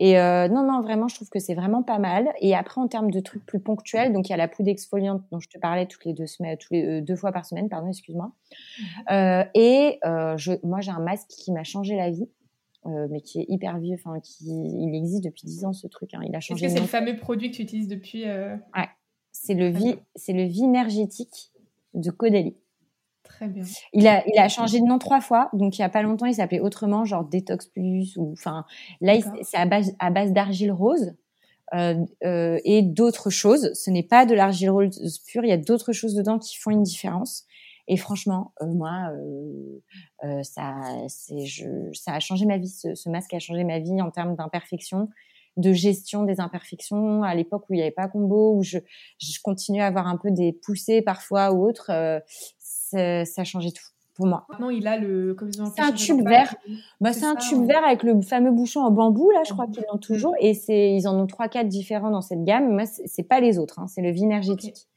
Et 0.00 0.18
euh, 0.18 0.48
non, 0.48 0.64
non, 0.64 0.80
vraiment, 0.80 1.08
je 1.08 1.14
trouve 1.14 1.28
que 1.28 1.38
c'est 1.38 1.54
vraiment 1.54 1.82
pas 1.82 1.98
mal. 1.98 2.32
Et 2.40 2.56
après, 2.56 2.80
en 2.80 2.88
termes 2.88 3.10
de 3.10 3.20
trucs 3.20 3.44
plus 3.44 3.60
ponctuels, 3.60 4.14
donc 4.14 4.28
il 4.28 4.30
y 4.30 4.34
a 4.34 4.38
la 4.38 4.48
poudre 4.48 4.70
exfoliante 4.70 5.22
dont 5.30 5.40
je 5.40 5.48
te 5.48 5.58
parlais 5.58 5.86
toutes 5.86 6.06
les 6.06 6.14
deux 6.14 6.26
semaines, 6.26 6.56
tous 6.56 6.72
les 6.72 6.86
euh, 6.86 7.00
deux 7.02 7.16
fois 7.16 7.32
par 7.32 7.44
semaine, 7.44 7.68
pardon, 7.68 7.88
excuse-moi. 7.88 8.32
Mhm. 9.10 9.44
et 9.54 9.98
je, 10.02 10.66
moi, 10.66 10.80
j'ai 10.80 10.90
un 10.90 11.00
masque 11.00 11.28
qui 11.28 11.52
m'a 11.52 11.64
changé 11.64 11.96
la 11.96 12.10
vie. 12.10 12.28
mais 12.86 13.20
qui 13.20 13.40
est 13.40 13.46
hyper 13.48 13.78
vieux, 13.78 13.94
enfin 13.94 14.18
qui 14.20 14.46
il 14.48 14.94
existe 14.94 15.22
depuis 15.22 15.42
10 15.44 15.66
ans 15.66 15.72
ce 15.74 15.86
truc. 15.86 16.14
Hein. 16.14 16.22
Il 16.26 16.34
a 16.34 16.40
changé. 16.40 16.64
Est-ce 16.64 16.74
que 16.74 16.80
c'est 16.80 16.84
le 16.84 16.88
fameux 16.88 17.16
produit 17.16 17.50
que 17.50 17.56
tu 17.56 17.62
utilises 17.62 17.88
depuis 17.88 18.24
Ouais, 18.24 18.88
c'est 19.32 19.54
le 19.54 19.68
vie, 19.68 19.96
c'est 20.16 20.32
le 20.32 20.44
énergétique 20.44 21.52
de 21.92 22.10
Caudalie. 22.10 22.56
Très 23.40 23.48
bien. 23.48 23.64
Il 23.94 24.06
a, 24.06 24.22
il 24.26 24.38
a 24.38 24.48
changé 24.48 24.80
de 24.80 24.84
nom 24.84 24.98
trois 24.98 25.22
fois. 25.22 25.48
Donc, 25.54 25.78
il 25.78 25.80
y 25.80 25.84
a 25.84 25.88
pas 25.88 26.02
longtemps, 26.02 26.26
il 26.26 26.34
s'appelait 26.34 26.60
autrement, 26.60 27.06
genre 27.06 27.24
Detox 27.24 27.68
Plus 27.68 28.14
ou, 28.18 28.32
enfin, 28.32 28.66
là, 29.00 29.14
c'est 29.40 29.56
à 29.56 29.64
base, 29.64 29.94
à 29.98 30.10
base 30.10 30.32
d'argile 30.32 30.72
rose. 30.72 31.14
Euh, 31.72 32.04
euh, 32.24 32.58
et 32.64 32.82
d'autres 32.82 33.30
choses. 33.30 33.72
Ce 33.72 33.90
n'est 33.90 34.02
pas 34.02 34.26
de 34.26 34.34
l'argile 34.34 34.68
rose 34.70 35.22
pure, 35.26 35.44
il 35.44 35.48
y 35.48 35.52
a 35.52 35.56
d'autres 35.56 35.92
choses 35.92 36.14
dedans 36.14 36.38
qui 36.38 36.58
font 36.58 36.70
une 36.70 36.82
différence. 36.82 37.46
Et 37.88 37.96
franchement, 37.96 38.52
euh, 38.60 38.66
moi, 38.66 39.10
ça, 40.42 40.74
c'est, 41.08 41.46
je, 41.46 41.66
ça 41.94 42.12
a 42.12 42.20
changé 42.20 42.44
ma 42.44 42.58
vie. 42.58 42.68
Ce, 42.68 42.94
ce, 42.94 43.08
masque 43.08 43.32
a 43.32 43.38
changé 43.38 43.64
ma 43.64 43.78
vie 43.78 44.02
en 44.02 44.10
termes 44.10 44.36
d'imperfection, 44.36 45.08
de 45.56 45.72
gestion 45.72 46.24
des 46.24 46.40
imperfections. 46.40 47.22
À 47.22 47.34
l'époque 47.34 47.64
où 47.70 47.72
il 47.72 47.76
n'y 47.76 47.82
avait 47.82 47.90
pas 47.90 48.08
combo, 48.08 48.54
où 48.54 48.62
je, 48.62 48.78
je 49.18 49.38
continuais 49.42 49.80
à 49.80 49.86
avoir 49.86 50.08
un 50.08 50.18
peu 50.18 50.30
des 50.30 50.52
poussées 50.52 51.00
parfois 51.00 51.52
ou 51.52 51.66
autres, 51.66 51.90
ça 52.90 53.40
a 53.40 53.44
changé 53.44 53.72
tout 53.72 53.84
pour 54.14 54.26
moi. 54.26 54.44
Maintenant, 54.48 54.70
il 54.70 54.86
a 54.86 54.98
le. 54.98 55.36
C'est 55.74 55.82
un 55.82 55.92
tube 55.92 56.26
vert. 56.26 56.54
Bah, 57.00 57.12
c'est 57.12 57.24
un 57.24 57.36
tube 57.36 57.66
vert 57.66 57.84
avec 57.84 58.02
le 58.02 58.20
fameux 58.20 58.50
bouchon 58.50 58.80
en 58.80 58.90
bambou 58.90 59.30
là, 59.30 59.42
je 59.46 59.52
crois 59.52 59.66
qu'ils 59.66 59.84
l'ont 59.90 59.98
toujours. 59.98 60.34
Et 60.40 60.54
c'est, 60.54 60.94
ils 60.94 61.08
en 61.08 61.18
ont 61.18 61.26
trois, 61.26 61.48
quatre 61.48 61.68
différents 61.68 62.10
dans 62.10 62.20
cette 62.20 62.44
gamme. 62.44 62.72
Moi, 62.72 62.84
c'est 62.86 63.22
pas 63.22 63.40
les 63.40 63.58
autres. 63.58 63.78
Hein. 63.78 63.86
C'est 63.86 64.02
le 64.02 64.08
énergétique. 64.08 64.88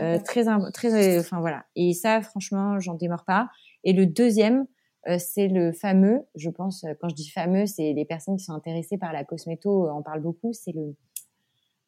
Euh, 0.00 0.18
très, 0.18 0.44
très, 0.72 1.18
enfin 1.18 1.40
voilà. 1.40 1.64
Et 1.76 1.92
ça, 1.92 2.20
franchement, 2.22 2.80
j'en 2.80 2.94
démords 2.94 3.24
pas. 3.24 3.48
Et 3.84 3.92
le 3.92 4.06
deuxième, 4.06 4.66
euh, 5.08 5.18
c'est 5.18 5.48
le 5.48 5.72
fameux. 5.72 6.22
Je 6.34 6.50
pense, 6.50 6.84
quand 7.00 7.08
je 7.08 7.14
dis 7.14 7.28
fameux, 7.28 7.66
c'est 7.66 7.92
les 7.92 8.04
personnes 8.04 8.36
qui 8.36 8.44
sont 8.44 8.54
intéressées 8.54 8.98
par 8.98 9.12
la 9.12 9.24
cosméto 9.24 9.88
en 9.88 10.02
parlent 10.02 10.22
beaucoup. 10.22 10.52
C'est 10.52 10.72
le 10.72 10.96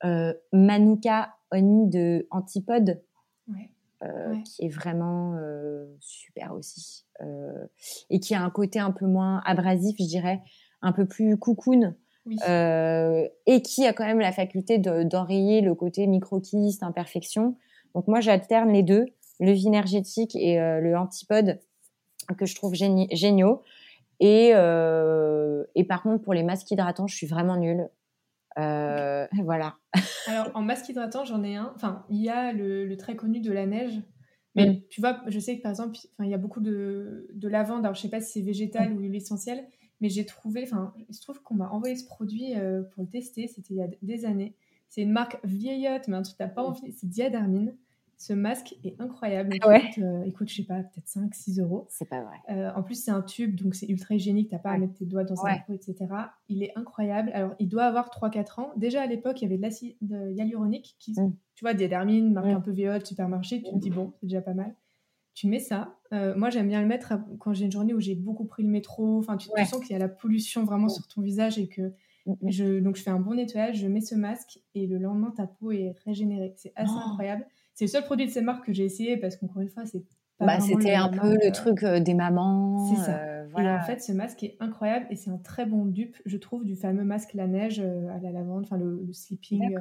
euh, 0.05 0.35
Manuka 0.53 1.35
Oni 1.53 1.89
de 1.89 2.27
Antipode. 2.31 3.03
Ouais. 3.49 3.71
Euh, 4.03 4.35
qui 4.45 4.67
est 4.67 4.69
vraiment 4.69 5.37
euh, 5.37 5.87
super 6.01 6.53
aussi. 6.53 7.07
Euh, 7.23 7.67
et 8.11 8.21
qui 8.21 8.35
a 8.35 8.43
un 8.43 8.51
côté 8.51 8.79
un 8.79 8.91
peu 8.91 9.07
moins 9.07 9.41
abrasif, 9.47 9.97
je 9.99 10.05
dirais, 10.05 10.43
un 10.83 10.93
peu 10.93 11.07
plus 11.07 11.39
cocoon. 11.39 11.95
et 12.27 13.63
qui 13.63 13.87
a 13.87 13.93
quand 13.95 14.05
même 14.05 14.21
la 14.21 14.33
faculté 14.33 14.77
d'enrayer 14.77 15.63
le 15.63 15.75
côté 15.75 16.07
microkyste, 16.07 16.83
imperfection. 16.83 17.57
Donc 17.95 18.07
moi, 18.07 18.21
j'alterne 18.21 18.71
les 18.71 18.83
deux, 18.83 19.07
le 19.41 19.53
énergétique 19.53 20.37
et 20.37 20.59
le 20.59 20.95
antipode, 20.95 21.59
que 22.37 22.45
je 22.45 22.55
trouve 22.55 22.75
géniaux. 22.75 23.63
Et, 24.21 24.49
et 24.49 25.85
par 25.85 26.03
contre, 26.03 26.23
pour 26.23 26.35
les 26.35 26.43
masques 26.43 26.71
hydratants, 26.71 27.07
je 27.07 27.17
suis 27.17 27.27
vraiment 27.27 27.57
nulle. 27.57 27.89
Euh, 28.59 29.27
voilà. 29.45 29.79
Alors, 30.27 30.51
en 30.55 30.63
masque 30.63 30.89
hydratant, 30.89 31.25
j'en 31.25 31.43
ai 31.43 31.57
un. 31.57 31.73
Enfin, 31.75 32.05
il 32.11 32.23
y 32.23 32.29
a 32.29 32.53
le, 32.53 32.95
très 32.97 33.17
connu 33.17 33.41
de 33.41 33.53
la 33.53 33.67
neige. 33.67 34.01
Mais 34.55 34.71
mm. 34.71 34.83
tu 34.89 35.01
vois, 35.01 35.23
je 35.27 35.39
sais 35.39 35.59
que 35.59 35.63
par 35.63 35.71
exemple, 35.71 35.99
il 36.21 36.29
y 36.29 36.35
a 36.35 36.39
beaucoup 36.39 36.61
de, 36.61 37.29
de 37.33 37.49
lavande. 37.49 37.85
Alors, 37.85 37.95
je 37.95 38.01
sais 38.01 38.11
pas 38.11 38.21
si 38.21 38.33
c'est 38.33 38.47
végétal 38.47 38.95
mm. 38.95 38.97
ou 38.97 39.15
essentiel, 39.15 39.67
mais 40.01 40.09
j'ai 40.09 40.25
trouvé. 40.25 40.63
Enfin, 40.63 40.95
il 41.09 41.15
se 41.15 41.23
trouve 41.23 41.43
qu'on 41.43 41.55
m'a 41.55 41.69
envoyé 41.69 41.97
ce 41.97 42.07
produit 42.07 42.55
euh, 42.57 42.83
pour 42.95 43.05
le 43.05 43.11
tester. 43.11 43.49
C'était 43.49 43.75
il 43.75 43.79
y 43.79 43.83
a 43.83 43.89
des 44.03 44.25
années. 44.25 44.57
C'est 44.89 45.03
une 45.03 45.13
marque 45.13 45.39
vieillotte, 45.45 46.09
mais 46.09 46.17
un 46.17 46.23
truc 46.23 46.37
t'as 46.39 46.49
pas 46.49 46.63
mm. 46.63 46.67
envie. 46.67 46.93
C'est 46.93 47.09
Diadermine. 47.09 47.77
Ce 48.19 48.33
masque 48.33 48.75
est 48.83 48.99
incroyable. 48.99 49.57
Ah 49.61 49.79
euh, 49.99 50.23
écoute, 50.25 50.49
je 50.49 50.57
sais 50.57 50.63
pas, 50.63 50.83
peut-être 50.83 51.07
5-6 51.07 51.61
euros. 51.61 51.87
C'est 51.91 52.09
pas 52.09 52.23
vrai. 52.23 52.37
Euh, 52.51 52.71
en 52.75 52.83
plus, 52.83 52.95
c'est 52.95 53.11
un 53.11 53.21
tube, 53.21 53.55
donc 53.57 53.75
c'est 53.75 53.87
ultra 53.87 54.15
hygiénique. 54.15 54.49
T'as 54.49 54.59
pas 54.59 54.71
à 54.71 54.79
mettre 54.79 54.95
tes 54.95 55.05
doigts 55.05 55.25
dans 55.25 55.45
un 55.45 55.59
peau, 55.67 55.75
etc. 55.75 56.07
Il 56.49 56.63
est 56.63 56.73
incroyable. 56.77 57.31
Alors, 57.35 57.55
il 57.59 57.69
doit 57.69 57.85
avoir 57.85 58.09
3-4 58.09 58.61
ans. 58.61 58.73
Déjà 58.77 59.03
à 59.03 59.07
l'époque, 59.07 59.43
il 59.43 59.45
y 59.45 59.47
avait 59.47 59.59
de 59.59 59.63
l'acide 59.63 59.97
hyaluronique 60.35 60.97
qui, 60.99 61.13
mm. 61.13 61.35
tu 61.55 61.65
vois, 61.65 61.75
Diadermine, 61.75 62.33
marque 62.33 62.47
mm. 62.47 62.57
un 62.57 62.61
peu 62.61 62.71
vieillotte, 62.71 63.07
supermarché. 63.07 63.63
Tu 63.63 63.71
te 63.71 63.79
dis, 63.79 63.91
bon, 63.91 64.15
c'est 64.21 64.27
déjà 64.27 64.41
pas 64.41 64.55
mal. 64.55 64.75
Tu 65.35 65.47
mets 65.49 65.61
ça. 65.61 65.99
Euh, 66.15 66.35
moi, 66.37 66.49
j'aime 66.49 66.69
bien 66.69 66.81
le 66.81 66.87
mettre 66.87 67.13
quand 67.39 67.53
j'ai 67.53 67.67
une 67.67 67.73
journée 67.73 67.93
où 67.93 68.01
j'ai 68.01 68.15
beaucoup 68.15 68.47
pris 68.47 68.63
le 68.63 68.71
métro. 68.71 69.19
Enfin, 69.19 69.37
tu, 69.37 69.49
sens 69.67 69.81
qu'il 69.81 69.91
y 69.91 69.95
a 69.95 69.99
la 69.99 70.09
pollution 70.09 70.65
vraiment 70.65 70.89
sur 70.89 71.07
ton 71.07 71.21
visage 71.21 71.59
et 71.59 71.69
que 71.69 71.93
Mm, 72.27 72.33
mm. 72.43 72.51
Je, 72.51 72.81
donc 72.81 72.97
je 72.97 73.03
fais 73.03 73.11
un 73.11 73.21
bon 73.21 73.35
nettoyage, 73.35 73.79
je 73.79 73.87
mets 73.87 74.01
ce 74.01 74.15
masque 74.15 74.59
et 74.75 74.87
le 74.87 74.99
lendemain 74.99 75.31
ta 75.31 75.47
peau 75.47 75.71
est 75.73 75.95
régénérée. 76.05 76.53
C'est 76.57 76.73
assez 76.77 76.93
oh. 76.95 77.11
incroyable. 77.11 77.47
C'est 77.77 77.85
le 77.85 77.91
seul 77.91 78.05
produit 78.05 78.27
de 78.27 78.31
cette 78.31 78.43
marque 78.43 78.67
que 78.67 78.73
j'ai 78.73 78.85
essayé 78.85 79.17
parce 79.19 79.37
qu'encore 79.37 79.63
une 79.63 79.69
fois 79.69 79.85
c'est 79.87 80.03
bah, 80.41 80.61
c'était 80.61 80.95
un 80.95 81.09
peu 81.09 81.33
le 81.33 81.51
truc 81.51 81.83
euh, 81.83 82.01
des 82.01 82.13
mamans. 82.13 82.95
C'est 82.95 83.05
ça. 83.05 83.19
Euh, 83.19 83.47
voilà. 83.53 83.77
Et 83.77 83.79
en 83.79 83.83
fait, 83.83 84.03
ce 84.03 84.13
masque 84.13 84.43
est 84.43 84.57
incroyable 84.61 85.07
et 85.09 85.17
c'est 85.17 85.31
un 85.31 85.39
très 85.39 85.65
bon 85.65 85.87
dupe, 85.87 86.17
je 86.27 86.37
trouve, 86.37 86.65
du 86.65 86.77
fameux 86.77 87.05
masque 87.05 87.33
la 87.33 87.47
neige 87.47 87.81
euh, 87.81 88.09
à 88.09 88.19
la 88.19 88.33
lavande, 88.33 88.65
enfin 88.65 88.77
le, 88.77 89.03
le 89.07 89.13
sleeping. 89.15 89.79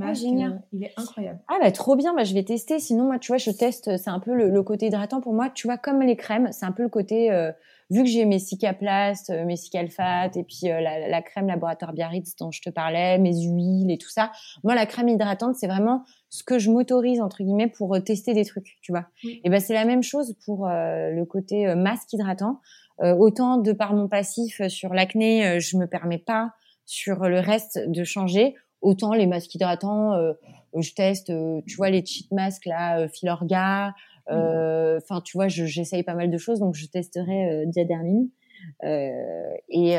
Ah, 0.00 0.12
génial. 0.12 0.62
il 0.72 0.82
est 0.84 0.92
incroyable. 0.96 1.40
Ah 1.48 1.58
bah 1.60 1.70
trop 1.70 1.94
bien, 1.96 2.14
bah, 2.14 2.24
je 2.24 2.34
vais 2.34 2.42
tester. 2.42 2.80
Sinon 2.80 3.04
moi 3.04 3.18
tu 3.18 3.28
vois 3.28 3.36
je 3.36 3.50
teste, 3.50 3.96
c'est 3.96 4.10
un 4.10 4.18
peu 4.18 4.34
le, 4.34 4.62
côté 4.62 4.86
hydratant 4.86 5.20
pour 5.20 5.34
moi. 5.34 5.50
Tu 5.50 5.66
vois 5.66 5.76
comme 5.76 6.02
les 6.02 6.16
crèmes, 6.16 6.48
c'est 6.52 6.66
un 6.66 6.72
peu 6.72 6.82
le 6.82 6.88
côté 6.88 7.30
euh, 7.30 7.52
vu 7.90 8.02
que 8.02 8.08
j'ai 8.08 8.24
mes 8.24 8.38
Cicaplast, 8.38 9.30
euh, 9.30 9.44
mes 9.44 9.56
Cicalfat 9.56 10.30
et 10.36 10.44
puis 10.44 10.70
euh, 10.70 10.80
la, 10.80 11.22
crème 11.22 11.46
laboratoire 11.46 11.92
Biarritz 11.92 12.34
dont 12.36 12.50
je 12.50 12.60
te 12.60 12.70
parlais, 12.70 13.18
mes 13.18 13.34
huiles 13.34 13.90
et 13.90 13.98
tout 13.98 14.10
ça. 14.10 14.32
Moi 14.62 14.74
la 14.74 14.86
crème 14.86 15.08
hydratante 15.08 15.56
c'est 15.56 15.66
vraiment 15.66 16.04
ce 16.30 16.42
que 16.42 16.58
je 16.58 16.70
m'autorise 16.70 17.20
entre 17.20 17.42
guillemets 17.42 17.68
pour 17.68 17.96
tester 18.04 18.34
des 18.34 18.44
trucs, 18.44 18.76
tu 18.82 18.92
vois. 18.92 19.06
Et 19.22 19.48
ben 19.48 19.60
c'est 19.60 19.74
la 19.74 19.84
même 19.84 20.02
chose 20.02 20.34
pour 20.44 20.66
le 20.66 21.24
côté 21.24 21.72
masque 21.76 22.12
hydratant. 22.12 22.60
autant 23.00 23.58
de 23.58 23.72
par 23.72 23.94
mon 23.94 24.08
passif 24.08 24.66
sur 24.66 24.94
l'acné, 24.94 25.60
je 25.60 25.76
me 25.76 25.86
permets 25.86 26.18
pas 26.18 26.50
sur 26.86 27.28
le 27.28 27.38
reste 27.38 27.78
de 27.86 28.02
changer 28.02 28.56
Autant 28.84 29.14
les 29.14 29.26
masques 29.26 29.54
hydratants, 29.54 30.12
euh, 30.12 30.34
je 30.78 30.92
teste, 30.92 31.30
euh, 31.30 31.62
tu 31.66 31.76
vois, 31.76 31.88
les 31.88 32.04
cheat 32.04 32.30
masks 32.32 32.66
là, 32.66 32.98
euh, 32.98 33.08
Filorga. 33.08 33.94
Enfin, 34.28 35.20
tu 35.22 35.36
vois, 35.36 35.48
j'essaye 35.48 36.02
pas 36.02 36.14
mal 36.14 36.30
de 36.30 36.38
choses, 36.38 36.60
donc 36.60 36.74
je 36.74 36.86
testerai 36.86 37.64
Diadermine. 37.66 38.28
et, 38.82 39.96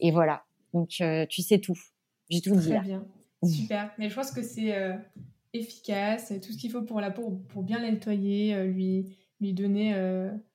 et 0.00 0.10
voilà. 0.10 0.44
Donc, 0.72 0.88
tu 1.28 1.42
sais 1.42 1.58
tout. 1.58 1.78
J'ai 2.30 2.40
tout 2.40 2.56
dit. 2.56 2.70
Très 2.70 2.80
bien. 2.80 3.04
Super. 3.44 3.92
Mais 3.98 4.08
je 4.08 4.14
pense 4.14 4.30
que 4.30 4.42
c'est 4.42 4.74
efficace, 5.52 6.32
tout 6.42 6.52
ce 6.52 6.58
qu'il 6.58 6.70
faut 6.70 6.82
pour 6.82 7.00
la 7.00 7.10
peau, 7.10 7.42
pour 7.48 7.62
bien 7.62 7.78
la 7.80 7.90
nettoyer, 7.90 8.64
lui, 8.64 9.16
lui 9.40 9.52
donner. 9.52 9.94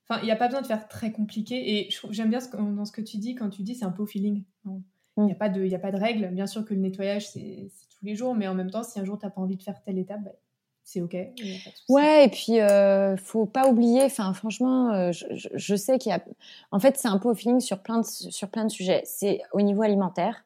Enfin, 0.09 0.21
il 0.21 0.25
n'y 0.25 0.31
a 0.31 0.37
pas 0.37 0.47
besoin 0.47 0.61
de 0.61 0.67
faire 0.67 0.87
très 0.87 1.11
compliqué. 1.11 1.79
Et 1.79 1.89
j'aime 2.11 2.29
bien 2.29 2.39
ce, 2.39 2.49
dans 2.55 2.85
ce 2.85 2.91
que 2.91 3.01
tu 3.01 3.17
dis 3.17 3.35
quand 3.35 3.49
tu 3.49 3.61
dis 3.61 3.75
c'est 3.75 3.85
un 3.85 3.91
peu 3.91 4.03
au 4.03 4.07
feeling. 4.07 4.43
Il 5.19 5.23
n'y 5.23 5.31
a, 5.31 5.35
pas 5.35 5.49
de, 5.49 5.73
a 5.73 5.79
pas 5.79 5.91
de 5.91 5.97
règle. 5.97 6.27
Bien 6.29 6.45
sûr 6.45 6.63
que 6.63 6.75
le 6.75 6.79
nettoyage, 6.79 7.27
c'est 7.27 7.71
tous 7.89 8.05
les 8.05 8.15
jours, 8.15 8.35
mais 8.35 8.47
en 8.47 8.53
même 8.53 8.69
temps, 8.69 8.83
si 8.83 8.99
un 8.99 9.03
jour, 9.03 9.17
tu 9.17 9.25
n'as 9.25 9.31
pas 9.31 9.41
envie 9.41 9.57
de 9.57 9.63
faire 9.63 9.81
telle 9.81 9.97
étape, 9.97 10.23
bah, 10.23 10.31
c'est 10.87 11.01
OK. 11.01 11.17
ouais, 11.89 12.25
et 12.25 12.29
puis, 12.29 12.61
euh, 12.61 13.17
faut 13.17 13.45
pas 13.45 13.67
oublier, 13.67 14.03
enfin, 14.03 14.31
franchement, 14.31 14.93
euh, 14.93 15.11
je, 15.11 15.75
sais 15.75 15.97
qu'il 15.97 16.11
y 16.11 16.15
a. 16.15 16.23
En 16.71 16.79
fait, 16.79 16.95
c'est 16.95 17.09
un 17.09 17.17
peu 17.17 17.27
au 17.27 17.35
feeling 17.35 17.59
sur 17.59 17.83
plein 17.83 17.99
de, 17.99 18.05
sur 18.05 18.47
plein 18.47 18.63
de 18.63 18.69
sujets. 18.69 19.01
C'est 19.03 19.41
au 19.51 19.59
niveau 19.61 19.81
alimentaire. 19.81 20.45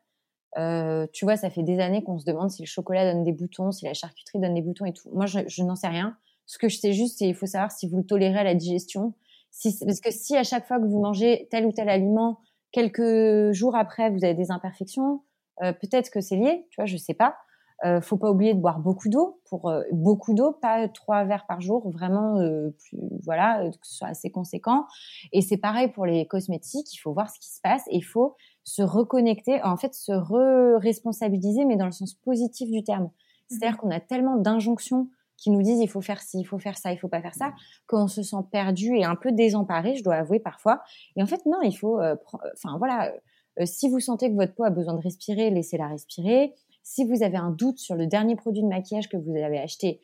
Euh, 0.58 1.06
tu 1.14 1.26
vois, 1.26 1.38
ça 1.38 1.52
fait 1.52 1.62
des 1.62 1.80
années 1.80 2.04
qu'on 2.04 2.18
se 2.18 2.26
demande 2.26 2.50
si 2.50 2.64
le 2.64 2.66
chocolat 2.66 3.14
donne 3.14 3.24
des 3.24 3.34
boutons, 3.34 3.72
si 3.72 3.86
la 3.86 3.94
charcuterie 3.94 4.40
donne 4.40 4.56
des 4.56 4.64
boutons 4.64 4.86
et 4.86 4.94
tout. 4.94 5.12
Moi, 5.14 5.28
je, 5.28 5.42
je 5.46 5.62
n'en 5.62 5.76
sais 5.76 5.88
rien. 5.88 6.18
Ce 6.48 6.58
que 6.58 6.70
je 6.70 6.78
sais 6.78 6.92
juste, 6.92 7.20
c'est 7.20 7.26
qu'il 7.26 7.36
faut 7.36 7.46
savoir 7.46 7.72
si 7.72 7.88
vous 7.88 7.98
le 7.98 8.04
tolérez 8.04 8.40
à 8.40 8.44
la 8.44 8.56
digestion. 8.56 9.14
Si, 9.52 9.78
parce 9.86 10.00
que 10.00 10.10
si 10.10 10.36
à 10.36 10.44
chaque 10.44 10.66
fois 10.66 10.80
que 10.80 10.86
vous 10.86 11.00
mangez 11.00 11.50
tel 11.52 11.68
ou 11.68 11.72
tel 11.72 11.88
aliment, 11.88 12.40
quelques 12.72 13.52
jours 13.52 13.76
après, 13.76 14.10
vous 14.10 14.26
avez 14.26 14.34
des 14.34 14.50
imperfections, 14.50 15.22
euh, 15.62 15.72
peut-être 15.72 16.10
que 16.10 16.20
c'est 16.20 16.36
lié, 16.36 16.66
tu 16.72 16.78
vois, 16.78 16.88
je 16.88 16.98
sais 16.98 17.14
pas. 17.14 17.36
Euh, 17.84 18.00
faut 18.00 18.18
pas 18.18 18.30
oublier 18.30 18.54
de 18.54 18.60
boire 18.60 18.80
beaucoup 18.80 19.10
d'eau 19.10 19.42
pour 19.50 19.70
euh, 19.70 19.82
beaucoup 19.92 20.34
d'eau, 20.36 20.52
pas 20.52 20.88
trois 20.88 21.24
verres 21.26 21.46
par 21.48 21.62
jour, 21.62 21.90
vraiment 21.90 22.40
euh, 22.40 22.70
plus, 22.78 23.00
voilà, 23.24 23.70
que 23.70 23.88
ce 23.88 23.96
soit 23.98 24.08
assez 24.08 24.30
conséquent. 24.30 24.86
Et 25.32 25.42
c'est 25.42 25.58
pareil 25.58 25.88
pour 25.88 26.06
les 26.06 26.28
cosmétiques, 26.28 26.94
il 26.94 26.98
faut 26.98 27.12
voir 27.12 27.30
ce 27.30 27.40
qui 27.40 27.52
se 27.52 27.60
passe 27.62 27.84
et 27.88 27.98
il 27.98 28.04
faut 28.04 28.36
se 28.64 28.84
reconnecter, 28.84 29.64
en 29.64 29.78
fait, 29.78 29.96
se 29.96 30.12
re-responsabiliser, 30.12 31.66
mais 31.66 31.76
dans 31.76 31.88
le 31.88 31.92
sens 31.92 32.14
positif 32.14 32.70
du 32.70 32.84
terme. 32.84 33.10
C'est-à-dire 33.50 33.78
mmh. 33.78 33.78
qu'on 33.78 33.92
a 33.92 34.00
tellement 34.00 34.38
d'injonctions 34.38 35.10
qui 35.42 35.50
nous 35.50 35.64
disent 35.64 35.80
il 35.80 35.90
faut 35.90 36.02
faire 36.02 36.22
ci, 36.22 36.40
il 36.40 36.44
faut 36.44 36.60
faire 36.60 36.78
ça, 36.78 36.94
il 36.94 36.98
faut 36.98 37.08
pas 37.08 37.22
faire 37.22 37.34
ça, 37.34 37.52
qu'on 37.88 38.08
se 38.08 38.22
sent 38.22 38.38
perdu 38.52 38.96
et 38.96 39.04
un 39.04 39.16
peu 39.16 39.32
désemparé, 39.32 39.96
je 39.96 40.04
dois 40.04 40.16
avouer 40.16 40.40
parfois. 40.40 40.82
Et 41.16 41.24
en 41.24 41.26
fait, 41.26 41.44
non, 41.48 41.62
il 41.64 41.76
faut, 41.76 42.00
euh, 42.00 42.16
enfin 42.54 42.78
voilà, 42.78 43.12
euh, 43.60 43.66
si 43.66 43.90
vous 43.90 44.00
sentez 44.00 44.30
que 44.30 44.36
votre 44.36 44.54
peau 44.54 44.64
a 44.64 44.70
besoin 44.70 44.94
de 44.94 45.02
respirer, 45.02 45.50
laissez-la 45.50 45.88
respirer. 45.88 46.54
Si 46.84 47.06
vous 47.06 47.24
avez 47.24 47.38
un 47.38 47.52
doute 47.52 47.80
sur 47.80 47.96
le 47.96 48.08
dernier 48.08 48.36
produit 48.36 48.62
de 48.62 48.68
maquillage 48.68 49.10
que 49.10 49.18
vous 49.18 49.36
avez 49.36 49.60
acheté, 49.60 50.02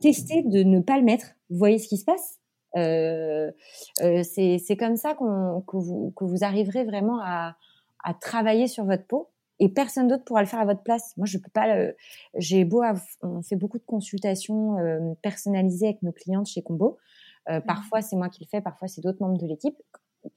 testez 0.00 0.42
de 0.42 0.62
ne 0.62 0.80
pas 0.80 0.98
le 0.98 1.04
mettre. 1.04 1.26
Vous 1.50 1.58
voyez 1.58 1.78
ce 1.78 1.88
qui 1.88 1.96
se 1.96 2.04
passe 2.04 2.38
euh, 2.76 3.50
euh, 4.02 4.22
C'est 4.22 4.76
comme 4.76 4.96
ça 4.96 5.14
qu'on 5.14 5.62
que 5.66 5.76
vous, 5.76 6.12
que 6.16 6.24
vous 6.24 6.44
arriverez 6.44 6.84
vraiment 6.84 7.20
à, 7.22 7.56
à 8.04 8.14
travailler 8.14 8.66
sur 8.66 8.84
votre 8.84 9.06
peau 9.06 9.30
et 9.58 9.68
personne 9.68 10.06
d'autre 10.06 10.24
pourra 10.24 10.42
le 10.42 10.46
faire 10.46 10.60
à 10.60 10.64
votre 10.64 10.82
place. 10.82 11.16
Moi, 11.16 11.26
je 11.26 11.38
peux 11.38 11.50
pas. 11.50 11.90
J'ai 12.34 12.64
beau, 12.64 12.82
on 13.22 13.42
fait 13.42 13.56
beaucoup 13.56 13.78
de 13.78 13.84
consultations 13.84 14.78
euh, 14.78 15.14
personnalisées 15.22 15.86
avec 15.86 16.02
nos 16.02 16.12
clientes 16.12 16.46
chez 16.46 16.62
Combo. 16.62 16.98
Euh, 17.48 17.58
mmh. 17.58 17.62
Parfois, 17.62 18.02
c'est 18.02 18.16
moi 18.16 18.28
qui 18.28 18.44
le 18.44 18.48
fais, 18.48 18.60
parfois 18.60 18.88
c'est 18.88 19.00
d'autres 19.00 19.20
membres 19.20 19.38
de 19.38 19.46
l'équipe. 19.46 19.76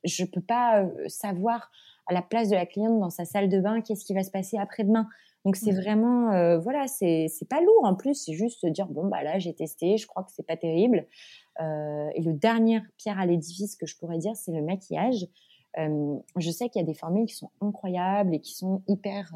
Je 0.03 0.23
peux 0.23 0.41
pas 0.41 0.83
euh, 0.83 1.07
savoir 1.07 1.71
à 2.07 2.13
la 2.13 2.21
place 2.21 2.49
de 2.49 2.55
la 2.55 2.65
cliente 2.65 2.99
dans 2.99 3.09
sa 3.09 3.25
salle 3.25 3.49
de 3.49 3.59
bain 3.59 3.81
qu'est-ce 3.81 4.05
qui 4.05 4.13
va 4.13 4.23
se 4.23 4.31
passer 4.31 4.57
après-demain. 4.57 5.07
Donc 5.45 5.55
c'est 5.55 5.71
mmh. 5.71 5.81
vraiment, 5.81 6.59
voilà, 6.59 6.87
c'est 6.87 7.27
c'est 7.29 7.47
pas 7.47 7.61
lourd 7.61 7.85
en 7.85 7.95
plus. 7.95 8.15
C'est 8.15 8.33
juste 8.33 8.65
dire 8.65 8.87
bon 8.87 9.07
bah 9.07 9.23
là 9.23 9.39
j'ai 9.39 9.53
testé, 9.53 9.97
je 9.97 10.05
crois 10.05 10.23
que 10.23 10.31
c'est 10.31 10.45
pas 10.45 10.57
terrible. 10.57 11.07
et 11.59 12.21
le 12.21 12.33
dernier 12.33 12.81
pierre 12.97 13.19
à 13.19 13.25
l'édifice 13.25 13.75
que 13.75 13.85
je 13.85 13.97
pourrais 13.97 14.17
dire, 14.17 14.35
c'est 14.35 14.51
le 14.51 14.61
maquillage 14.61 15.27
je 15.77 16.51
sais 16.51 16.69
qu'il 16.69 16.81
y 16.81 16.83
a 16.83 16.85
des 16.85 16.93
formules 16.93 17.25
qui 17.25 17.35
sont 17.35 17.51
incroyables 17.61 18.33
et 18.33 18.39
qui 18.39 18.55
sont 18.55 18.81
hyper 18.87 19.33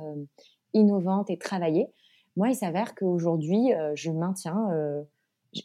innovantes 0.73 1.29
et 1.29 1.37
travaillées. 1.37 1.87
Moi, 2.35 2.49
il 2.49 2.55
s'avère 2.55 2.95
qu'aujourd'hui, 2.95 3.71
je 3.95 4.11
maintiens, 4.11 4.69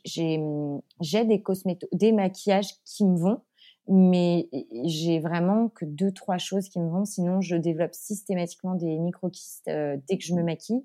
j'ai 0.05 0.39
des 1.25 1.43
cosmétos, 1.43 1.89
des 1.93 2.13
maquillages 2.13 2.75
qui 2.85 3.05
me 3.05 3.17
vont, 3.17 3.41
mais 3.89 4.49
j'ai 4.85 5.19
vraiment 5.19 5.69
que 5.71 5.85
deux 5.85 6.13
trois 6.13 6.39
choses 6.39 6.69
qui 6.69 6.79
me 6.81 6.89
vont. 6.89 7.05
Sinon, 7.05 7.41
je 7.41 7.57
développe 7.57 7.95
systématiquement 7.95 8.75
des 8.75 8.99
micro-kystes 8.99 9.67
dès 9.67 10.19
que 10.19 10.25
je 10.25 10.35
me 10.35 10.43
maquille. 10.43 10.85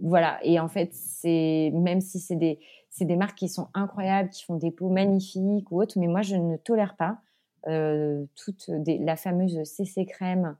voilà. 0.00 0.38
Et 0.42 0.58
en 0.58 0.68
fait, 0.68 0.90
c'est 0.92 1.70
même 1.74 2.00
si 2.00 2.18
c'est 2.20 2.36
des 2.36 2.60
c'est 2.96 3.04
des 3.04 3.16
marques 3.16 3.36
qui 3.36 3.50
sont 3.50 3.68
incroyables, 3.74 4.30
qui 4.30 4.42
font 4.44 4.56
des 4.56 4.70
peaux 4.70 4.88
magnifiques 4.88 5.70
ou 5.70 5.82
autres, 5.82 5.98
mais 5.98 6.06
moi, 6.06 6.22
je 6.22 6.34
ne 6.34 6.56
tolère 6.56 6.96
pas 6.96 7.18
euh, 7.68 8.24
toute 8.36 8.70
la 8.86 9.16
fameuse 9.16 9.62
CC 9.64 10.06
crème 10.06 10.56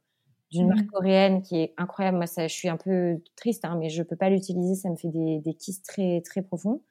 d'une 0.51 0.69
marque 0.69 0.85
mmh. 0.85 0.91
coréenne 0.91 1.43
qui 1.43 1.57
est 1.57 1.75
incroyable. 1.79 2.19
Moi, 2.19 2.27
ça, 2.27 2.47
je 2.47 2.55
suis 2.55 2.69
un 2.69 2.77
peu 2.77 3.23
triste, 3.37 3.65
hein, 3.65 3.77
mais 3.81 3.89
je 3.89 4.03
peux 4.03 4.17
pas 4.17 4.29
l'utiliser. 4.29 4.75
Ça 4.75 4.91
me 4.91 4.97
fait 4.97 5.09
des, 5.09 5.41
des 5.41 5.55
kystes 5.55 5.87
très, 5.87 6.21
très 6.21 6.43
profonds. 6.43 6.83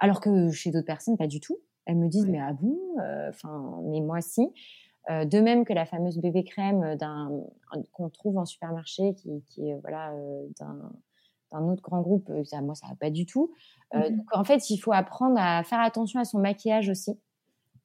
Alors 0.00 0.20
que 0.20 0.50
chez 0.50 0.72
d'autres 0.72 0.86
personnes, 0.86 1.16
pas 1.16 1.28
du 1.28 1.38
tout. 1.38 1.58
Elles 1.88 1.96
me 1.96 2.08
disent, 2.08 2.28
mais 2.28 2.38
ah 2.40 2.52
bon 2.52 2.78
euh, 3.00 3.30
Enfin, 3.30 3.80
mais 3.84 4.00
moi, 4.00 4.20
si. 4.20 4.48
Euh, 5.10 5.24
de 5.24 5.40
même 5.40 5.64
que 5.64 5.72
la 5.72 5.86
fameuse 5.86 6.18
bébé 6.18 6.44
crème 6.44 6.94
d'un 6.96 7.30
qu'on 7.92 8.10
trouve 8.10 8.36
en 8.36 8.44
supermarché, 8.44 9.14
qui, 9.14 9.42
qui 9.48 9.70
est 9.70 9.74
voilà 9.80 10.12
d'un 10.60 10.92
d'un 11.50 11.62
autre 11.68 11.82
grand 11.82 12.00
groupe, 12.00 12.28
euh, 12.30 12.44
ça, 12.44 12.60
moi, 12.60 12.74
ça 12.74 12.86
va 12.88 12.94
pas 12.96 13.10
du 13.10 13.26
tout. 13.26 13.52
Euh, 13.94 14.10
mmh 14.10 14.16
donc, 14.16 14.26
en 14.32 14.44
fait, 14.44 14.70
il 14.70 14.78
faut 14.78 14.92
apprendre 14.92 15.36
à 15.38 15.62
faire 15.64 15.80
attention 15.80 16.20
à 16.20 16.24
son 16.24 16.38
maquillage 16.38 16.88
aussi, 16.88 17.18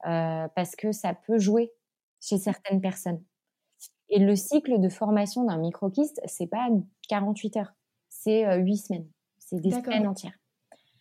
euh, 0.06 0.48
parce 0.56 0.76
que 0.76 0.92
ça 0.92 1.14
peut 1.14 1.38
jouer 1.38 1.72
chez 2.20 2.38
certaines 2.38 2.82
personnes. 2.82 3.22
Et 4.10 4.20
le 4.20 4.36
cycle 4.36 4.80
de 4.80 4.90
formation 4.90 5.46
d'un 5.46 5.58
microkyste, 5.58 6.22
c'est 6.26 6.48
pas 6.48 6.68
48 7.10 7.58
heures, 7.58 7.74
c'est 8.10 8.58
8 8.58 8.78
semaines. 8.78 9.08
C'est 9.40 9.60
des 9.60 9.72
semaines 9.72 10.08
entières. 10.08 10.38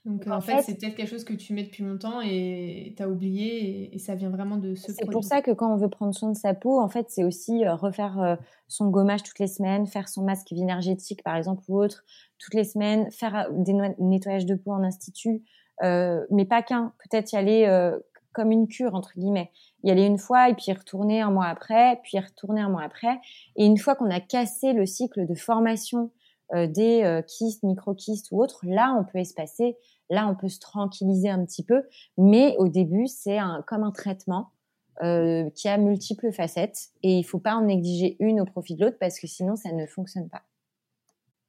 Donc, 0.05 0.27
en, 0.27 0.41
fait, 0.41 0.63
c'est 0.63 0.75
peut-être 0.75 0.97
quelque 0.97 1.09
chose 1.09 1.23
que 1.23 1.33
tu 1.33 1.53
mets 1.53 1.63
depuis 1.63 1.85
longtemps 1.85 2.21
et 2.21 2.93
tu 2.97 3.03
as 3.05 3.09
oublié 3.09 3.95
et, 3.95 3.99
ça 3.99 4.17
vient 4.17 4.31
vraiment 4.31 4.57
de 4.57 4.75
ce 4.75 4.93
C'est 4.93 5.09
pour 5.09 5.23
ça 5.23 5.43
que 5.43 5.53
quand 5.53 5.73
on 5.73 5.77
veut 5.77 5.89
prendre 5.89 6.13
soin 6.13 6.31
de 6.31 6.37
sa 6.37 6.55
peau, 6.55 6.81
en 6.81 6.89
fait, 6.89 7.07
c'est 7.09 7.23
aussi 7.23 7.65
euh, 7.65 7.77
refaire 7.77 8.21
euh, 8.21 8.35
son 8.67 8.89
gommage 8.89 9.23
toutes 9.23 9.39
les 9.39 9.47
semaines, 9.47 9.87
faire 9.87 10.09
son 10.09 10.25
masque 10.25 10.51
énergétique 10.51 11.23
par 11.23 11.37
exemple 11.37 11.63
ou 11.69 11.81
autre 11.81 12.05
toutes 12.39 12.55
les 12.55 12.65
semaines, 12.65 13.13
faire 13.13 13.37
euh, 13.37 13.45
des 13.53 13.75
nettoyages 14.01 14.47
de 14.47 14.57
peau 14.57 14.73
en 14.73 14.83
institut, 14.83 15.45
mais 15.81 16.47
pas 16.49 16.63
qu'un. 16.63 16.93
Peut-être 16.99 17.33
y 17.33 17.37
aller 17.37 17.93
comme 18.33 18.51
une 18.51 18.67
cure 18.67 18.97
entre 18.97 19.13
guillemets. 19.17 19.53
Y 19.85 19.91
aller 19.93 20.07
une 20.07 20.19
fois 20.19 20.49
et 20.49 20.55
puis 20.55 20.67
y 20.69 20.73
retourner 20.73 21.21
un 21.21 21.31
mois 21.31 21.47
après, 21.47 22.01
puis 22.03 22.17
y 22.17 22.21
retourner 22.21 22.61
un 22.61 22.69
mois 22.69 22.83
après. 22.83 23.21
Et 23.57 23.67
une 23.67 23.79
fois 23.79 23.95
qu'on 23.95 24.11
a 24.11 24.21
cassé 24.21 24.73
le 24.73 24.87
cycle 24.87 25.27
de 25.27 25.35
formation 25.35 26.11
des 26.53 27.23
kystes, 27.27 27.63
micro-kystes 27.63 28.31
ou 28.31 28.43
autres, 28.43 28.61
là 28.67 28.95
on 28.99 29.05
peut 29.05 29.19
espacer 29.19 29.77
Là, 30.13 30.29
on 30.29 30.35
peut 30.35 30.51
se 30.51 30.61
tranquilliser 30.61 31.31
un 31.31 31.43
petit 31.43 31.65
peu, 31.65 31.85
mais 32.19 32.55
au 32.59 32.69
début, 32.69 33.07
c'est 33.07 33.39
comme 33.67 33.83
un 33.83 33.93
traitement 33.93 34.51
euh, 35.03 35.49
qui 35.51 35.69
a 35.69 35.79
multiples 35.79 36.33
facettes 36.33 36.91
et 37.03 37.19
il 37.19 37.23
faut 37.23 37.39
pas 37.39 37.55
en 37.55 37.63
négliger 37.63 38.19
une 38.21 38.39
au 38.39 38.45
profit 38.45 38.75
de 38.75 38.85
l'autre 38.85 38.99
parce 39.01 39.19
que 39.19 39.27
sinon, 39.27 39.57
ça 39.57 39.73
ne 39.73 39.87
fonctionne 39.87 40.29
pas. 40.29 40.43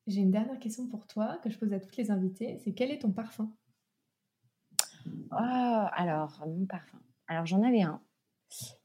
J'ai 0.07 0.21
une 0.21 0.31
dernière 0.31 0.59
question 0.59 0.87
pour 0.87 1.07
toi 1.07 1.39
que 1.43 1.49
je 1.49 1.59
pose 1.59 1.73
à 1.73 1.79
toutes 1.81 1.97
les 1.97 2.09
invitées. 2.09 2.57
C'est 2.63 2.71
quel 2.71 2.89
est 2.89 2.99
ton 2.99 3.11
parfum? 3.11 3.51
Oh, 5.05 5.35
Alors, 5.35 6.41
mon 6.47 6.65
parfum. 6.65 6.99
Alors, 7.27 7.45
j'en 7.45 7.63
avais 7.63 7.81
un 7.81 8.01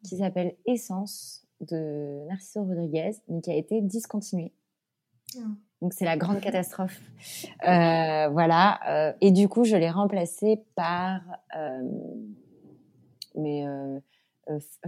qui 0.02 0.16
s'appelle 0.16 0.56
Essence 0.66 1.46
de 1.60 2.26
Narciso 2.26 2.64
Rodriguez, 2.64 3.12
mais 3.28 3.40
qui 3.40 3.52
a 3.52 3.54
été 3.54 3.80
discontinué. 3.80 4.52
Ah. 5.36 5.50
Donc 5.80 5.92
c'est 5.92 6.04
la 6.04 6.16
grande 6.16 6.40
catastrophe. 6.40 7.00
Euh, 7.66 8.28
voilà. 8.28 8.80
Euh, 8.88 9.12
et 9.20 9.30
du 9.30 9.48
coup, 9.48 9.64
je 9.64 9.76
l'ai 9.76 9.90
remplacé 9.90 10.60
par 10.74 11.20
euh, 11.56 11.82
mais 13.36 13.64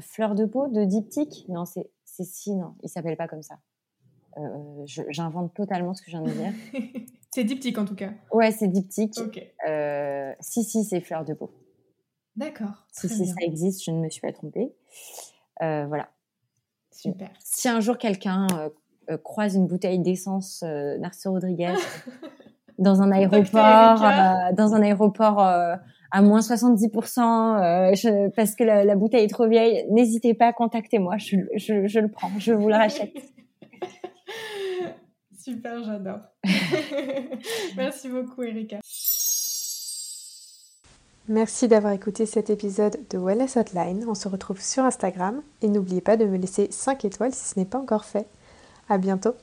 fleur 0.00 0.34
de 0.34 0.46
peau 0.46 0.68
de 0.68 0.84
diptyque? 0.84 1.44
Non, 1.48 1.64
c'est 1.64 1.90
c'est 2.04 2.24
si 2.24 2.54
non, 2.54 2.74
il 2.82 2.88
s'appelle 2.88 3.16
pas 3.16 3.28
comme 3.28 3.42
ça. 3.42 3.58
J'invente 4.84 5.54
totalement 5.54 5.94
ce 5.94 6.02
que 6.02 6.10
je 6.10 6.16
viens 6.16 6.26
de 6.26 6.30
dire. 6.30 6.52
c'est 7.30 7.44
diptyque 7.44 7.78
en 7.78 7.84
tout 7.84 7.94
cas. 7.94 8.10
Ouais, 8.32 8.50
c'est 8.50 8.68
diptyque. 8.68 9.14
si 10.40 10.64
si, 10.64 10.84
c'est 10.84 11.00
fleur 11.00 11.24
de 11.24 11.34
peau. 11.34 11.52
D'accord. 12.36 12.86
Si 12.92 13.08
si, 13.08 13.26
ça 13.26 13.34
existe, 13.42 13.84
je 13.84 13.90
ne 13.90 14.00
me 14.00 14.08
suis 14.08 14.20
pas 14.20 14.32
trompée. 14.32 14.72
voilà. 15.60 16.08
Super. 17.00 17.30
Si 17.38 17.68
un 17.68 17.80
jour 17.80 17.96
quelqu'un 17.98 18.46
euh, 18.52 18.68
croise 19.16 19.54
une 19.54 19.66
bouteille 19.66 19.98
d'essence 19.98 20.62
euh, 20.66 20.98
Narciso 20.98 21.32
Rodriguez 21.32 21.74
dans 22.78 23.02
un 23.02 23.12
aéroport, 23.12 24.04
euh, 24.04 24.52
dans 24.56 24.74
un 24.74 24.82
aéroport 24.82 25.40
à 25.40 26.22
moins 26.22 26.40
70% 26.40 28.30
parce 28.34 28.54
que 28.54 28.64
la, 28.64 28.96
bouteille 28.96 29.24
est 29.24 29.28
trop 29.28 29.48
vieille, 29.48 29.86
n'hésitez 29.90 30.34
pas, 30.34 30.52
contactez-moi, 30.52 31.16
je, 31.18 31.36
je, 31.54 32.00
le 32.00 32.08
prends, 32.08 32.30
je 32.38 32.52
vous 32.52 32.68
le 32.68 32.74
rachète. 32.74 33.12
Super, 35.38 35.82
j'adore. 35.84 36.20
Merci 37.76 38.08
beaucoup, 38.08 38.42
Erika. 38.42 38.78
Merci 41.30 41.68
d'avoir 41.68 41.92
écouté 41.92 42.26
cet 42.26 42.50
épisode 42.50 42.98
de 43.08 43.16
Wellness 43.16 43.56
Hotline. 43.56 44.04
On 44.08 44.14
se 44.14 44.26
retrouve 44.26 44.60
sur 44.60 44.82
Instagram 44.82 45.42
et 45.62 45.68
n'oubliez 45.68 46.00
pas 46.00 46.16
de 46.16 46.24
me 46.24 46.36
laisser 46.36 46.66
5 46.72 47.04
étoiles 47.04 47.32
si 47.32 47.50
ce 47.50 47.58
n'est 47.58 47.66
pas 47.66 47.78
encore 47.78 48.04
fait. 48.04 48.26
À 48.90 48.98
bientôt. 48.98 49.36